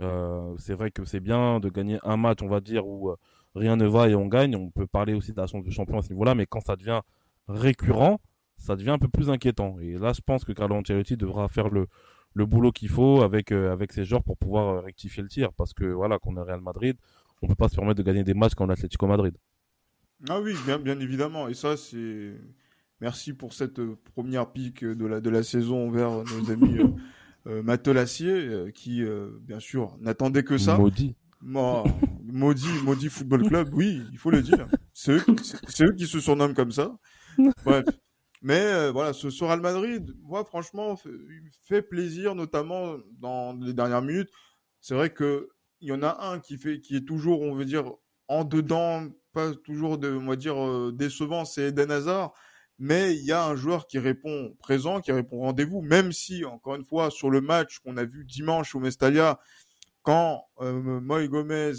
Euh, 0.00 0.54
c'est 0.58 0.74
vrai 0.74 0.92
que 0.92 1.04
c'est 1.04 1.20
bien 1.20 1.58
de 1.58 1.68
gagner 1.70 1.98
un 2.04 2.16
match, 2.16 2.38
on 2.42 2.48
va 2.48 2.60
dire, 2.60 2.86
où 2.86 3.12
rien 3.56 3.74
ne 3.74 3.86
va 3.86 4.08
et 4.08 4.14
on 4.14 4.26
gagne. 4.26 4.54
On 4.54 4.70
peut 4.70 4.86
parler 4.86 5.14
aussi 5.14 5.32
de 5.32 5.40
la 5.40 5.48
chance 5.48 5.64
de 5.64 5.70
champion 5.70 5.98
à 5.98 6.02
ce 6.02 6.10
niveau-là. 6.10 6.36
Mais 6.36 6.46
quand 6.46 6.60
ça 6.60 6.76
devient 6.76 7.00
récurrent, 7.48 8.20
ça 8.58 8.76
devient 8.76 8.90
un 8.90 8.98
peu 8.98 9.08
plus 9.08 9.28
inquiétant. 9.28 9.76
Et 9.80 9.98
là, 9.98 10.12
je 10.12 10.20
pense 10.20 10.44
que 10.44 10.52
Carlo 10.52 10.76
Ancelotti 10.76 11.16
devra 11.16 11.48
faire 11.48 11.68
le, 11.68 11.88
le 12.36 12.44
boulot 12.44 12.70
qu'il 12.70 12.90
faut 12.90 13.22
avec 13.22 13.50
euh, 13.50 13.72
avec 13.72 13.92
ces 13.92 14.04
joueurs 14.04 14.22
pour 14.22 14.36
pouvoir 14.36 14.68
euh, 14.68 14.80
rectifier 14.80 15.22
le 15.22 15.28
tir. 15.28 15.52
Parce 15.54 15.72
que 15.72 15.84
voilà 15.84 16.18
qu'on 16.18 16.36
est 16.36 16.42
Real 16.42 16.60
Madrid 16.60 16.96
on 17.42 17.48
peut 17.48 17.54
pas 17.54 17.68
se 17.68 17.76
permettre 17.76 17.98
de 17.98 18.02
gagner 18.02 18.24
des 18.24 18.32
matchs 18.32 18.54
quand 18.54 18.64
on 18.64 18.68
l'Atlético 18.68 19.06
Madrid. 19.06 19.34
Ah 20.28 20.40
oui 20.40 20.54
bien 20.64 20.78
bien 20.78 20.98
évidemment. 21.00 21.48
Et 21.48 21.54
ça 21.54 21.76
c'est 21.76 22.34
merci 23.00 23.32
pour 23.32 23.54
cette 23.54 23.78
euh, 23.78 23.98
première 24.14 24.52
pique 24.52 24.84
de 24.84 25.06
la 25.06 25.20
de 25.20 25.30
la 25.30 25.42
saison 25.42 25.90
vers 25.90 26.10
nos 26.10 26.50
amis 26.50 26.78
euh, 27.46 27.62
Matelassier 27.62 28.70
qui 28.74 29.02
bien 29.40 29.60
sûr 29.60 29.96
n'attendait 30.00 30.44
que 30.44 30.58
ça. 30.58 30.76
Maudit. 30.76 31.14
Maudit 31.40 32.82
maudit 32.84 33.08
football 33.08 33.48
club. 33.48 33.70
Oui 33.72 34.02
il 34.12 34.18
faut 34.18 34.30
le 34.30 34.42
dire. 34.42 34.66
C'est 34.92 35.12
eux, 35.12 35.24
eux, 35.80 35.92
qui 35.92 36.06
se 36.06 36.20
surnomment 36.20 36.54
comme 36.54 36.72
ça. 36.72 36.98
Bref 37.64 37.86
mais 38.46 38.60
euh, 38.60 38.92
voilà, 38.92 39.12
ce, 39.12 39.28
ce, 39.28 39.42
Real 39.42 39.60
Madrid, 39.60 40.14
moi 40.22 40.44
franchement, 40.44 40.96
il 41.04 41.50
fait 41.64 41.82
plaisir, 41.82 42.36
notamment 42.36 42.96
dans 43.18 43.54
les 43.54 43.72
dernières 43.72 44.02
minutes. 44.02 44.30
C'est 44.80 44.94
vrai 44.94 45.10
que 45.10 45.48
il 45.80 45.88
y 45.88 45.92
en 45.92 46.04
a 46.04 46.24
un 46.28 46.38
qui 46.38 46.56
fait, 46.56 46.80
qui 46.80 46.94
est 46.94 47.04
toujours, 47.04 47.40
on 47.42 47.56
veut 47.56 47.64
dire, 47.64 47.90
en 48.28 48.44
dedans, 48.44 49.08
pas 49.32 49.52
toujours, 49.52 49.98
de, 49.98 50.12
on 50.12 50.26
va 50.26 50.36
dire, 50.36 50.64
euh, 50.64 50.92
décevant, 50.94 51.44
c'est 51.44 51.70
Eden 51.70 51.90
Hazard. 51.90 52.34
Mais 52.78 53.16
il 53.16 53.24
y 53.24 53.32
a 53.32 53.44
un 53.44 53.56
joueur 53.56 53.88
qui 53.88 53.98
répond 53.98 54.54
présent, 54.60 55.00
qui 55.00 55.10
répond 55.10 55.40
rendez-vous, 55.40 55.82
même 55.82 56.12
si, 56.12 56.44
encore 56.44 56.76
une 56.76 56.84
fois, 56.84 57.10
sur 57.10 57.30
le 57.30 57.40
match 57.40 57.80
qu'on 57.80 57.96
a 57.96 58.04
vu 58.04 58.24
dimanche 58.24 58.76
au 58.76 58.78
Mestalia, 58.78 59.40
quand 60.02 60.44
euh, 60.60 61.00
Moy 61.00 61.26
Gomez 61.26 61.72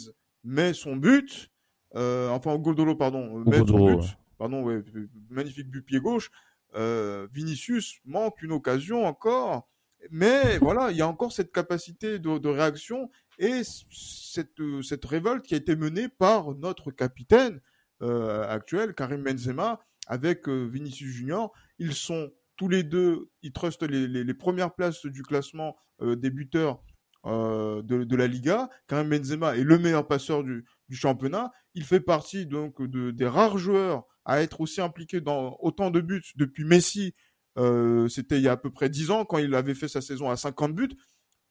met 0.43 0.73
son 0.73 0.97
but, 0.97 1.49
euh, 1.95 2.27
enfin 2.27 2.57
Goldolo, 2.57 2.95
pardon, 2.95 3.41
met 3.45 3.65
son 3.65 3.95
but, 3.95 4.17
pardon, 4.37 4.63
ouais, 4.63 4.83
magnifique 5.29 5.69
but 5.69 5.85
pied 5.85 6.01
gauche, 6.01 6.29
euh, 6.77 7.27
Vinicius 7.33 7.99
manque 8.05 8.41
une 8.41 8.51
occasion 8.51 9.05
encore, 9.05 9.67
mais 10.11 10.57
voilà, 10.59 10.91
il 10.91 10.97
y 10.97 11.01
a 11.01 11.07
encore 11.07 11.31
cette 11.31 11.51
capacité 11.51 12.19
de, 12.19 12.47
réaction 12.47 13.09
et 13.39 13.61
cette, 13.91 14.61
cette 14.83 15.05
révolte 15.05 15.45
qui 15.45 15.53
a 15.53 15.57
été 15.57 15.75
menée 15.75 16.07
par 16.07 16.55
notre 16.55 16.91
capitaine 16.91 17.59
euh, 18.01 18.47
actuel, 18.47 18.93
Karim 18.93 19.23
Benzema, 19.23 19.79
avec 20.07 20.47
euh, 20.47 20.65
Vinicius 20.65 21.09
Junior. 21.09 21.51
Ils 21.79 21.93
sont 21.93 22.31
tous 22.55 22.67
les 22.67 22.83
deux, 22.83 23.29
ils 23.43 23.53
trustent 23.53 23.83
les, 23.83 24.07
les, 24.07 24.33
premières 24.33 24.73
places 24.73 25.05
du 25.05 25.21
classement 25.21 25.75
euh, 26.01 26.15
des 26.15 26.31
buteurs 26.31 26.81
euh, 27.25 27.81
de, 27.83 28.03
de, 28.03 28.15
la 28.15 28.27
Liga. 28.27 28.69
Karim 28.87 29.09
Benzema 29.09 29.55
est 29.55 29.63
le 29.63 29.77
meilleur 29.77 30.07
passeur 30.07 30.43
du, 30.43 30.65
du 30.89 30.95
championnat. 30.95 31.51
Il 31.75 31.83
fait 31.83 31.99
partie 31.99 32.45
donc 32.45 32.81
de, 32.81 33.11
des 33.11 33.27
rares 33.27 33.57
joueurs 33.57 34.05
à 34.27 34.41
être 34.41 34.61
aussi 34.61 34.81
impliqué 34.81 35.21
dans 35.21 35.57
autant 35.61 35.89
de 35.89 36.01
buts 36.01 36.33
depuis 36.35 36.65
Messi. 36.65 37.15
Euh, 37.57 38.07
C'était 38.09 38.37
il 38.37 38.43
y 38.43 38.47
a 38.47 38.51
à 38.51 38.57
peu 38.57 38.69
près 38.69 38.89
10 38.89 39.09
ans 39.09 39.25
quand 39.25 39.37
il 39.37 39.55
avait 39.55 39.73
fait 39.73 39.87
sa 39.87 40.01
saison 40.01 40.29
à 40.29 40.35
50 40.35 40.75
buts. 40.75 40.95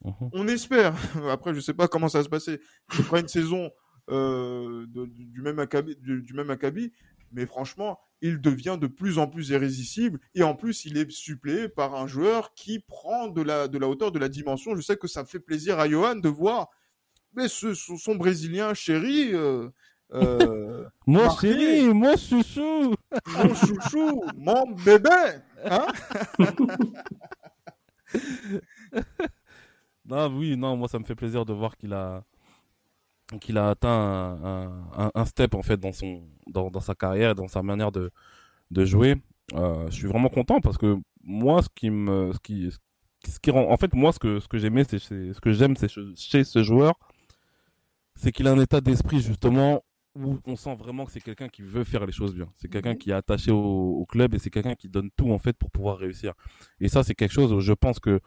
Mhm. 0.04 0.30
On 0.32 0.46
espère. 0.46 0.94
Après, 1.30 1.54
je 1.54 1.60
sais 1.60 1.74
pas 1.74 1.88
comment 1.88 2.08
ça 2.08 2.18
va 2.18 2.24
se 2.24 2.28
passer. 2.28 2.60
Ce 2.92 3.02
sera 3.02 3.18
une 3.18 3.28
saison 3.28 3.70
euh, 4.10 4.86
de, 4.88 5.06
du 5.06 5.40
même 5.40 5.58
acabit, 5.58 5.96
du, 5.96 6.22
du, 6.22 6.34
même 6.34 6.50
acabit, 6.50 6.92
mais 7.32 7.46
franchement, 7.46 7.98
il 8.20 8.40
devient 8.40 8.76
de 8.78 8.86
plus 8.86 9.18
en 9.18 9.26
plus 9.26 9.48
irrésistible 9.48 10.20
et 10.34 10.42
en 10.42 10.54
plus, 10.54 10.84
il 10.84 10.98
est 10.98 11.10
suppléé 11.10 11.68
par 11.68 11.94
un 11.94 12.06
joueur 12.06 12.52
qui 12.54 12.78
prend 12.78 13.28
de 13.28 13.40
la 13.40 13.68
de 13.68 13.78
la 13.78 13.88
hauteur, 13.88 14.12
de 14.12 14.18
la 14.18 14.28
dimension. 14.28 14.76
Je 14.76 14.82
sais 14.82 14.96
que 14.98 15.08
ça 15.08 15.24
fait 15.24 15.40
plaisir 15.40 15.80
à 15.80 15.88
Johan 15.88 16.16
de 16.16 16.28
voir 16.28 16.68
mais 17.34 17.48
ce, 17.48 17.74
son 17.74 18.14
brésilien 18.14 18.74
chéri 18.74 19.34
euh, 19.34 19.68
euh, 20.14 20.84
mon 21.06 21.30
chéri, 21.30 21.92
mon 21.92 22.16
chouchou. 22.16 22.94
Mon 23.26 23.54
chouchou, 23.54 24.22
mon 24.36 24.72
bébé. 24.72 25.40
Hein? 25.64 25.86
Non, 30.08 30.28
oui, 30.36 30.56
non, 30.56 30.76
moi 30.76 30.86
ça 30.88 31.00
me 31.00 31.04
fait 31.04 31.16
plaisir 31.16 31.44
de 31.44 31.52
voir 31.52 31.76
qu'il 31.76 31.92
a 31.92 32.22
qu'il 33.40 33.58
a 33.58 33.70
atteint 33.70 33.88
un, 33.88 35.06
un, 35.06 35.10
un, 35.12 35.24
step 35.24 35.54
en 35.54 35.62
fait 35.62 35.76
dans 35.78 35.90
son 35.90 36.22
dans, 36.46 36.70
dans 36.70 36.80
sa 36.80 36.94
carrière, 36.94 37.34
dans 37.34 37.48
sa 37.48 37.62
manière 37.62 37.90
de 37.90 38.12
de 38.70 38.84
jouer. 38.84 39.16
Euh, 39.54 39.86
je 39.90 39.94
suis 39.96 40.06
vraiment 40.06 40.28
content 40.28 40.60
parce 40.60 40.78
que 40.78 40.96
moi, 41.22 41.62
ce 41.62 41.68
qui 41.74 41.90
me, 41.90 42.32
ce 42.32 42.38
qui, 42.38 42.70
ce 43.26 43.40
qui 43.40 43.50
rend, 43.50 43.70
en 43.70 43.76
fait, 43.76 43.92
moi, 43.94 44.12
ce 44.12 44.18
que 44.18 44.40
ce 44.40 44.48
que 44.48 44.58
j'aimais, 44.58 44.84
c'est 44.84 44.98
ce 44.98 45.40
que 45.40 45.52
j'aime, 45.52 45.76
c'est 45.76 45.90
chez 46.16 46.44
ce 46.44 46.62
joueur, 46.62 46.94
c'est 48.14 48.32
qu'il 48.32 48.46
a 48.48 48.52
un 48.52 48.60
état 48.60 48.80
d'esprit 48.80 49.20
justement 49.20 49.82
où 50.16 50.38
on 50.46 50.56
sent 50.56 50.74
vraiment 50.76 51.04
que 51.04 51.12
c'est 51.12 51.20
quelqu'un 51.20 51.48
qui 51.48 51.62
veut 51.62 51.84
faire 51.84 52.06
les 52.06 52.12
choses 52.12 52.34
bien. 52.34 52.48
C'est 52.56 52.68
quelqu'un 52.68 52.92
mhm. 52.92 52.98
qui 52.98 53.10
est 53.10 53.14
attaché 53.14 53.50
au, 53.50 54.04
club 54.08 54.34
et 54.34 54.38
c'est 54.38 54.50
quelqu'un 54.50 54.74
qui 54.74 54.88
donne 54.88 55.10
tout 55.16 55.30
en 55.30 55.38
fait 55.38 55.52
pour 55.52 55.70
pouvoir 55.70 55.98
réussir. 55.98 56.32
Et 56.80 56.88
ça, 56.88 57.02
c'est 57.02 57.14
quelque 57.14 57.32
chose 57.32 57.52
où 57.52 57.60
je 57.60 57.72
pense 57.72 57.98
que 57.98 58.20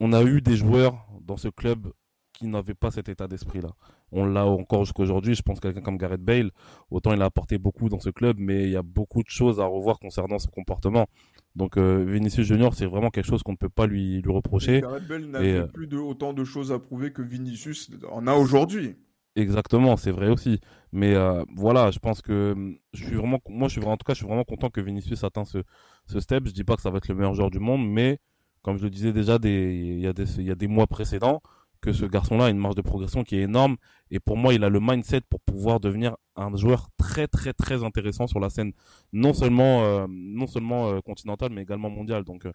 on 0.00 0.12
a 0.12 0.22
eu 0.22 0.40
des 0.40 0.56
joueurs 0.56 1.06
dans 1.22 1.36
ce 1.36 1.48
club 1.48 1.92
qui 2.32 2.46
n'avaient 2.46 2.74
pas 2.74 2.92
cet 2.92 3.08
état 3.08 3.26
d'esprit-là. 3.26 3.70
On 4.12 4.24
l'a 4.24 4.46
encore 4.46 4.84
jusqu'à 4.84 5.02
aujourd'hui. 5.02 5.34
Je 5.34 5.42
pense 5.42 5.58
quelqu'un 5.58 5.80
comme 5.80 5.98
Gareth 5.98 6.22
Bale, 6.22 6.52
autant 6.90 7.12
il 7.12 7.20
a 7.20 7.24
apporté 7.24 7.58
beaucoup 7.58 7.88
dans 7.88 7.98
ce 7.98 8.10
club, 8.10 8.36
mais 8.38 8.64
il 8.64 8.70
y 8.70 8.76
a 8.76 8.82
beaucoup 8.82 9.24
de 9.24 9.28
choses 9.28 9.58
à 9.58 9.64
revoir 9.64 9.98
concernant 9.98 10.38
son 10.38 10.50
comportement. 10.50 11.08
Donc 11.56 11.76
euh, 11.76 12.04
Vinicius 12.06 12.46
Junior, 12.46 12.74
c'est 12.74 12.86
vraiment 12.86 13.10
quelque 13.10 13.26
chose 13.26 13.42
qu'on 13.42 13.52
ne 13.52 13.56
peut 13.56 13.68
pas 13.68 13.86
lui, 13.86 14.22
lui 14.22 14.32
reprocher. 14.32 14.80
Gareth 14.80 15.08
Bale 15.08 15.24
n'avait 15.26 15.52
euh, 15.54 15.66
plus 15.66 15.88
de, 15.88 15.96
autant 15.96 16.32
de 16.32 16.44
choses 16.44 16.70
à 16.70 16.78
prouver 16.78 17.12
que 17.12 17.22
Vinicius 17.22 17.90
en 18.08 18.28
a 18.28 18.34
aujourd'hui. 18.34 18.94
Exactement, 19.38 19.96
c'est 19.96 20.10
vrai 20.10 20.28
aussi. 20.30 20.60
Mais 20.92 21.14
euh, 21.14 21.44
voilà, 21.54 21.90
je 21.92 21.98
pense 22.00 22.22
que 22.22 22.52
hum, 22.52 22.76
je 22.92 23.04
suis 23.04 23.14
vraiment, 23.16 23.38
moi, 23.48 23.68
je 23.68 23.72
suis 23.72 23.80
vraiment, 23.80 23.94
en 23.94 23.96
tout 23.96 24.04
cas, 24.04 24.14
je 24.14 24.18
suis 24.18 24.26
vraiment 24.26 24.44
content 24.44 24.68
que 24.70 24.80
Vinicius 24.80 25.22
atteint 25.24 25.44
ce, 25.44 25.58
ce 26.06 26.18
step. 26.20 26.46
Je 26.46 26.52
dis 26.52 26.64
pas 26.64 26.74
que 26.76 26.82
ça 26.82 26.90
va 26.90 26.98
être 26.98 27.08
le 27.08 27.14
meilleur 27.14 27.34
joueur 27.34 27.50
du 27.50 27.60
monde, 27.60 27.86
mais 27.88 28.18
comme 28.62 28.78
je 28.78 28.84
le 28.84 28.90
disais 28.90 29.12
déjà, 29.12 29.38
il 29.44 30.00
y 30.00 30.06
a 30.08 30.12
des, 30.12 30.40
il 30.40 30.46
y 30.46 30.50
a 30.50 30.54
des 30.56 30.66
mois 30.66 30.86
précédents, 30.88 31.40
que 31.80 31.92
ce 31.92 32.04
garçon-là 32.06 32.46
a 32.46 32.50
une 32.50 32.58
marge 32.58 32.74
de 32.74 32.82
progression 32.82 33.22
qui 33.22 33.36
est 33.36 33.42
énorme. 33.42 33.76
Et 34.10 34.18
pour 34.20 34.36
moi, 34.36 34.54
il 34.54 34.64
a 34.64 34.68
le 34.70 34.80
mindset 34.80 35.20
pour 35.30 35.40
pouvoir 35.40 35.78
devenir 35.80 36.16
un 36.36 36.56
joueur 36.56 36.88
très, 36.98 37.28
très, 37.28 37.52
très 37.52 37.84
intéressant 37.84 38.26
sur 38.26 38.40
la 38.40 38.50
scène, 38.50 38.72
non 39.12 39.34
seulement, 39.34 39.84
euh, 39.84 40.06
non 40.10 40.46
seulement 40.48 40.88
euh, 40.90 41.00
continentale, 41.00 41.52
mais 41.52 41.62
également 41.62 41.90
mondiale. 41.90 42.24
Donc, 42.24 42.48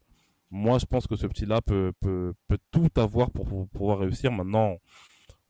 moi, 0.52 0.78
je 0.80 0.86
pense 0.86 1.08
que 1.08 1.16
ce 1.16 1.28
petit-là 1.28 1.62
peut, 1.62 1.94
peut, 2.02 2.34
peut 2.50 2.60
tout 2.72 2.90
avoir 2.98 3.32
pour 3.32 3.68
pouvoir 3.70 4.00
réussir. 4.00 4.32
Maintenant, 4.32 4.78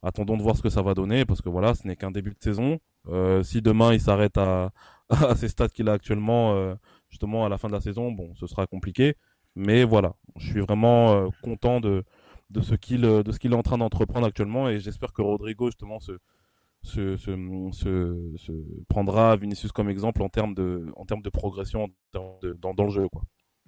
attendons 0.04 0.38
de 0.38 0.44
voir 0.44 0.58
ce 0.58 0.62
que 0.62 0.70
ça 0.70 0.82
va 0.82 0.94
donner, 0.94 1.26
parce 1.26 1.42
que 1.42 1.50
voilà, 1.50 1.76
ce 1.76 1.88
n'est 1.88 1.96
qu'un 1.96 2.12
début 2.12 2.32
de 2.32 2.42
saison. 2.42 2.80
Euh, 3.10 3.44
si 3.44 3.62
demain 3.62 3.94
il 3.94 4.02
s'arrête 4.02 4.38
à, 4.38 4.72
à 5.10 5.36
ces 5.36 5.50
stades 5.50 5.72
qu'il 5.72 5.90
a 5.90 5.94
actuellement, 5.94 6.54
euh, 6.56 6.76
justement 7.10 7.46
à 7.46 7.50
la 7.50 7.58
fin 7.58 7.68
de 7.70 7.74
la 7.74 7.82
saison, 7.82 8.12
bon, 8.12 8.34
ce 8.36 8.48
sera 8.48 8.68
compliqué. 8.68 9.16
Mais 9.56 9.84
voilà, 9.84 10.16
je 10.38 10.48
suis 10.52 10.62
vraiment 10.62 11.14
euh, 11.14 11.28
content 11.44 11.80
de, 11.80 12.04
de 12.50 12.62
ce 12.62 12.76
qu'il 12.76 13.02
de 13.02 13.32
ce 13.32 13.40
qu'il 13.40 13.54
est 13.54 13.56
en 13.56 13.64
train 13.64 13.78
d'entreprendre 13.78 14.26
actuellement 14.28 14.70
et 14.70 14.80
j'espère 14.80 15.14
que 15.14 15.22
Rodrigo 15.22 15.68
justement 15.68 16.00
se, 16.00 16.14
se, 16.84 17.18
se, 17.18 17.32
se, 17.74 18.34
se 18.38 18.52
prendra 18.90 19.36
Vinicius 19.38 19.72
comme 19.72 19.90
exemple 19.90 20.22
en 20.24 20.30
termes 20.30 20.54
de 20.56 20.92
en 20.96 21.06
termes 21.06 21.22
de 21.22 21.30
progression 21.30 21.86
en 21.86 21.90
termes 22.12 22.40
de, 22.42 22.54
dans, 22.54 22.74
dans 22.74 22.86
le 22.86 22.92
jeu 22.92 23.08
quoi. 23.10 23.24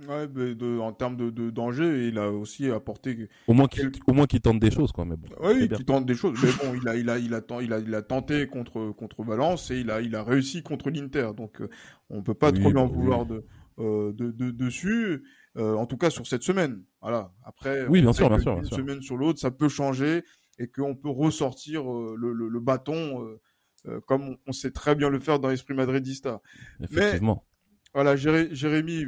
Ouais, 0.07 0.27
mais 0.27 0.55
de, 0.55 0.77
en 0.79 0.91
termes 0.91 1.15
de, 1.15 1.29
de 1.29 1.49
danger, 1.49 2.09
il 2.09 2.17
a 2.17 2.29
aussi 2.29 2.69
apporté. 2.69 3.29
Au 3.47 3.53
moins 3.53 3.67
qu'il 3.67 3.89
au 4.07 4.13
moins 4.13 4.25
qu'il 4.25 4.41
tente 4.41 4.59
des 4.59 4.69
choses 4.69 4.91
quoi, 4.91 5.05
mais 5.05 5.15
bon. 5.15 5.29
Oui, 5.41 5.61
c'est 5.61 5.67
bien. 5.69 5.77
qui 5.77 5.85
tente 5.85 6.05
des 6.05 6.15
choses. 6.15 6.37
Mais 6.43 6.51
bon, 6.51 6.77
il 6.81 6.87
a, 6.89 6.97
il 6.97 7.09
a, 7.09 7.17
il 7.17 7.33
a, 7.33 7.41
il 7.61 7.71
a, 7.73 7.79
il 7.79 7.95
a 7.95 8.01
tenté 8.01 8.45
contre, 8.47 8.91
contre 8.91 9.23
Valence 9.23 9.71
et 9.71 9.79
il 9.79 9.89
a, 9.89 10.01
il 10.01 10.13
a 10.15 10.23
réussi 10.23 10.63
contre 10.63 10.89
l'Inter. 10.89 11.29
Donc, 11.37 11.61
euh, 11.61 11.69
on 12.09 12.23
peut 12.23 12.33
pas 12.33 12.51
Oui, 12.51 12.59
trop 12.59 12.71
lui 12.71 12.77
en 12.77 12.87
bah 12.87 12.91
oui. 12.93 13.01
vouloir 13.03 13.25
de, 13.25 13.45
euh, 13.79 14.11
de, 14.11 14.31
de- 14.31 14.51
dessus. 14.51 15.23
Euh, 15.57 15.75
en 15.75 15.85
tout 15.85 15.95
cas, 15.95 16.09
sur 16.09 16.27
cette 16.27 16.43
semaine. 16.43 16.83
Voilà. 17.01 17.31
Après, 17.45 17.87
Oui, 17.87 18.01
bien 18.01 18.11
sûr, 18.11 18.27
bien 18.27 18.39
sûr, 18.39 18.55
bien 18.55 18.63
sûr. 18.65 18.75
semaine 18.75 19.01
sur 19.01 19.15
l'autre, 19.15 19.39
ça 19.39 19.51
peut 19.51 19.69
changer 19.69 20.23
et 20.59 20.67
qu'on 20.67 20.95
peut 20.95 21.09
ressortir 21.09 21.89
euh, 21.89 22.15
le, 22.17 22.33
le, 22.33 22.49
le 22.49 22.59
bâton 22.59 23.23
euh, 23.23 23.39
euh, 23.87 24.01
comme 24.07 24.35
on, 24.45 24.51
sait 24.51 24.71
très 24.71 24.95
bien 24.95 25.09
le 25.09 25.19
faire 25.21 25.39
dans 25.39 25.47
l'esprit 25.47 25.73
madridista. 25.73 26.41
Effectivement. 26.81 27.45
Voilà, 27.93 28.17
Jéré- 28.17 28.49
Jérémy, 28.53 29.05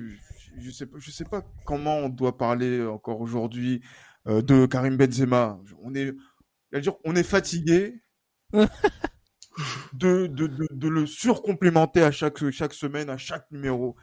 je 0.60 0.72
sais 0.72 0.86
pas, 0.86 0.98
je 1.00 1.12
sais 1.12 1.26
pas 1.26 1.44
comment 1.66 1.98
on 1.98 2.10
doit 2.10 2.38
parler 2.38 2.86
encore 2.86 3.22
aujourd'hui 3.22 3.82
euh, 4.28 4.42
de 4.42 4.66
Karim 4.66 4.98
Benzema. 4.98 5.60
On 5.82 5.94
est, 5.96 6.14
on 7.06 7.16
est 7.16 7.24
fatigué 7.24 8.02
de, 8.54 8.68
de, 9.94 10.28
de, 10.28 10.68
de 10.72 10.88
le 10.88 11.06
surcomplémenter 11.06 12.02
à 12.02 12.12
chaque, 12.12 12.50
chaque 12.50 12.74
semaine, 12.74 13.10
à 13.10 13.18
chaque 13.18 13.50
numéro. 13.52 13.96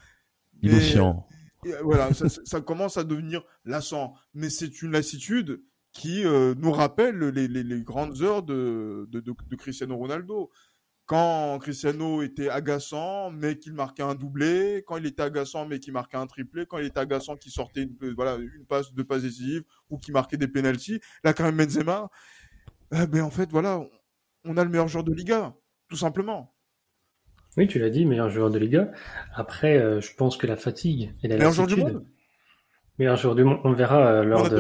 Il 0.62 0.72
est 0.72 0.80
chiant. 0.80 1.26
et, 1.64 1.72
voilà, 1.82 2.10
ça, 2.12 2.60
commence 2.60 2.96
à 2.96 3.04
devenir 3.04 3.44
lassant. 3.64 4.14
Mais 4.34 4.50
c'est 4.50 4.82
une 4.82 4.92
lassitude 4.92 5.62
qui 5.92 6.24
euh, 6.24 6.54
nous 6.56 6.72
rappelle 6.72 7.18
les, 7.18 7.48
les, 7.48 7.62
les 7.62 7.82
grandes 7.82 8.22
heures 8.22 8.42
de, 8.42 9.06
de, 9.10 9.20
de 9.20 9.56
Cristiano 9.56 9.96
Ronaldo. 9.96 10.50
Quand 11.06 11.58
Cristiano 11.58 12.22
était 12.22 12.48
agaçant, 12.48 13.30
mais 13.30 13.58
qu'il 13.58 13.74
marquait 13.74 14.02
un 14.02 14.14
doublé, 14.14 14.82
quand 14.86 14.96
il 14.96 15.04
était 15.04 15.22
agaçant, 15.22 15.66
mais 15.66 15.78
qu'il 15.78 15.92
marquait 15.92 16.16
un 16.16 16.26
triplé, 16.26 16.64
quand 16.64 16.78
il 16.78 16.86
était 16.86 17.00
agaçant, 17.00 17.36
qu'il 17.36 17.52
sortait 17.52 17.82
une, 17.82 17.94
euh, 18.02 18.14
voilà, 18.16 18.36
une 18.36 18.64
passe, 18.66 18.92
deux 18.94 19.04
passes 19.04 19.22
décisives, 19.22 19.64
ou 19.90 19.98
qu'il 19.98 20.14
marquait 20.14 20.38
des 20.38 20.48
pénalties. 20.48 21.00
Là, 21.22 21.34
Karim 21.34 21.56
Benzema, 21.56 22.08
eh 22.92 23.06
ben, 23.06 23.20
en 23.22 23.30
fait, 23.30 23.50
voilà, 23.50 23.82
on- 24.44 24.56
a 24.56 24.64
le 24.64 24.70
meilleur 24.70 24.88
joueur 24.88 25.04
de 25.04 25.12
Liga, 25.12 25.54
tout 25.90 25.96
simplement. 25.96 26.54
Oui, 27.58 27.66
tu 27.66 27.78
l'as 27.78 27.90
dit, 27.90 28.06
meilleur 28.06 28.30
joueur 28.30 28.50
de 28.50 28.58
Liga. 28.58 28.90
Après, 29.34 29.76
euh, 29.76 30.00
je 30.00 30.14
pense 30.14 30.38
que 30.38 30.46
la 30.46 30.56
fatigue 30.56 31.14
et 31.22 31.28
la 31.28 31.36
Meilleur 31.36 31.52
joueur 31.52 31.68
du 31.68 31.76
monde, 31.76 32.06
Meilleur 32.98 33.16
joueur 33.16 33.34
du 33.34 33.44
monde, 33.44 33.60
on 33.64 33.70
le 33.70 33.76
verra 33.76 34.06
euh, 34.06 34.24
lors 34.24 34.48
de 34.48 34.56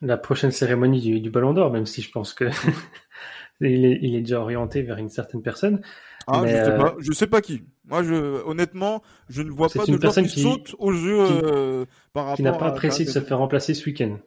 la, 0.00 0.16
prochaine 0.18 0.50
cérémonie 0.50 1.00
du, 1.00 1.20
du 1.20 1.30
Ballon 1.30 1.54
d'Or, 1.54 1.72
même 1.72 1.86
si 1.86 2.02
je 2.02 2.10
pense 2.10 2.34
que 2.34 2.44
il, 3.60 3.84
est, 3.84 3.98
il 4.02 4.14
est 4.14 4.20
déjà 4.20 4.40
orienté 4.40 4.82
vers 4.82 4.98
une 4.98 5.08
certaine 5.08 5.42
personne. 5.42 5.80
Ah, 6.26 6.42
Mais, 6.42 6.50
je 6.50 6.54
sais 6.64 6.70
euh, 6.70 6.76
pas, 6.76 6.94
je 6.98 7.12
sais 7.12 7.26
pas 7.26 7.40
qui. 7.40 7.62
Moi, 7.86 8.02
je, 8.02 8.14
honnêtement, 8.46 9.02
je 9.30 9.42
ne 9.42 9.50
vois 9.50 9.68
pas 9.68 9.84
une 9.86 9.94
de 9.94 9.98
personne 9.98 10.26
qui, 10.26 10.34
qui- 10.34 10.42
saute 10.42 10.74
aux 10.78 10.92
yeux 10.92 11.24
qui- 11.26 11.32
euh, 11.44 11.84
par 12.12 12.24
rapport 12.24 12.36
qui 12.36 12.42
n'a 12.42 12.52
pas 12.52 12.66
à 12.66 12.68
apprécié 12.68 13.04
de 13.06 13.10
se 13.10 13.20
faire 13.20 13.38
remplacer 13.38 13.72
ce 13.74 13.84
week-end. 13.86 14.18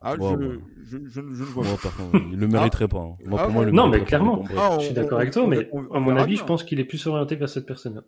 Ah, 0.00 0.14
je, 0.18 0.58
je, 0.86 0.96
je, 1.06 1.08
je 1.08 1.20
ne 1.20 1.32
vois 1.46 1.62
Moi, 1.64 1.74
pas. 1.74 1.82
personne, 1.90 2.28
il 2.32 2.38
le 2.38 2.48
mériterait 2.48 2.88
pas. 2.88 2.98
hein. 2.98 3.16
Moi, 3.26 3.38
Ah 3.40 3.44
pour 3.44 3.52
moi, 3.52 3.62
il 3.62 3.66
le 3.66 3.72
Non, 3.72 3.84
mais 3.86 3.98
mériterait 3.98 4.18
pas, 4.18 4.24
clairement. 4.24 4.78
Je 4.80 4.84
suis 4.86 4.94
d'accord 4.94 5.20
avec 5.20 5.30
toi, 5.32 5.42
on- 5.44 5.46
mais 5.46 5.68
on- 5.72 5.86
on 5.90 5.94
à 5.94 6.00
mon 6.00 6.16
avis, 6.16 6.32
bien. 6.34 6.40
je 6.42 6.46
pense 6.46 6.64
qu'il 6.64 6.80
est 6.80 6.84
plus 6.84 7.06
orienté 7.06 7.36
vers 7.36 7.48
cette 7.50 7.66
personne. 7.66 8.02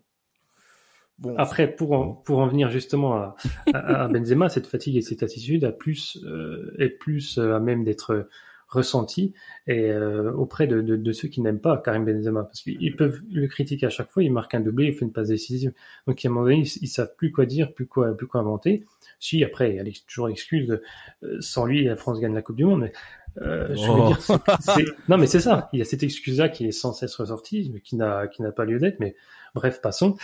Bon, 1.19 1.35
Après, 1.37 1.67
pour 1.73 1.93
en, 1.93 2.09
pour 2.09 2.39
en 2.39 2.47
venir 2.47 2.69
justement 2.71 3.13
à, 3.15 3.35
à, 3.73 4.03
à 4.03 4.07
Benzema, 4.07 4.49
cette 4.49 4.65
fatigue 4.67 4.97
et 4.97 5.01
cette 5.01 5.21
attitude 5.23 5.63
a 5.63 5.71
plus, 5.71 6.17
euh, 6.25 6.73
est 6.79 6.89
plus 6.89 7.37
euh, 7.37 7.55
à 7.55 7.59
même 7.59 7.83
d'être 7.83 8.27
ressentie 8.73 9.33
et 9.67 9.91
euh, 9.91 10.31
auprès 10.33 10.67
de, 10.67 10.81
de, 10.81 10.95
de 10.95 11.11
ceux 11.11 11.27
qui 11.27 11.41
n'aiment 11.41 11.61
pas 11.61 11.77
Karim 11.77 12.05
Benzema, 12.05 12.43
parce 12.43 12.61
qu'ils 12.61 12.95
peuvent 12.95 13.21
le 13.31 13.47
critiquer 13.47 13.85
à 13.85 13.89
chaque 13.89 14.09
fois. 14.09 14.23
Il 14.23 14.33
marque 14.33 14.53
un 14.55 14.59
doublé, 14.59 14.87
il 14.87 14.93
fait 14.93 15.05
une 15.05 15.13
passe 15.13 15.29
décisive, 15.29 15.71
donc 16.07 16.23
à 16.23 16.27
un 16.27 16.31
moment 16.31 16.43
donné, 16.45 16.59
ils, 16.59 16.83
ils 16.83 16.87
savent 16.87 17.15
plus 17.15 17.31
quoi 17.31 17.45
dire, 17.45 17.73
plus 17.73 17.87
quoi, 17.87 18.15
plus 18.17 18.27
quoi 18.27 18.41
inventer. 18.41 18.85
Si 19.19 19.43
après, 19.43 19.69
il 19.71 19.75
y 19.77 19.79
a 19.79 19.83
l'ex- 19.83 20.05
toujours 20.05 20.27
l'excuse 20.27 20.67
de 20.67 20.81
euh, 21.23 21.37
sans 21.39 21.65
lui, 21.65 21.85
la 21.85 21.95
France 21.95 22.19
gagne 22.19 22.33
la 22.33 22.41
Coupe 22.41 22.57
du 22.57 22.65
Monde. 22.65 22.81
Mais, 22.81 22.93
euh, 23.41 23.73
je 23.73 23.81
veux 23.81 23.99
Oh. 23.99 24.07
dire, 24.07 24.85
non, 25.07 25.17
mais 25.17 25.25
c'est 25.27 25.39
ça. 25.39 25.69
Il 25.73 25.79
y 25.79 25.81
a 25.81 25.85
cette 25.85 26.03
excuse-là 26.03 26.49
qui 26.49 26.67
est 26.67 26.71
sans 26.71 26.93
cesse 26.93 27.15
ressortie, 27.15 27.71
mais 27.73 27.79
qui 27.79 27.95
n'a 27.95 28.27
qui 28.27 28.41
n'a 28.41 28.51
pas 28.51 28.65
lieu 28.65 28.79
d'être. 28.79 28.99
Mais 28.99 29.15
bref, 29.55 29.81
passons. 29.81 30.15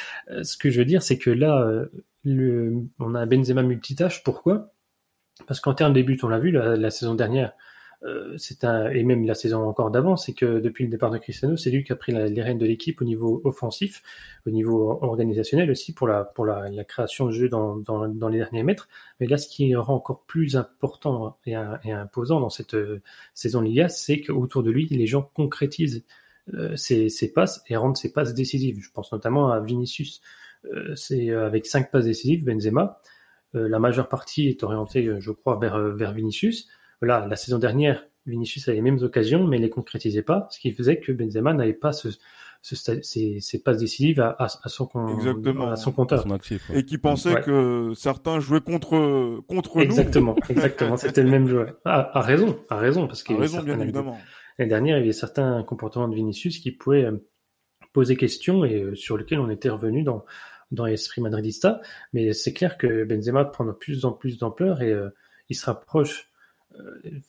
Ce 0.44 0.58
que 0.58 0.70
je 0.70 0.78
veux 0.80 0.86
dire, 0.86 1.02
c'est 1.02 1.18
que 1.18 1.32
là, 1.32 1.86
le, 2.24 2.74
on 3.00 3.16
a 3.16 3.20
un 3.22 3.26
Benzema 3.26 3.64
multitâche. 3.64 4.24
Pourquoi? 4.24 4.74
Parce 5.48 5.60
qu'en 5.60 5.74
termes 5.74 5.94
de 5.94 6.02
buts, 6.02 6.20
on 6.22 6.28
l'a 6.28 6.38
vu 6.38 6.52
la, 6.52 6.76
la 6.76 6.92
saison 6.92 7.16
dernière, 7.16 7.54
euh, 8.04 8.34
c'est 8.38 8.64
un, 8.64 8.90
et 8.92 9.04
même 9.04 9.26
la 9.26 9.36
saison 9.36 9.68
encore 9.68 9.92
d'avant, 9.92 10.16
c'est 10.16 10.34
que 10.34 10.60
depuis 10.60 10.86
le 10.86 10.90
départ 10.90 11.12
de 11.12 11.18
Cristiano, 11.18 11.58
c'est 11.58 11.70
lui 11.70 11.84
qui 11.84 11.92
a 11.92 11.98
pris 11.98 12.14
les 12.14 12.42
rênes 12.42 12.58
de 12.58 12.66
l'équipe 12.66 13.02
au 13.02 13.04
niveau 13.04 13.42
offensif, 13.44 14.02
au 14.48 14.52
niveau 14.52 15.00
organisationnel 15.02 15.70
aussi 15.70 15.94
pour 15.94 16.08
la 16.08 16.24
pour 16.24 16.46
la, 16.46 16.70
la 16.70 16.86
création 16.86 17.26
de 17.26 17.32
jeu 17.32 17.50
dans, 17.50 17.76
dans, 17.76 18.08
dans 18.08 18.30
les 18.30 18.38
derniers 18.38 18.64
mètres. 18.64 18.88
Mais 19.20 19.28
là, 19.28 19.38
ce 19.38 19.50
qui 19.50 19.76
rend 19.76 19.96
encore 19.96 20.24
plus 20.26 20.56
important 20.56 21.38
et, 21.46 21.56
imposant 21.56 22.40
dans 22.40 22.50
cette 22.50 22.74
euh, 22.74 23.02
saison 23.34 23.60
Liga, 23.60 23.90
c'est 23.90 24.22
qu'autour 24.22 24.64
de 24.64 24.72
lui, 24.72 24.88
les 24.88 25.08
gens 25.08 25.30
concrétisent 25.34 26.06
euh, 26.54 26.76
ses, 26.78 27.10
ses 27.10 27.34
passes 27.34 27.62
et 27.68 27.76
rendent 27.76 27.98
ses 27.98 28.14
passes 28.14 28.34
décisives. 28.34 28.80
Je 28.82 28.92
pense 28.92 29.12
notamment 29.12 29.52
à 29.52 29.60
Vinicius. 29.60 30.22
Euh, 30.74 30.96
c'est 30.96 31.32
avec 31.32 31.66
cinq 31.66 31.92
passes 31.92 32.06
décisives, 32.06 32.46
Benzema. 32.46 33.02
La 33.54 33.80
majeure 33.80 34.10
partie 34.10 34.48
est 34.48 34.62
orientée, 34.64 35.10
je 35.20 35.32
crois, 35.32 35.58
vers, 35.58 35.80
vers 35.96 36.14
Vinicius. 36.14 36.68
Là, 37.02 37.26
la 37.30 37.36
saison 37.36 37.60
dernière, 37.60 38.06
Vinicius 38.26 38.68
avait 38.68 38.76
les 38.76 38.82
mêmes 38.82 39.00
occasions, 39.02 39.48
mais 39.48 39.58
ne 39.58 39.64
les 39.64 39.70
concrétisait 39.70 40.22
pas, 40.24 40.48
ce 40.52 40.60
qui 40.60 40.72
faisait 40.72 41.00
que 41.00 41.12
Benzema 41.12 41.54
n'avait 41.54 41.74
pas 41.74 41.94
ce, 41.94 42.10
ce 42.62 42.76
ses, 43.02 43.40
ses 43.40 43.64
passes 43.64 43.78
décisives 43.78 44.20
à, 44.20 44.30
à, 44.38 44.46
à 44.46 44.70
son, 44.70 44.90
Exactement. 45.18 45.70
à 45.72 45.76
son 45.78 45.92
compteur. 45.94 46.24
Son 46.24 46.32
actif. 46.32 46.70
ouais. 46.70 46.80
et 46.80 46.86
qui 46.86 46.98
pensait 46.98 47.34
Ouais. 47.36 47.42
que 47.42 47.94
certains 47.96 48.40
jouaient 48.42 48.60
contre, 48.62 49.40
contre 49.48 49.78
nous. 49.78 49.84
Exactement, 49.84 50.36
exactement. 50.50 50.98
C'était 50.98 51.24
le 51.24 51.30
même 51.30 51.48
joueur. 51.48 51.76
Ah, 51.86 52.12
a 52.18 52.22
raison, 52.22 52.60
a 52.70 52.76
raison, 52.78 53.08
parce 53.08 53.24
qu'il 53.24 53.36
y 53.36 53.38
avait 53.40 53.48
raison, 53.48 53.58
bien 53.64 53.68
certains- 53.74 53.84
évidemment. 53.84 54.18
L'année 54.58 54.70
dernière, 54.70 54.98
il 54.98 55.02
y 55.02 55.04
avait 55.04 55.14
certains 55.14 55.64
comportements 55.64 56.10
de 56.10 56.16
Vinicius 56.16 56.60
qui 56.60 56.72
pouvaient 56.72 57.06
euh, 57.06 57.26
poser 57.94 58.18
question 58.18 58.66
et 58.66 58.84
euh, 58.84 58.94
sur 58.96 59.18
lesquels 59.18 59.40
on 59.40 59.50
était 59.50 59.70
revenu 59.70 60.04
dans, 60.04 60.26
dans 60.72 60.84
l'esprit 60.86 61.22
madridista. 61.22 61.80
Mais 62.12 62.34
c'est 62.34 62.52
clair 62.52 62.78
que 62.78 63.06
Benzema 63.06 63.46
prend 63.46 63.64
de 63.64 63.72
plus 63.72 64.04
en 64.04 64.12
plus 64.12 64.38
d'ampleur 64.38 64.82
et 64.82 64.92
euh, 64.92 65.10
il 65.48 65.56
se 65.56 65.66
rapproche 65.66 66.29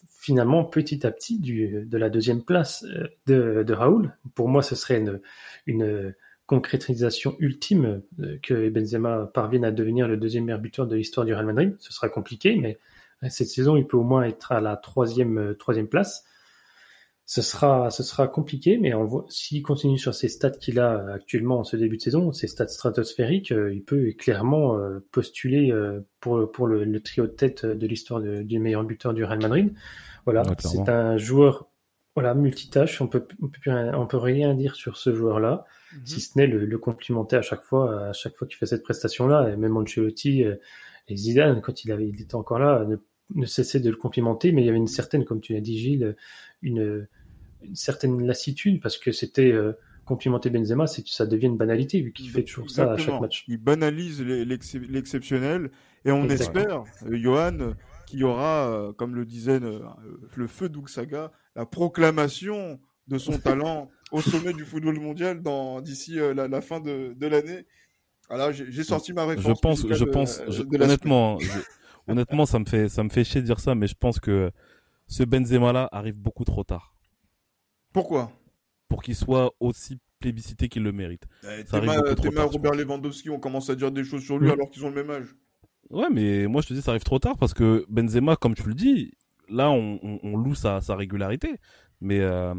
finalement 0.08 0.64
petit 0.64 1.06
à 1.06 1.10
petit 1.10 1.38
de 1.38 1.98
la 1.98 2.10
deuxième 2.10 2.42
place 2.42 2.84
euh, 3.28 3.64
de, 3.64 3.72
Raoul. 3.72 4.16
Pour 4.34 4.48
moi, 4.48 4.62
ce 4.62 4.74
serait 4.74 5.02
une, 5.66 6.14
concrétisation 6.46 7.36
ultime 7.38 8.02
euh, 8.18 8.36
que 8.42 8.70
Benzema 8.70 9.30
parvienne 9.32 9.64
à 9.64 9.70
devenir 9.70 10.08
le 10.08 10.16
deuxième 10.16 10.46
meilleur 10.46 10.58
buteur 10.58 10.88
de 10.88 10.96
l'histoire 10.96 11.24
du 11.24 11.32
Real 11.32 11.46
Madrid. 11.46 11.76
Ce 11.78 11.92
sera 11.92 12.08
compliqué, 12.08 12.56
mais 12.56 12.76
euh, 13.22 13.28
cette 13.30 13.46
saison, 13.46 13.76
il 13.76 13.86
peut 13.86 13.96
au 13.96 14.02
moins 14.02 14.24
être 14.24 14.50
à 14.50 14.60
la 14.60 14.72
euh, 14.72 15.54
troisième 15.54 15.88
place 15.88 16.24
ce 17.32 17.42
sera, 17.42 17.90
ce 17.90 18.02
sera 18.02 18.26
compliqué, 18.26 18.76
mais 18.76 18.92
s'il 19.28 19.62
continue 19.62 19.98
sur 19.98 20.16
ces 20.16 20.26
stats 20.26 20.50
qu'il 20.50 20.80
a 20.80 21.12
actuellement 21.12 21.60
en 21.60 21.64
ce 21.64 21.76
début 21.76 21.96
de 21.96 22.02
saison, 22.02 22.32
ces 22.32 22.48
stats 22.48 22.66
stratosphériques, 22.66 23.52
euh, 23.52 23.72
il 23.72 23.84
peut 23.84 24.10
clairement 24.18 24.76
euh, 24.76 24.98
postuler 25.12 25.70
euh, 25.70 26.00
pour, 26.18 26.50
pour 26.50 26.66
le, 26.66 26.82
le 26.82 27.00
trio 27.00 27.28
de 27.28 27.30
tête 27.32 27.64
de 27.64 27.86
l'histoire 27.86 28.20
du 28.20 28.58
meilleur 28.58 28.82
buteur 28.82 29.14
du 29.14 29.22
Real 29.22 29.38
Madrid. 29.38 29.72
Voilà, 30.24 30.42
Ouais, 30.42 30.56
c'est 30.58 30.88
un 30.88 31.18
joueur 31.18 31.68
voilà, 32.16 32.34
multitâche, 32.34 33.00
on 33.00 33.06
peut, 33.06 33.24
on 33.40 33.46
peut, 33.46 33.60
rien- 33.64 33.94
on 33.96 34.08
peut 34.08 34.16
rien 34.16 34.54
dire 34.54 34.74
sur 34.74 34.96
ce 34.96 35.14
joueur-là, 35.14 35.64
Mhm. 35.94 36.00
si 36.06 36.20
ce 36.20 36.36
n'est 36.36 36.48
le, 36.48 36.64
le 36.66 36.78
complimenter 36.78 37.36
à 37.36 37.42
chaque 37.42 37.62
fois, 37.62 38.08
à 38.08 38.12
chaque 38.12 38.34
fois 38.34 38.48
qu'il 38.48 38.56
fait 38.56 38.66
cette 38.66 38.82
prestation-là, 38.82 39.50
et 39.50 39.56
même 39.56 39.76
Ancelotti 39.76 40.42
euh, 40.44 40.56
et 41.06 41.16
Zidane, 41.16 41.60
quand 41.60 41.84
il, 41.84 41.92
avait, 41.92 42.08
il 42.08 42.20
était 42.20 42.34
encore 42.34 42.58
là, 42.58 42.84
ne, 42.86 42.96
ne 43.36 43.46
cessaient 43.46 43.78
de 43.78 43.88
le 43.90 43.96
complimenter, 43.96 44.50
mais 44.50 44.62
il 44.62 44.66
y 44.66 44.68
avait 44.68 44.78
une 44.78 44.88
certaine, 44.88 45.24
comme 45.24 45.40
tu 45.40 45.52
l'as 45.54 45.60
dit 45.60 45.78
Gilles, 45.78 46.16
une 46.62 47.06
une 47.62 47.76
certaine 47.76 48.26
lassitude 48.26 48.80
parce 48.80 48.98
que 48.98 49.12
c'était 49.12 49.52
euh, 49.52 49.72
complimenter 50.04 50.50
Benzema, 50.50 50.86
c'est 50.86 51.06
ça 51.06 51.26
devient 51.26 51.46
une 51.46 51.56
banalité 51.56 52.00
vu 52.00 52.12
qu'il 52.12 52.30
fait 52.30 52.44
toujours 52.44 52.70
ça 52.70 52.92
à 52.92 52.96
chaque 52.96 53.20
match. 53.20 53.44
Il 53.48 53.58
banalise 53.58 54.22
l'exceptionnel 54.22 55.70
et 56.04 56.12
on 56.12 56.28
espère, 56.28 56.84
euh, 57.06 57.16
Johan, 57.16 57.74
qu'il 58.06 58.20
y 58.20 58.24
aura, 58.24 58.68
euh, 58.68 58.92
comme 58.92 59.14
le 59.14 59.24
disait 59.24 59.60
le 59.60 60.46
feu 60.46 60.68
d'Uxaga, 60.68 61.32
la 61.54 61.66
proclamation 61.66 62.80
de 63.08 63.18
son 63.18 63.38
talent 63.38 63.90
au 64.10 64.20
sommet 64.20 64.52
du 64.52 64.64
football 64.64 64.98
mondial 64.98 65.42
d'ici 65.82 66.16
la, 66.34 66.60
fin 66.60 66.80
de, 66.80 67.14
de 67.16 67.26
l'année. 67.26 67.66
Alors 68.28 68.52
j'ai 68.52 68.84
sorti 68.84 69.12
ma 69.12 69.26
réponse. 69.26 69.44
Je 69.46 69.52
pense, 69.52 69.86
je 69.88 70.04
pense, 70.04 70.40
honnêtement, 70.72 71.38
honnêtement, 72.08 72.46
ça 72.46 72.58
me 72.58 72.64
fait, 72.64 72.88
ça 72.88 73.04
me 73.04 73.08
fait 73.08 73.24
chier 73.24 73.40
de 73.40 73.46
dire 73.46 73.60
ça, 73.60 73.74
mais 73.74 73.86
je 73.86 73.94
pense 73.94 74.18
que 74.18 74.50
ce 75.06 75.24
Benzema 75.24 75.72
là 75.72 75.88
arrive 75.92 76.14
beaucoup 76.14 76.44
trop 76.44 76.64
tard. 76.64 76.94
Pourquoi? 77.92 78.32
Pour 78.88 79.02
qu'il 79.02 79.14
soit 79.14 79.52
aussi 79.60 79.98
plébiscité 80.20 80.68
qu'il 80.68 80.82
le 80.82 80.92
mérite. 80.92 81.26
Eh, 81.44 81.64
Théma, 81.64 81.96
Robert 82.44 82.72
Lewandowski, 82.72 83.30
on 83.30 83.40
commence 83.40 83.70
à 83.70 83.74
dire 83.74 83.90
des 83.90 84.04
choses 84.04 84.22
sur 84.22 84.38
lui 84.38 84.50
alors 84.50 84.70
qu'ils 84.70 84.84
ont 84.84 84.90
le 84.90 85.02
même 85.02 85.10
âge. 85.10 85.34
Ouais, 85.88 86.08
mais 86.10 86.46
moi 86.46 86.62
je 86.62 86.68
te 86.68 86.74
dis, 86.74 86.82
ça 86.82 86.92
arrive 86.92 87.02
trop 87.02 87.18
tard 87.18 87.36
parce 87.36 87.54
que 87.54 87.84
Benzema, 87.88 88.36
comme 88.36 88.54
tu 88.54 88.68
le 88.68 88.74
dis, 88.74 89.12
là 89.48 89.70
on, 89.70 90.36
loue 90.36 90.54
sa, 90.54 90.80
régularité. 90.90 91.56
Mais 92.00 92.20
euh, 92.20 92.54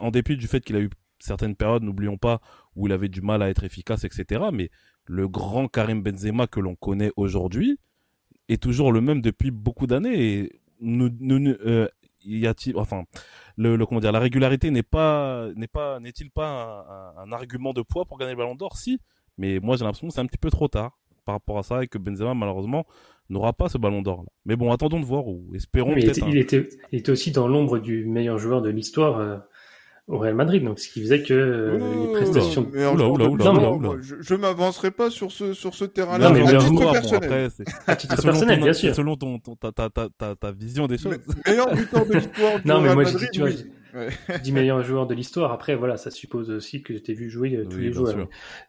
en 0.00 0.10
dépit 0.10 0.36
du 0.36 0.46
fait 0.48 0.60
qu'il 0.60 0.76
a 0.76 0.80
eu 0.80 0.90
certaines 1.18 1.54
périodes, 1.54 1.82
n'oublions 1.82 2.18
pas, 2.18 2.40
où 2.74 2.86
il 2.86 2.92
avait 2.92 3.08
du 3.08 3.22
mal 3.22 3.42
à 3.42 3.48
être 3.48 3.64
efficace, 3.64 4.04
etc. 4.04 4.46
Mais 4.52 4.70
le 5.04 5.28
grand 5.28 5.68
Karim 5.68 6.02
Benzema 6.02 6.46
que 6.46 6.60
l'on 6.60 6.74
connaît 6.74 7.12
aujourd'hui 7.16 7.78
est 8.48 8.62
toujours 8.62 8.92
le 8.92 9.00
même 9.00 9.22
depuis 9.22 9.50
beaucoup 9.50 9.86
d'années. 9.86 10.40
Et 10.40 10.60
nous, 10.80 11.10
euh, 11.30 11.88
y 12.26 12.46
a-t-il, 12.46 12.76
enfin, 12.76 13.04
le, 13.56 13.84
comment 13.86 14.00
dire, 14.00 14.12
la 14.12 14.20
régularité 14.20 14.70
n'est 14.70 14.82
pas, 14.82 15.48
n'est 15.56 15.68
pas, 15.68 16.00
n'est-il 16.00 16.30
pas 16.30 17.14
un, 17.18 17.32
argument 17.32 17.72
de 17.72 17.82
poids 17.82 18.04
pour 18.04 18.18
gagner 18.18 18.32
le 18.32 18.38
Ballon 18.38 18.54
d'Or? 18.54 18.76
Si, 18.76 19.00
mais 19.38 19.60
moi 19.60 19.76
j'ai 19.76 19.84
l'impression 19.84 20.08
que 20.08 20.14
c'est 20.14 20.20
un 20.20 20.26
petit 20.26 20.38
peu 20.38 20.50
trop 20.50 20.68
tard 20.68 20.98
par 21.24 21.34
rapport 21.34 21.58
à 21.58 21.62
ça 21.62 21.82
et 21.82 21.88
que 21.88 21.98
Benzema 21.98 22.34
malheureusement 22.34 22.86
n'aura 23.28 23.52
pas 23.52 23.68
ce 23.68 23.78
Ballon 23.78 24.02
d'Or. 24.02 24.24
Mais 24.44 24.56
bon, 24.56 24.72
attendons 24.72 25.00
de 25.00 25.04
voir 25.04 25.26
ou 25.26 25.50
espérons 25.54 25.94
peut-être. 25.94 26.28
Il, 26.28 26.38
était, 26.38 26.68
il 26.92 27.00
était 27.00 27.10
aussi 27.10 27.32
dans 27.32 27.48
l'ombre 27.48 27.78
du 27.78 28.04
meilleur 28.06 28.38
joueur 28.38 28.62
de 28.62 28.70
l'histoire. 28.70 29.42
Au 30.08 30.18
Real 30.18 30.36
Madrid, 30.36 30.62
donc 30.62 30.78
ce 30.78 30.88
qui 30.88 31.00
faisait 31.00 31.24
que 31.24 31.34
euh, 31.34 31.78
les 31.78 32.12
prestations. 32.12 32.70
Oula, 32.72 32.92
oula, 32.92 33.24
oula, 33.28 33.50
oula, 33.50 33.70
oula. 33.72 33.90
Je, 34.00 34.14
je 34.20 34.34
m'avancerai 34.36 34.92
pas 34.92 35.10
sur 35.10 35.32
ce 35.32 35.52
sur 35.52 35.74
ce 35.74 35.84
terrain-là. 35.84 36.30
mais 36.30 36.42
à 36.42 36.58
titre 36.58 36.92
personnel. 36.92 37.50
à 37.88 37.96
titre 37.96 38.22
personnel, 38.22 38.60
bien 38.60 38.72
sûr. 38.72 38.94
Selon 38.94 39.16
ton, 39.16 39.40
ton 39.40 39.56
ta, 39.56 39.72
ta, 39.72 39.90
ta, 39.90 40.36
ta, 40.36 40.52
vision 40.52 40.86
des 40.86 40.96
choses. 40.96 41.18
meilleur 41.44 41.74
buteur 41.74 42.06
de 42.06 42.12
l'histoire. 42.12 42.52
non, 42.64 42.80
mais 42.80 42.94
moi 42.94 43.02
Madrid, 43.02 43.18
je 43.18 43.24
dis, 43.24 43.30
tu 43.32 43.40
vois, 43.40 43.50
ouais. 43.50 44.10
je 44.28 44.42
dis 44.42 44.52
meilleur 44.52 44.80
joueur 44.84 45.08
de 45.08 45.14
l'histoire. 45.14 45.50
Après, 45.50 45.74
voilà, 45.74 45.96
ça 45.96 46.12
suppose 46.12 46.50
aussi 46.50 46.84
que 46.84 46.92
tu 46.92 47.12
vu 47.12 47.28
jouer 47.28 47.56
euh, 47.56 47.64
tous 47.64 47.78
les 47.78 47.90
joueurs. 47.90 48.28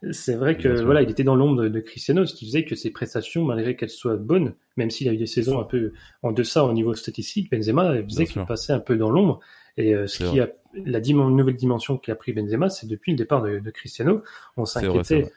C'est 0.10 0.36
vrai 0.36 0.58
que 0.58 0.82
voilà, 0.82 1.04
il 1.04 1.12
était 1.12 1.24
dans 1.24 1.36
l'ombre 1.36 1.62
de, 1.62 1.70
de, 1.70 1.80
Cristiano, 1.82 2.26
ce 2.26 2.34
qui 2.34 2.48
faisait 2.48 2.66
que 2.66 2.74
ses 2.74 2.90
prestations, 2.90 3.46
malgré 3.46 3.76
qu'elles 3.76 3.92
soient 3.92 4.18
bonnes, 4.18 4.56
même 4.76 4.90
s'il 4.90 5.08
a 5.08 5.14
eu 5.14 5.18
des 5.18 5.28
saisons 5.28 5.60
un 5.60 5.66
peu 5.66 5.94
en 6.24 6.32
deçà 6.32 6.66
au 6.66 6.74
niveau 6.74 6.96
statistique, 6.96 7.52
Benzema 7.52 7.94
faisait 8.06 8.26
qu'il 8.26 8.44
passait 8.46 8.74
un 8.74 8.80
peu 8.80 8.96
dans 8.96 9.12
l'ombre. 9.12 9.40
Et 9.78 9.94
euh, 9.94 10.08
ce 10.08 10.24
qui 10.24 10.40
a 10.40 10.50
la 10.86 11.00
nouvelle 11.00 11.56
dimension 11.56 11.98
qu'a 11.98 12.16
pris 12.16 12.34
Benzema, 12.34 12.70
c'est 12.70 12.88
depuis 12.88 13.12
le 13.12 13.18
départ 13.18 13.42
de, 13.42 13.60
de 13.60 13.72
Cristiano. 13.72 14.24
On 14.58 14.66
s'inquiétait, 14.66 15.32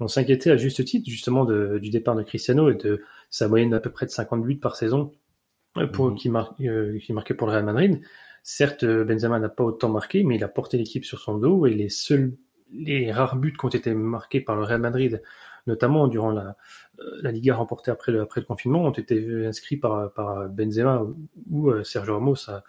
on 0.00 0.08
s'inquiétait 0.08 0.50
à 0.50 0.56
juste 0.56 0.84
titre 0.84 1.08
justement 1.08 1.44
de, 1.44 1.78
du 1.78 1.90
départ 1.90 2.14
de 2.14 2.22
Cristiano 2.22 2.70
et 2.70 2.74
de 2.74 3.02
sa 3.30 3.48
moyenne 3.48 3.70
d'à 3.70 3.80
peu 3.80 3.90
près 3.90 4.06
de 4.06 4.10
58 4.10 4.56
par 4.56 4.76
saison 4.76 5.12
euh, 5.78 5.86
pour 5.86 6.10
mhm. 6.10 6.16
qui, 6.16 6.30
euh, 6.68 6.98
qui 6.98 7.12
marquait 7.12 7.34
pour 7.34 7.46
le 7.46 7.54
Real 7.54 7.64
Madrid. 7.64 8.00
Certes, 8.42 8.84
Benzema 8.84 9.40
n'a 9.40 9.48
pas 9.48 9.64
autant 9.64 9.88
marqué, 9.88 10.22
mais 10.22 10.36
il 10.36 10.44
a 10.44 10.48
porté 10.48 10.78
l'équipe 10.78 11.04
sur 11.04 11.18
son 11.18 11.36
dos 11.36 11.66
et 11.66 11.74
les 11.74 11.88
seuls, 11.88 12.36
les 12.72 13.10
rares 13.10 13.36
buts 13.36 13.54
qui 13.58 13.64
ont 13.64 13.70
été 13.70 13.92
marqués 13.92 14.40
par 14.40 14.54
le 14.54 14.62
Real 14.62 14.80
Madrid, 14.80 15.20
notamment 15.66 16.06
durant 16.06 16.30
la, 16.30 16.56
la 17.22 17.32
Liga 17.32 17.56
remportée 17.56 17.90
après 17.90 18.12
le, 18.12 18.20
après 18.20 18.40
le 18.40 18.46
confinement, 18.46 18.84
ont 18.84 18.92
été 18.92 19.46
inscrits 19.46 19.78
par, 19.78 20.12
par 20.12 20.48
Benzema 20.48 21.04
ou, 21.50 21.82
Sergio 21.82 22.14
Ramos 22.14 22.48
à, 22.48 22.62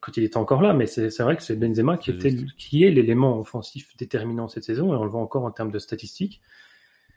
quand 0.00 0.16
il 0.16 0.24
était 0.24 0.36
encore 0.36 0.62
là, 0.62 0.72
mais 0.72 0.86
c'est 0.86 1.16
vrai 1.20 1.36
que 1.36 1.42
c'est 1.42 1.56
Benzema 1.56 1.96
qui, 1.96 2.10
était, 2.10 2.34
qui 2.56 2.84
est 2.84 2.90
l'élément 2.90 3.38
offensif 3.38 3.96
déterminant 3.96 4.48
cette 4.48 4.64
saison, 4.64 4.92
et 4.92 4.96
on 4.96 5.04
le 5.04 5.10
voit 5.10 5.20
encore 5.20 5.44
en 5.44 5.50
termes 5.50 5.70
de 5.70 5.78
statistiques. 5.78 6.40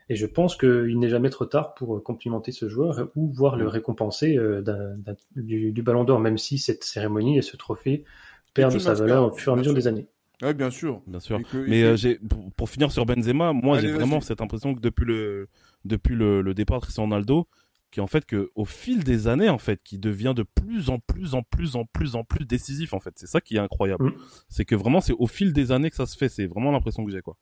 Et 0.07 0.15
je 0.15 0.26
pense 0.28 0.55
qu'il 0.55 0.99
n'est 0.99 1.09
jamais 1.09 1.32
trop 1.32 1.45
tard 1.45 1.73
pour 1.73 2.03
complimenter 2.03 2.51
ce 2.51 2.69
joueur 2.69 3.09
ou 3.15 3.32
voir 3.34 3.55
le 3.55 3.67
récompenser 3.67 4.38
euh, 4.38 4.63
du, 5.36 5.82
ballon 5.82 6.03
d'or, 6.03 6.19
même 6.19 6.38
si 6.38 6.59
cette 6.59 6.84
cérémonie 6.84 7.39
et 7.39 7.41
ce 7.41 7.57
trophée 7.57 8.03
perdent 8.53 8.78
sa 8.78 8.93
valeur 8.93 9.32
au 9.32 9.36
fur 9.36 9.53
et 9.53 9.55
à 9.55 9.57
mesure 9.57 9.73
des 9.73 9.88
années. 9.88 10.07
Oui, 10.43 10.53
bien 10.53 10.69
sûr. 10.69 11.01
Bien 11.07 11.19
sûr. 11.19 11.39
mais 11.53 11.84
euh, 11.84 11.95
pour, 12.55 12.69
finir 12.69 12.91
sur 12.91 13.05
Benzema, 13.05 13.51
moi 13.53 13.80
j'ai 13.80 13.91
vraiment 13.91 14.21
cette 14.21 14.41
impression 14.41 14.76
que 14.76 14.80
depuis 14.80 15.05
le, 15.05 15.47
depuis 15.86 16.15
le, 16.15 16.41
le 16.41 16.53
départ 16.53 16.80
de 16.80 16.84
Cristiano 16.84 17.09
Ronaldo, 17.09 17.47
qui 17.91 18.01
en 18.01 18.07
fait 18.07 18.25
que 18.25 18.51
au 18.55 18.65
fil 18.65 19.03
des 19.03 19.27
années 19.27 19.49
en 19.49 19.57
fait 19.57 19.81
qui 19.81 19.97
devient 19.97 20.33
de 20.36 20.43
plus 20.43 20.89
en 20.89 20.99
plus 20.99 21.33
en 21.33 21.43
plus 21.43 21.75
en 21.75 21.86
plus 21.86 22.15
en 22.15 22.23
plus 22.23 22.45
décisif 22.45 22.93
en 22.93 22.99
fait. 22.99 23.13
C'est 23.15 23.27
ça 23.27 23.41
qui 23.41 23.55
est 23.55 23.59
incroyable. 23.59 24.07
Mm. 24.07 24.15
c'est 24.49 24.65
que 24.65 24.75
vraiment 24.75 25.01
c'est 25.01 25.13
au 25.13 25.27
fil 25.27 25.53
des 25.53 25.71
années 25.71 25.89
que 25.89 25.95
ça 25.95 26.05
se 26.05 26.17
fait. 26.17 26.29
C'est 26.29 26.47
vraiment 26.47 26.71
l'impression 26.71 27.05
que 27.05 27.11
j'ai 27.11 27.21
quoi. 27.21 27.38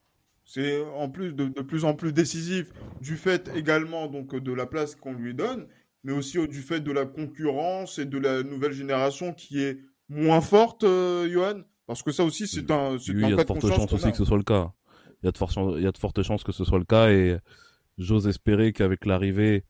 C'est 0.46 0.84
en 0.98 1.10
plus 1.10 1.34
de, 1.34 1.48
de, 1.48 1.62
plus 1.62 1.86
en 1.86 1.94
plus 1.94 2.12
décisif 2.12 2.72
du 3.02 3.16
fait 3.16 3.50
également 3.56 4.08
donc 4.08 4.36
de 4.36 4.52
la 4.52 4.66
place 4.66 4.96
qu'on 4.96 5.14
lui 5.14 5.34
donne 5.34 5.68
mais 6.04 6.12
aussi 6.12 6.38
du 6.48 6.62
fait 6.62 6.82
de 6.82 6.92
la 6.92 7.06
concurrence 7.06 7.98
et 7.98 8.06
de 8.06 8.18
la 8.18 8.44
nouvelle 8.44 8.74
génération 8.74 9.34
qui 9.34 9.62
est 9.62 9.80
moins 10.10 10.42
forte 10.42 10.84
euh, 10.84 11.30
Johan. 11.30 11.62
Parce 11.88 12.02
que 12.02 12.12
ça 12.12 12.24
aussi 12.24 12.48
c'est 12.48 12.70
un 12.72 12.98
c'est 12.98 13.14
oui, 13.14 13.24
il 13.24 13.30
y 13.30 13.34
a 13.34 13.36
de 13.38 13.44
fortes 13.44 13.68
chances 13.68 13.92
aussi 13.92 14.12
que 14.12 14.18
ce 14.18 14.26
soit 14.26 14.38
le 14.38 14.44
cas. 14.44 14.72
Il 15.22 15.26
y 15.26 15.30
a 15.30 15.32
de 15.32 15.38
fortes 15.38 15.56
il 15.78 15.84
y 15.84 15.88
a 15.88 15.92
de 15.92 15.98
fortes 15.98 16.22
chances 16.24 16.44
que 16.44 16.52
ce 16.52 16.64
soit 16.64 16.80
le 16.80 16.86
cas 16.86 17.10
et 17.10 17.38
j'ose 17.98 18.28
espérer 18.28 18.74
qu'avec 18.74 19.06
l'arrivée 19.06 19.66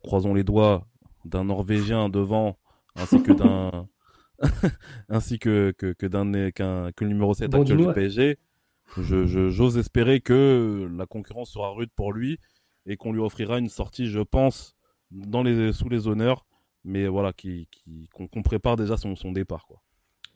croisons 0.00 0.34
les 0.34 0.44
doigts, 0.44 0.86
d'un 1.24 1.44
Norvégien 1.44 2.08
devant, 2.08 2.58
ainsi 2.96 3.22
que 3.22 3.32
d'un 3.32 3.88
ainsi 5.08 5.38
que 5.38 5.72
que, 5.76 5.92
que 5.92 6.06
d'un 6.06 6.50
qu'un 6.50 6.92
que 6.92 7.04
le 7.04 7.10
numéro 7.10 7.34
7 7.34 7.54
actuel 7.54 7.76
du 7.76 7.92
PSG. 7.92 8.38
Je 8.96 9.48
j'ose 9.48 9.78
espérer 9.78 10.20
que 10.20 10.90
la 10.96 11.06
concurrence 11.06 11.52
sera 11.52 11.70
rude 11.70 11.90
pour 11.94 12.12
lui 12.12 12.38
et 12.86 12.96
qu'on 12.96 13.12
lui 13.12 13.20
offrira 13.20 13.58
une 13.58 13.68
sortie, 13.68 14.06
je 14.06 14.18
pense, 14.20 14.74
dans 15.12 15.42
les 15.42 15.72
sous 15.72 15.88
les 15.88 16.08
honneurs, 16.08 16.44
mais 16.84 17.06
voilà, 17.06 17.32
qui 17.32 17.68
qu'on 18.12 18.42
prépare 18.42 18.76
déjà 18.76 18.96
son 18.96 19.14
son 19.14 19.30
départ 19.32 19.66
quoi. 19.66 19.80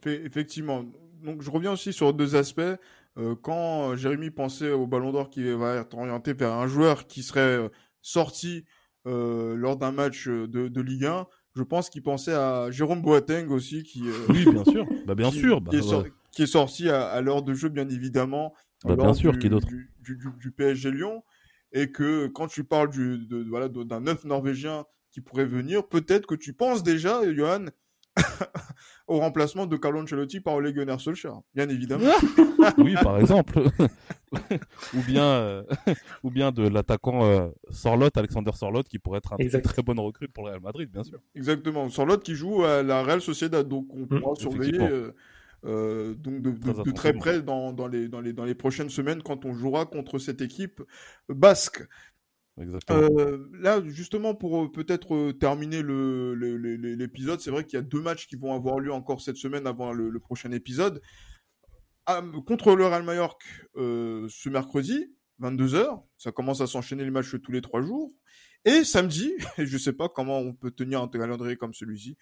Effectivement. 0.07 0.85
Donc 1.25 1.43
je 1.43 1.51
reviens 1.51 1.73
aussi 1.73 1.93
sur 1.93 2.13
deux 2.13 2.37
aspects. 2.37 2.61
Euh, 3.17 3.37
quand 3.41 3.95
Jérémy 3.97 4.31
pensait 4.31 4.73
au 4.73 4.87
Ballon 4.87 5.13
d'Or 5.13 5.31
qui 5.31 5.51
va 5.53 5.77
être 5.77 5.97
orienté 5.97 6.33
vers 6.33 6.53
un 6.53 6.67
joueur 6.67 7.07
qui 7.07 7.23
serait 7.23 7.41
euh, 7.41 7.69
sorti 8.03 8.65
euh, 9.07 9.55
lors 9.57 9.77
d'un 9.77 9.93
match 9.93 10.29
euh, 10.29 10.49
de, 10.49 10.69
de, 10.69 10.81
Ligue 10.81 11.05
1. 11.05 11.27
Je 11.57 11.63
pense 11.63 11.91
qu'il 11.91 12.03
pensait 12.03 12.33
à 12.33 12.71
Jérôme 12.71 13.03
Boateng 13.03 13.49
aussi, 13.51 13.83
qui 13.83 14.09
euh, 14.09 14.13
oui, 14.31 14.45
bien 14.51 14.65
sûr, 14.65 14.87
bah 15.07 15.15
bien 15.15 15.31
sûr, 15.31 15.61
bah, 15.61 15.71
qui, 16.31 16.43
est 16.43 16.47
sorti 16.47 16.89
à, 16.89 17.05
à 17.07 17.21
l'heure 17.21 17.43
de 17.43 17.55
jeu, 17.55 17.69
bien 17.69 17.89
évidemment, 17.89 18.55
bah, 18.85 18.97
bien 18.97 19.15
sûr, 19.15 19.39
qui 19.39 19.49
d'autre? 19.49 19.67
du, 19.67 19.93
du, 20.01 20.19
du, 20.41 20.51
PSG 20.51 20.91
Lyon, 20.91 21.23
et 21.73 21.93
que 21.93 22.27
quand 22.29 22.49
tu 22.49 22.65
parles 22.65 22.91
du, 22.91 23.19
de, 23.27 23.45
voilà 23.49 23.69
d'un 23.69 24.01
neuf 24.01 24.25
norvégien 24.25 24.85
qui 25.13 25.21
pourrait 25.21 25.45
venir, 25.45 25.87
peut-être 25.87 26.27
que 26.27 26.35
tu 26.35 26.55
penses 26.55 26.83
déjà, 26.83 27.21
Johan, 27.33 27.67
au 29.09 29.19
remplacement 29.19 29.67
de 29.67 29.77
Carlo 29.77 30.01
Ancelotti 30.03 30.41
par 30.41 30.55
Ole 30.55 30.73
Gunnar 30.73 31.01
Solskjaer, 31.01 31.41
bien 31.55 31.69
évidemment. 31.69 32.11
oui, 32.79 32.95
par 33.03 33.19
exemple. 33.19 33.61
ou 34.95 35.03
bien, 35.07 35.25
euh, 35.25 35.63
ou 36.23 36.31
bien 36.31 36.53
de 36.53 36.67
l'attaquant 36.69 37.25
euh, 37.25 37.49
Sorlot, 37.71 38.11
Alexander 38.15 38.53
Sorlot, 38.55 38.83
qui 38.83 38.99
pourrait 38.99 39.19
être 39.19 39.35
un 39.35 39.61
très 39.61 39.83
bonne 39.83 40.01
recrue 40.01 40.29
pour 40.29 40.45
le 40.45 40.51
Real 40.51 40.63
Madrid, 40.63 40.91
bien 40.91 41.05
sûr. 41.05 41.19
Exactement. 41.35 41.89
Sorlot 41.89 42.19
qui 42.19 42.35
joue 42.35 42.65
à 42.65 42.83
la 42.83 43.03
Real 43.03 43.21
Sociedad, 43.21 43.67
donc 43.67 43.87
on 43.91 44.01
mmh, 44.01 44.21
pourra 44.21 44.35
surveiller. 44.37 44.79
Euh, 45.67 46.15
donc 46.15 46.43
de, 46.43 46.91
très 46.91 47.15
près 47.15 47.41
dans, 47.41 47.73
dans, 47.73 47.87
les, 47.87 48.09
dans, 48.09 48.21
les, 48.21 48.35
dans 48.35 48.45
les 48.45 48.55
prochaines 48.55 48.91
semaines 48.91 49.23
quand 49.23 49.47
on 49.47 49.55
jouera 49.55 49.87
contre 49.87 50.19
cette 50.19 50.43
équipe 50.43 50.83
basque. 51.31 51.83
Euh, 52.59 53.49
là, 53.53 53.83
justement, 53.87 54.35
pour 54.35 54.65
euh, 54.65 54.73
peut-être 54.73 55.15
euh, 55.15 55.33
terminer 55.33 55.83
l'épisode, 55.83 57.41
c'est 57.41 57.51
vrai 57.51 57.65
qu'il 57.65 57.77
y 57.77 57.81
a 57.81 57.83
deux 57.83 58.01
matchs 58.01 58.29
qui 58.29 58.37
vont 58.37 58.55
avoir 58.55 58.79
lieu 58.79 58.93
encore 58.93 59.21
cette 59.21 59.37
semaine 59.37 59.67
avant 59.67 59.93
le, 59.93 60.19
prochain 60.21 60.53
épisode. 60.53 61.03
Contre 62.47 62.77
le 62.77 62.87
Real 62.87 63.03
Mallorca 63.03 63.47
ce 63.75 64.49
mercredi, 64.49 65.13
22h, 65.41 66.03
ça 66.19 66.33
commence 66.33 66.61
à 66.61 66.67
s'enchaîner 66.67 67.03
les 67.03 67.11
matchs 67.11 67.35
tous 67.43 67.53
les 67.53 67.63
trois 67.63 67.83
jours. 67.83 68.13
Et 68.65 68.85
samedi, 68.85 69.33
je 69.59 69.79
sais 69.79 69.93
pas 69.93 70.09
comment 70.09 70.39
on 70.39 70.55
peut 70.55 70.71
tenir 70.71 71.03
un 71.03 71.09
calendrier 71.09 71.57
comme 71.57 71.75
celui-ci, 71.75 72.17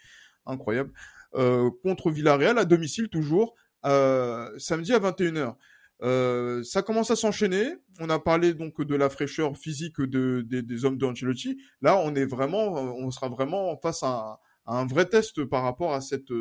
incroyable, 0.47 0.93
contre 1.83 2.11
Villarreal 2.11 2.59
à 2.59 2.65
domicile 2.65 3.09
toujours, 3.09 3.55
samedi 3.83 4.95
à 4.95 5.01
21h. 5.01 5.57
Euh, 6.03 6.65
ça 6.65 6.83
commence 6.83 7.11
à 7.11 7.17
s'enchaîner. 7.17 7.77
On 8.01 8.11
a 8.11 8.19
parlé 8.19 8.55
donc 8.55 8.81
de 8.81 8.95
la 8.95 9.09
fraîcheur 9.09 9.57
physique 9.57 10.01
de, 10.01 10.43
des 10.43 10.85
hommes 10.85 10.99
d'Ancelotti. 10.99 11.59
Là, 11.81 11.99
on 11.99 12.15
est 12.15 12.27
vraiment, 12.27 12.73
on 12.73 13.11
sera 13.11 13.29
vraiment 13.29 13.77
face 13.77 14.03
à, 14.03 14.41
un 14.67 14.87
vrai 14.87 15.07
test 15.07 15.45
par 15.45 15.63
rapport 15.63 15.93
à 15.93 16.01
cette 16.01 16.33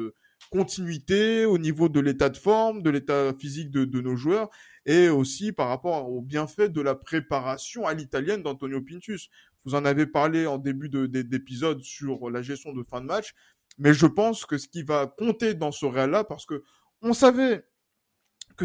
continuité, 0.51 1.45
au 1.45 1.57
niveau 1.57 1.89
de 1.89 1.99
l'état 1.99 2.29
de 2.29 2.37
forme, 2.37 2.81
de 2.81 2.89
l'état 2.89 3.33
physique 3.33 3.71
de, 3.71 3.85
de, 3.85 4.01
nos 4.01 4.15
joueurs, 4.15 4.49
et 4.85 5.09
aussi 5.09 5.51
par 5.51 5.67
rapport 5.69 6.09
au 6.11 6.21
bienfait 6.21 6.69
de 6.69 6.81
la 6.81 6.95
préparation 6.95 7.85
à 7.85 7.93
l'italienne 7.93 8.43
d'Antonio 8.43 8.81
Pintus. 8.81 9.29
Vous 9.65 9.75
en 9.75 9.85
avez 9.85 10.07
parlé 10.07 10.47
en 10.47 10.57
début 10.57 10.89
d'épisode 10.89 11.81
sur 11.83 12.29
la 12.29 12.41
gestion 12.41 12.73
de 12.73 12.83
fin 12.83 13.01
de 13.01 13.05
match, 13.05 13.33
mais 13.77 13.93
je 13.93 14.07
pense 14.07 14.45
que 14.45 14.57
ce 14.57 14.67
qui 14.67 14.83
va 14.83 15.07
compter 15.07 15.53
dans 15.53 15.71
ce 15.71 15.85
Real-là, 15.85 16.23
parce 16.23 16.45
que 16.45 16.63
on 17.01 17.13
savait 17.13 17.65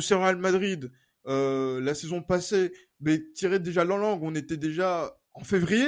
que 0.00 0.14
Real 0.14 0.36
Madrid, 0.36 0.90
euh, 1.26 1.80
la 1.80 1.94
saison 1.94 2.22
passée, 2.22 2.72
mais 3.00 3.22
tirait 3.32 3.60
déjà 3.60 3.84
la 3.84 3.96
langue, 3.96 4.22
on 4.22 4.34
était 4.34 4.56
déjà 4.56 5.16
en 5.34 5.44
février, 5.44 5.86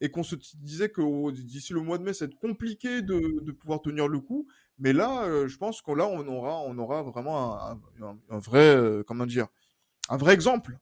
et 0.00 0.10
qu'on 0.10 0.22
se 0.22 0.36
disait 0.56 0.90
que 0.90 1.30
d'ici 1.30 1.72
le 1.72 1.80
mois 1.80 1.98
de 1.98 2.02
mai, 2.02 2.12
c'est 2.12 2.34
compliqué 2.34 3.02
de, 3.02 3.52
pouvoir 3.52 3.80
tenir 3.80 4.08
le 4.08 4.20
coup. 4.20 4.46
Mais 4.78 4.92
là, 4.92 5.24
euh, 5.24 5.46
je 5.46 5.56
pense 5.56 5.80
qu'on 5.80 5.94
là, 5.94 6.06
on 6.06 6.26
aura, 6.26 6.60
on 6.62 6.76
aura 6.78 7.02
vraiment 7.02 7.58
un, 7.60 8.38
vrai, 8.38 8.74
euh, 8.76 9.02
comment 9.04 9.26
dire, 9.26 9.46
un 10.08 10.16
vrai 10.16 10.34
exemple 10.34 10.78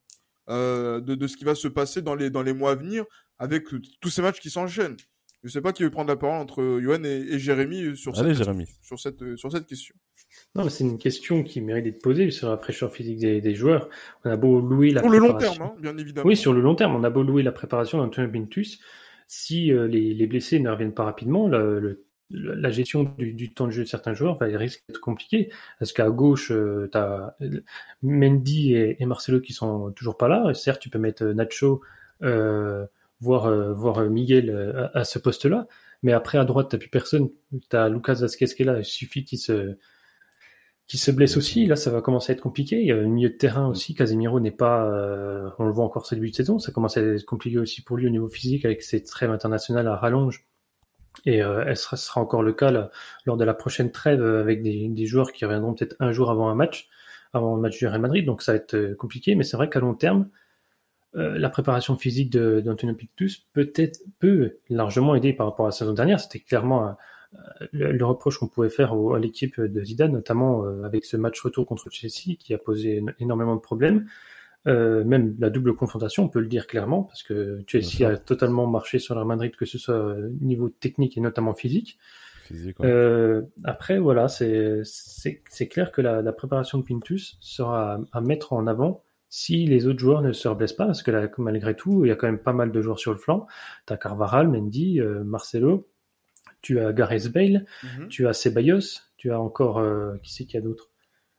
de, 0.48 1.00
de, 1.00 1.26
ce 1.26 1.36
qui 1.36 1.44
va 1.44 1.54
se 1.54 1.68
passer 1.68 2.02
dans 2.02 2.14
les, 2.14 2.28
dans 2.28 2.42
les 2.42 2.52
mois 2.52 2.72
à 2.72 2.74
venir 2.74 3.04
avec 3.38 3.66
tous 4.00 4.10
ces 4.10 4.22
matchs 4.22 4.40
qui 4.40 4.50
s'enchaînent. 4.50 4.96
Je 5.42 5.48
sais 5.48 5.60
pas 5.60 5.72
qui 5.72 5.82
veut 5.82 5.90
prendre 5.90 6.08
la 6.08 6.16
parole 6.16 6.40
entre 6.40 6.78
Johan 6.80 7.02
et, 7.04 7.26
et 7.30 7.38
Jérémy 7.38 7.96
sur, 7.96 8.18
Allez, 8.18 8.34
cette, 8.34 8.44
Jérémy. 8.44 8.66
sur, 8.80 8.98
cette, 9.00 9.36
sur 9.36 9.50
cette 9.50 9.66
question. 9.66 9.94
Non, 10.54 10.68
c'est 10.68 10.84
une 10.84 10.98
question 10.98 11.42
qui 11.42 11.60
mérite 11.60 11.84
d'être 11.84 12.02
posée 12.02 12.30
sur 12.30 12.48
la 12.50 12.56
fraîcheur 12.58 12.92
physique 12.92 13.18
des, 13.18 13.40
des, 13.40 13.54
joueurs. 13.54 13.88
On 14.24 14.30
a 14.30 14.36
beau 14.36 14.60
louer 14.60 14.90
la 14.90 15.00
Pour 15.00 15.10
le 15.10 15.18
long 15.18 15.34
préparation. 15.34 15.64
terme, 15.64 15.74
hein, 15.76 15.80
bien 15.80 15.96
évidemment. 15.98 16.26
Oui, 16.26 16.36
sur 16.36 16.52
le 16.52 16.60
long 16.60 16.74
terme, 16.74 16.94
on 16.94 17.04
a 17.04 17.10
beau 17.10 17.22
louer 17.22 17.42
la 17.42 17.52
préparation 17.52 17.98
d'Antonio 17.98 18.30
Pintus. 18.30 18.80
Si 19.26 19.72
euh, 19.72 19.86
les, 19.88 20.14
les, 20.14 20.26
blessés 20.26 20.60
ne 20.60 20.70
reviennent 20.70 20.94
pas 20.94 21.04
rapidement, 21.04 21.48
le, 21.48 21.80
le, 21.80 22.04
la 22.30 22.70
gestion 22.70 23.04
du, 23.18 23.32
du, 23.32 23.52
temps 23.52 23.66
de 23.66 23.72
jeu 23.72 23.82
de 23.82 23.88
certains 23.88 24.14
joueurs 24.14 24.36
va 24.36 24.46
risque 24.46 24.84
d'être 24.88 25.00
compliquée. 25.00 25.50
Parce 25.78 25.92
qu'à 25.92 26.10
gauche, 26.10 26.50
euh, 26.50 26.88
tu 26.90 26.98
as 26.98 27.36
Mendy 28.02 28.74
et, 28.74 29.02
et, 29.02 29.06
Marcelo 29.06 29.40
qui 29.40 29.52
sont 29.52 29.90
toujours 29.92 30.16
pas 30.16 30.28
là? 30.28 30.50
Et 30.50 30.54
certes, 30.54 30.80
tu 30.80 30.90
peux 30.90 30.98
mettre 30.98 31.24
Nacho, 31.24 31.82
euh, 32.22 32.86
voire, 33.22 33.46
euh, 33.46 33.72
voire 33.72 34.00
Miguel 34.10 34.50
euh, 34.50 34.88
à, 34.94 35.04
ce 35.04 35.18
poste-là. 35.18 35.66
Mais 36.02 36.12
après, 36.12 36.38
à 36.38 36.44
droite, 36.44 36.68
tu 36.70 36.78
plus 36.78 36.90
personne. 36.90 37.30
Tu 37.70 37.76
as 37.76 37.88
Lucas 37.88 38.14
Vasquez 38.14 38.46
qui 38.46 38.62
est 38.62 38.66
là. 38.66 38.78
Il 38.78 38.84
suffit 38.84 39.24
qu'il 39.24 39.38
se, 39.38 39.76
qui 40.88 40.98
se 40.98 41.10
blesse 41.12 41.36
aussi. 41.36 41.66
Là, 41.66 41.76
ça 41.76 41.90
va 41.90 42.02
commencer 42.02 42.32
à 42.32 42.34
être 42.34 42.42
compliqué. 42.42 42.80
Il 42.80 42.86
y 42.86 42.92
a 42.92 42.96
un 42.96 43.06
milieu 43.06 43.30
de 43.30 43.34
terrain 43.34 43.68
aussi. 43.68 43.94
Casemiro 43.94 44.40
n'est 44.40 44.50
pas, 44.50 44.84
euh, 44.86 45.48
on 45.58 45.64
le 45.64 45.72
voit 45.72 45.84
encore 45.84 46.04
ce 46.06 46.16
début 46.16 46.30
de 46.30 46.34
saison. 46.34 46.58
Ça 46.58 46.72
commence 46.72 46.96
à 46.96 47.02
être 47.02 47.24
compliqué 47.24 47.58
aussi 47.58 47.82
pour 47.82 47.96
lui 47.96 48.06
au 48.06 48.10
niveau 48.10 48.28
physique 48.28 48.64
avec 48.64 48.82
ses 48.82 49.02
trêves 49.04 49.30
internationales 49.30 49.86
à 49.86 49.96
rallonge. 49.96 50.44
Et 51.24 51.42
euh, 51.42 51.64
elle 51.66 51.76
sera, 51.76 52.20
encore 52.20 52.42
le 52.42 52.52
cas 52.52 52.90
lors 53.26 53.36
de 53.36 53.44
la 53.44 53.54
prochaine 53.54 53.92
trêve 53.92 54.22
avec 54.22 54.62
des, 54.62 55.06
joueurs 55.06 55.30
qui 55.32 55.44
reviendront 55.44 55.74
peut-être 55.74 55.94
un 56.00 56.10
jour 56.10 56.30
avant 56.30 56.48
un 56.48 56.54
match, 56.54 56.88
avant 57.32 57.54
le 57.54 57.62
match 57.62 57.78
du 57.78 57.86
Real 57.86 58.00
Madrid. 58.00 58.26
Donc 58.26 58.42
ça 58.42 58.52
va 58.52 58.56
être 58.56 58.74
euh, 58.74 58.94
compliqué. 58.96 59.36
Mais 59.36 59.44
c'est 59.44 59.56
vrai 59.56 59.70
qu'à 59.70 59.78
long 59.78 59.94
terme, 59.94 60.28
euh, 61.14 61.38
la 61.38 61.50
préparation 61.50 61.96
physique 61.96 62.30
d'Antonio 62.30 62.94
Pictus 62.94 63.46
peut-être 63.52 64.00
peut 64.18 64.58
largement 64.70 65.14
aider 65.14 65.32
par 65.32 65.46
rapport 65.46 65.66
à 65.66 65.68
la 65.68 65.72
saison 65.72 65.92
dernière. 65.92 66.20
C'était 66.20 66.40
clairement 66.40 66.86
un, 66.86 66.96
le, 67.72 67.92
le, 67.92 68.04
reproche 68.04 68.38
qu'on 68.38 68.48
pouvait 68.48 68.70
faire 68.70 68.96
au, 68.96 69.14
à 69.14 69.18
l'équipe 69.18 69.60
de 69.60 69.84
Zidane, 69.84 70.12
notamment 70.12 70.64
euh, 70.64 70.84
avec 70.84 71.04
ce 71.04 71.16
match 71.16 71.40
retour 71.40 71.66
contre 71.66 71.90
Chelsea 71.90 72.36
qui 72.38 72.54
a 72.54 72.58
posé 72.58 73.02
énormément 73.18 73.54
de 73.54 73.60
problèmes. 73.60 74.06
Euh, 74.68 75.02
même 75.04 75.34
la 75.40 75.50
double 75.50 75.74
confrontation, 75.74 76.24
on 76.24 76.28
peut 76.28 76.40
le 76.40 76.46
dire 76.46 76.66
clairement, 76.66 77.02
parce 77.02 77.22
que 77.22 77.62
Chelsea 77.66 78.08
a 78.08 78.16
totalement 78.16 78.66
marché 78.66 78.98
sur 79.00 79.14
la 79.14 79.24
Madrid, 79.24 79.56
que 79.56 79.64
ce 79.64 79.76
soit 79.76 80.14
niveau 80.40 80.68
technique 80.68 81.18
et 81.18 81.20
notamment 81.20 81.54
physique. 81.54 81.98
Physique, 82.44 82.78
ouais. 82.78 82.86
euh, 82.86 83.42
après, 83.64 83.98
voilà, 83.98 84.28
c'est 84.28 85.68
clair 85.68 85.90
que 85.90 86.00
la, 86.00 86.22
la, 86.22 86.32
préparation 86.32 86.78
de 86.78 86.84
Pintus 86.84 87.38
sera 87.40 87.94
à, 87.94 88.00
à, 88.12 88.20
mettre 88.20 88.52
en 88.52 88.68
avant 88.68 89.02
si 89.34 89.64
les 89.64 89.86
autres 89.86 89.98
joueurs 89.98 90.20
ne 90.20 90.34
se 90.34 90.46
reblessent 90.46 90.74
pas, 90.74 90.84
parce 90.84 91.02
que 91.02 91.10
là, 91.10 91.26
malgré 91.38 91.74
tout, 91.74 92.04
il 92.04 92.08
y 92.08 92.10
a 92.10 92.16
quand 92.16 92.26
même 92.26 92.42
pas 92.42 92.52
mal 92.52 92.70
de 92.70 92.82
joueurs 92.82 92.98
sur 92.98 93.12
le 93.12 93.16
flanc. 93.16 93.46
Tu 93.86 93.92
as 93.94 93.96
Carvaral, 93.96 94.46
Mendy, 94.46 95.00
euh, 95.00 95.24
Marcelo, 95.24 95.88
tu 96.60 96.78
as 96.80 96.92
Gareth 96.92 97.32
Bale, 97.32 97.64
mm 97.82 97.86
-hmm. 97.86 98.08
tu 98.08 98.28
as 98.28 98.34
Ceballos, 98.34 99.00
tu 99.16 99.32
as 99.32 99.40
encore 99.40 99.78
euh, 99.78 100.18
qui 100.22 100.34
c'est 100.34 100.44
qu'il 100.44 100.56
y 100.56 100.58
a 100.58 100.60
d'autres 100.60 100.90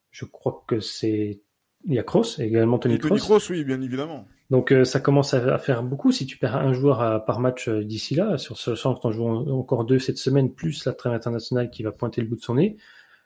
Je 0.10 0.26
crois 0.26 0.64
que 0.68 0.80
c'est 0.80 1.44
il 1.86 1.94
y 1.94 2.00
a 2.00 2.04
Kroos 2.04 2.40
également 2.40 2.80
Tony 2.80 2.98
Kroos. 2.98 3.10
Tony 3.10 3.22
Kroos, 3.22 3.52
oui, 3.52 3.64
bien 3.64 3.80
évidemment. 3.80 4.26
Donc 4.50 4.72
euh, 4.72 4.86
ça 4.86 5.00
commence 5.00 5.36
à, 5.36 5.54
à, 5.54 5.60
faire 5.60 5.84
beaucoup. 5.84 6.12
Si 6.12 6.26
tu 6.26 6.38
perds 6.40 6.56
un 6.56 6.74
joueur 6.74 7.00
à, 7.00 7.24
par 7.24 7.40
match 7.40 7.70
d'ici 7.70 8.16
là, 8.16 8.40
sur 8.40 8.58
ce 8.58 8.74
sens, 8.74 9.06
en 9.06 9.12
jouant 9.12 9.46
encore 9.62 9.86
deux 9.86 10.00
cette 10.00 10.18
semaine, 10.18 10.52
plus 10.52 10.86
la 10.86 10.94
trêve 10.94 11.14
internationale 11.14 11.70
qui 11.70 11.84
va 11.84 11.92
pointer 11.92 12.22
le 12.22 12.28
bout 12.28 12.38
de 12.38 12.42
son 12.50 12.56
nez, 12.56 12.76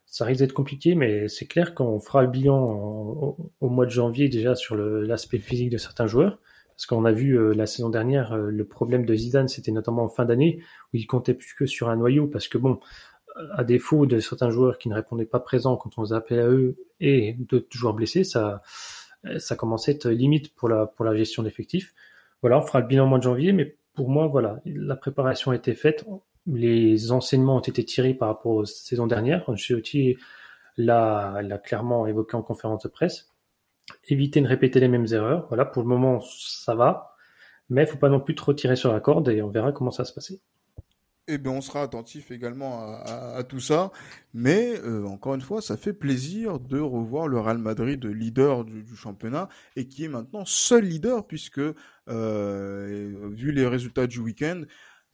ça 0.08 0.26
risque 0.26 0.40
d'être 0.40 0.54
compliqué. 0.54 0.96
Mais 0.96 1.28
c'est 1.28 1.46
clair 1.46 1.76
qu'on 1.76 2.00
fera 2.00 2.24
le 2.24 2.30
bilan 2.30 2.60
au, 2.60 3.52
au, 3.60 3.70
mois 3.70 3.86
de 3.86 3.92
janvier 3.92 4.30
déjà 4.30 4.56
sur 4.56 4.76
l'aspect 4.76 5.40
physique 5.40 5.70
de 5.70 5.78
certains 5.78 6.08
joueurs. 6.08 6.40
Parce 6.76 6.86
qu'on 6.86 7.06
a 7.06 7.12
vu 7.12 7.38
euh, 7.38 7.54
la 7.54 7.66
saison 7.66 7.90
dernière, 7.90 8.34
euh, 8.34 8.52
le 8.52 8.66
problème 8.66 9.06
de 9.06 9.16
Zidane, 9.16 9.48
c'était 9.48 9.72
notamment 9.72 10.04
en 10.04 10.10
fin 10.10 10.26
d'année, 10.26 10.62
où 10.94 10.98
il 10.98 11.08
comptait 11.08 11.34
plus 11.34 11.56
que 11.56 11.66
sur 11.66 11.90
un 11.90 11.96
noyau, 11.96 12.28
parce 12.28 12.48
que 12.48 12.60
bon, 12.60 12.80
à 13.54 13.64
défaut 13.64 14.06
de 14.06 14.20
certains 14.20 14.52
joueurs 14.52 14.78
qui 14.78 14.88
ne 14.88 14.94
répondaient 14.94 15.26
pas 15.26 15.40
présents 15.40 15.76
quand 15.76 15.98
on 15.98 16.04
les 16.04 16.14
appelait 16.14 16.40
à 16.40 16.48
eux, 16.48 16.78
et 17.00 17.36
d'autres 17.40 17.66
joueurs 17.72 17.96
blessés, 17.96 18.24
ça, 18.24 18.62
ça 19.40 19.56
commençait 19.56 19.92
à 19.92 19.96
être 19.96 20.10
limite 20.10 20.54
pour 20.54 20.70
la, 20.70 20.86
pour 20.86 21.04
la 21.04 21.16
gestion 21.16 21.42
d'effectifs. 21.42 21.96
Voilà, 22.42 22.60
on 22.60 22.62
fera 22.62 22.80
le 22.80 22.86
bilan 22.86 23.06
au 23.06 23.08
mois 23.08 23.18
de 23.18 23.24
janvier, 23.24 23.54
mais 23.54 23.76
pour 23.96 24.10
moi, 24.12 24.28
voilà, 24.28 24.62
la 24.66 24.96
préparation 24.96 25.50
a 25.50 25.56
été 25.56 25.74
faite, 25.74 26.06
les 26.48 27.12
enseignements 27.12 27.58
ont 27.58 27.62
été 27.62 27.84
tirés 27.86 28.14
par 28.14 28.30
rapport 28.30 28.54
aux 28.54 28.66
saisons 28.66 29.08
dernières. 29.08 29.48
Ancelotti 29.50 30.18
l'a, 30.78 31.42
l'a 31.42 31.58
clairement 31.58 32.08
évoqué 32.08 32.36
en 32.36 32.42
conférence 32.42 32.84
de 32.84 32.90
presse 32.90 33.30
éviter 34.08 34.42
de 34.42 34.48
répéter 34.48 34.80
les 34.80 34.88
mêmes 34.88 35.08
erreurs. 35.12 35.46
Voilà, 35.50 35.66
pour 35.66 35.84
le 35.84 35.90
moment, 35.90 36.20
ça 36.22 36.76
va. 36.76 37.16
Mais 37.70 37.84
il 37.84 37.88
faut 37.88 37.98
pas 37.98 38.10
non 38.10 38.20
plus 38.20 38.36
trop 38.36 38.54
tirer 38.54 38.76
sur 38.76 38.94
la 38.94 39.00
corde 39.00 39.28
et 39.30 39.42
on 39.42 39.50
verra 39.50 39.72
comment 39.72 39.92
ça 39.92 40.04
va 40.04 40.08
se 40.08 40.14
passer. 40.14 40.42
Eh 41.30 41.38
bien, 41.38 41.52
on 41.52 41.60
sera 41.60 41.82
attentif 41.82 42.32
également 42.32 42.80
à, 43.04 43.44
tout 43.44 43.60
ça. 43.60 43.92
Mais 44.34 44.80
euh, 44.80 45.06
encore 45.06 45.36
une 45.36 45.42
fois, 45.42 45.62
ça 45.62 45.76
fait 45.76 45.92
plaisir 45.92 46.58
de 46.58 46.80
revoir 46.80 47.28
le 47.28 47.38
Real 47.38 47.58
Madrid 47.58 48.06
leader 48.06 48.64
du, 48.64 48.84
du 48.84 48.96
championnat 48.96 49.50
et 49.76 49.90
qui 49.90 50.06
est 50.06 50.08
maintenant 50.08 50.46
seul 50.46 50.86
leader 50.86 51.28
puisque, 51.28 51.60
euh, 52.08 53.30
vu 53.34 53.52
les 53.52 53.68
résultats 53.68 54.08
du 54.08 54.20
week-end, 54.20 54.62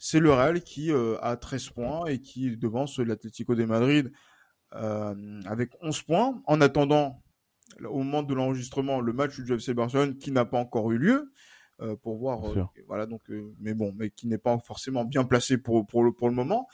c'est 0.06 0.20
le 0.20 0.34
Real 0.34 0.62
qui 0.62 0.92
euh, 0.92 1.16
a 1.22 1.38
13 1.38 1.70
points 1.70 2.06
et 2.08 2.20
qui 2.20 2.58
devance 2.58 3.00
l'Atlético 3.00 3.56
de 3.56 3.64
Madrid 3.64 4.12
euh, 4.76 5.42
avec 5.46 5.72
11 5.82 6.02
points. 6.02 6.42
En 6.46 6.60
attendant, 6.60 7.24
au 7.86 8.00
moment 8.00 8.22
de 8.22 8.34
l'enregistrement 8.34 9.00
le 9.00 9.14
match 9.14 9.40
du 9.40 9.54
FC 9.54 9.74
Barcelone 9.74 10.18
qui 10.18 10.34
n'a 10.34 10.44
pas 10.44 10.58
encore 10.58 10.92
eu 10.92 10.98
lieu 10.98 11.32
euh, 11.80 11.96
pour 11.96 12.18
voir 12.18 12.42
voilà 12.86 13.06
donc 13.06 13.22
mais 13.60 13.74
bon 13.74 13.94
mais 13.96 14.10
qui 14.10 14.28
n'est 14.28 14.38
pas 14.38 14.60
forcément 14.60 15.06
bien 15.06 15.24
placé 15.24 15.58
pour 15.58 15.88
pour 15.88 16.04
le 16.04 16.12
pour 16.12 16.28
le 16.28 16.36
moment. 16.36 16.68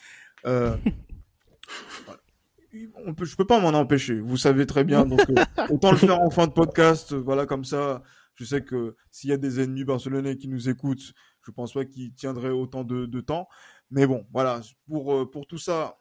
Euh, 0.48 0.76
on 3.06 3.14
peut 3.14 3.26
je 3.26 3.36
peux 3.36 3.46
pas 3.46 3.60
m'en 3.60 3.78
empêcher 3.78 4.20
vous 4.20 4.38
savez 4.38 4.66
très 4.66 4.84
bien 4.84 5.06
donc 5.06 5.22
autant 5.70 5.92
le 5.92 5.98
faire 5.98 6.20
en 6.20 6.32
fin 6.32 6.48
de 6.48 6.54
podcast 6.54 7.14
voilà 7.14 7.46
comme 7.46 7.64
ça. 7.64 8.02
Je 8.34 8.46
sais 8.46 8.64
que 8.64 8.96
s'il 9.12 9.30
y 9.30 9.34
a 9.34 9.38
des 9.38 9.60
ennemis 9.60 9.84
barcelonais 9.84 10.38
qui 10.38 10.48
nous 10.48 10.70
écoutent 10.70 11.14
je 11.46 11.52
pense 11.52 11.74
pas 11.74 11.86
qu'ils 11.86 12.14
tiendraient 12.14 12.50
autant 12.50 12.84
de, 12.84 13.22
temps. 13.22 13.48
Mais 13.92 14.06
bon 14.08 14.26
voilà. 14.32 14.62
Pour 14.88 15.30
pour 15.32 15.48
tout 15.48 15.58
ça 15.58 16.00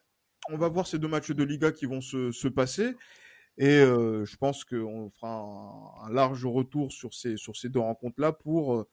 on 0.50 0.56
va 0.56 0.68
voir 0.68 0.86
ces 0.86 0.98
deux 0.98 1.08
matchs 1.08 1.30
de 1.30 1.44
Liga 1.44 1.72
qui 1.72 1.86
vont 1.86 2.00
se, 2.00 2.32
se 2.32 2.48
passer. 2.48 2.94
Et 3.58 3.80
euh, 3.80 4.24
je 4.24 4.36
pense 4.36 4.64
qu'on 4.64 5.10
fera 5.10 6.04
un, 6.04 6.12
large 6.12 6.46
retour 6.46 6.92
sur 6.92 7.12
ces, 7.12 7.36
sur 7.36 7.56
ces 7.56 7.68
deux 7.68 7.80
rencontres-là 7.80 8.32
pour 8.32 8.76
euh, 8.76 8.88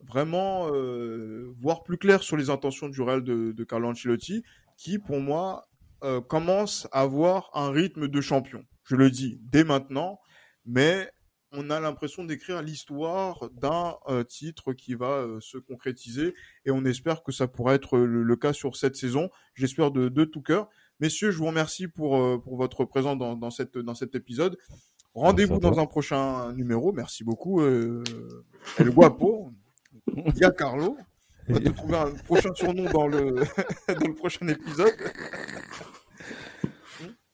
vraiment 0.00 0.68
euh, 0.72 1.54
voir 1.60 1.84
plus 1.84 1.98
clair 1.98 2.22
sur 2.22 2.36
les 2.36 2.48
intentions 2.48 2.88
du 2.88 3.02
Real 3.02 3.22
de, 3.22 3.52
de 3.52 3.64
Carlo 3.64 3.88
Ancelotti, 3.88 4.42
qui 4.78 4.98
pour 4.98 5.20
moi 5.20 5.68
euh, 6.02 6.22
commence 6.22 6.88
à 6.92 7.02
avoir 7.02 7.50
un 7.52 7.70
rythme 7.70 8.08
de 8.08 8.20
champion. 8.22 8.64
Je 8.84 8.96
le 8.96 9.10
dis 9.10 9.38
dès 9.42 9.64
maintenant, 9.64 10.18
mais 10.64 11.10
on 11.56 11.70
a 11.70 11.80
l'impression 11.80 12.24
d'écrire 12.24 12.62
l'histoire 12.62 13.48
d'un 13.50 13.96
euh, 14.08 14.22
titre 14.24 14.72
qui 14.74 14.94
va 14.94 15.12
euh, 15.12 15.40
se 15.40 15.56
concrétiser 15.58 16.34
et 16.64 16.70
on 16.70 16.84
espère 16.84 17.22
que 17.22 17.32
ça 17.32 17.48
pourra 17.48 17.74
être 17.74 17.98
le, 17.98 18.22
le 18.22 18.36
cas 18.36 18.52
sur 18.52 18.76
cette 18.76 18.94
saison. 18.94 19.30
J'espère 19.54 19.90
de, 19.90 20.08
de 20.08 20.24
tout 20.24 20.42
cœur. 20.42 20.68
Messieurs, 21.00 21.30
je 21.30 21.38
vous 21.38 21.46
remercie 21.46 21.88
pour, 21.88 22.16
euh, 22.16 22.38
pour 22.38 22.56
votre 22.56 22.84
présence 22.84 23.18
dans, 23.18 23.36
dans, 23.36 23.50
cette, 23.50 23.78
dans 23.78 23.94
cet 23.94 24.14
épisode. 24.14 24.58
Rendez-vous 25.14 25.58
dans 25.58 25.78
un 25.78 25.86
prochain 25.86 26.52
numéro. 26.52 26.92
Merci 26.92 27.24
beaucoup, 27.24 27.62
euh, 27.62 28.04
El 28.78 28.90
Guapo, 28.90 29.50
Dia 30.34 30.50
Carlo. 30.50 30.98
On 31.48 31.54
va 31.54 31.60
te 31.60 31.68
trouver 31.76 31.96
un 31.96 32.10
prochain 32.10 32.54
surnom 32.54 32.90
dans 32.92 33.06
le, 33.06 33.34
dans 33.88 34.06
le 34.06 34.14
prochain 34.14 34.46
épisode. 34.48 34.92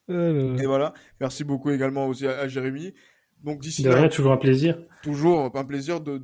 Et 0.09 0.67
voilà. 0.67 0.95
Merci 1.21 1.43
beaucoup 1.43 1.71
également 1.71 2.07
aussi 2.07 2.27
à, 2.27 2.39
à 2.39 2.49
Jérémy. 2.49 2.95
Donc 3.45 3.61
d'ici 3.61 3.89
rien, 3.89 4.09
toujours 4.09 4.33
un 4.33 4.37
plaisir. 4.37 4.79
Toujours 5.03 5.51
un 5.55 5.65
plaisir 5.65 6.01
de, 6.01 6.19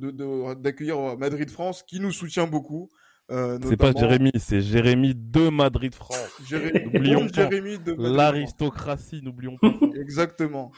d'accueillir 0.53 0.97
de, 0.97 1.15
de, 1.15 1.19
Madrid 1.19 1.49
France 1.49 1.83
qui 1.83 1.99
nous 1.99 2.11
soutient 2.11 2.47
beaucoup. 2.47 2.89
Euh, 3.31 3.59
C'est 3.63 3.77
pas 3.77 3.91
Jérémy, 3.91 4.31
c'est 4.37 4.61
Jérémy 4.61 5.13
de 5.15 5.49
Madrid 5.49 5.93
France. 5.93 6.31
Jérémy, 6.47 6.85
N'oublions 6.93 7.27
pas. 7.27 7.33
Jérémy 7.49 7.77
de 7.77 7.93
Madrid. 7.93 8.15
L'aristocratie, 8.15 9.21
n'oublions 9.21 9.57
pas. 9.61 9.71
Exactement. 10.01 10.71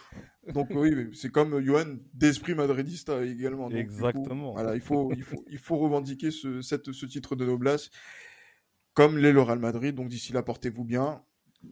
Donc 0.54 0.68
oui, 0.72 0.94
mais 0.96 1.08
c'est 1.14 1.30
comme 1.30 1.64
Johan 1.64 1.98
d'esprit 2.14 2.56
madridista 2.56 3.24
également. 3.24 3.70
Donc, 3.70 3.78
du 3.78 3.88
coup, 3.88 3.94
Exactement. 3.94 4.54
voilà, 4.54 4.76
il 4.76 4.82
faut, 4.82 5.12
il 5.16 5.24
faut, 5.24 5.46
il 5.50 5.60
faut 5.60 5.78
revendiquer 5.78 6.32
ce, 6.32 6.62
cette, 6.62 6.92
ce 6.92 7.06
titre 7.06 7.36
de 7.36 7.46
noblesse 7.46 7.92
comme 8.94 9.18
l'est 9.18 9.32
le 9.32 9.42
Real 9.42 9.60
Madrid. 9.60 9.96
Donc 9.96 10.10
d'ici 10.10 10.34
là, 10.34 10.44
portez-vous 10.44 10.84
bien 10.84 11.22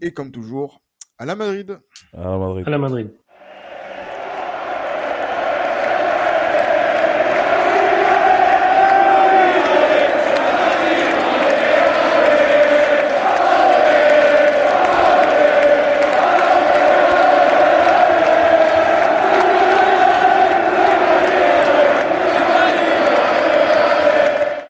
et 0.01 0.13
comme 0.13 0.32
toujours, 0.32 0.82
à 1.17 1.26
la 1.26 1.36
Madrid. 1.36 1.80
À 2.13 2.38
Madrid. 2.38 2.63
À 2.67 2.70
la 2.70 2.78
Madrid. 2.78 3.11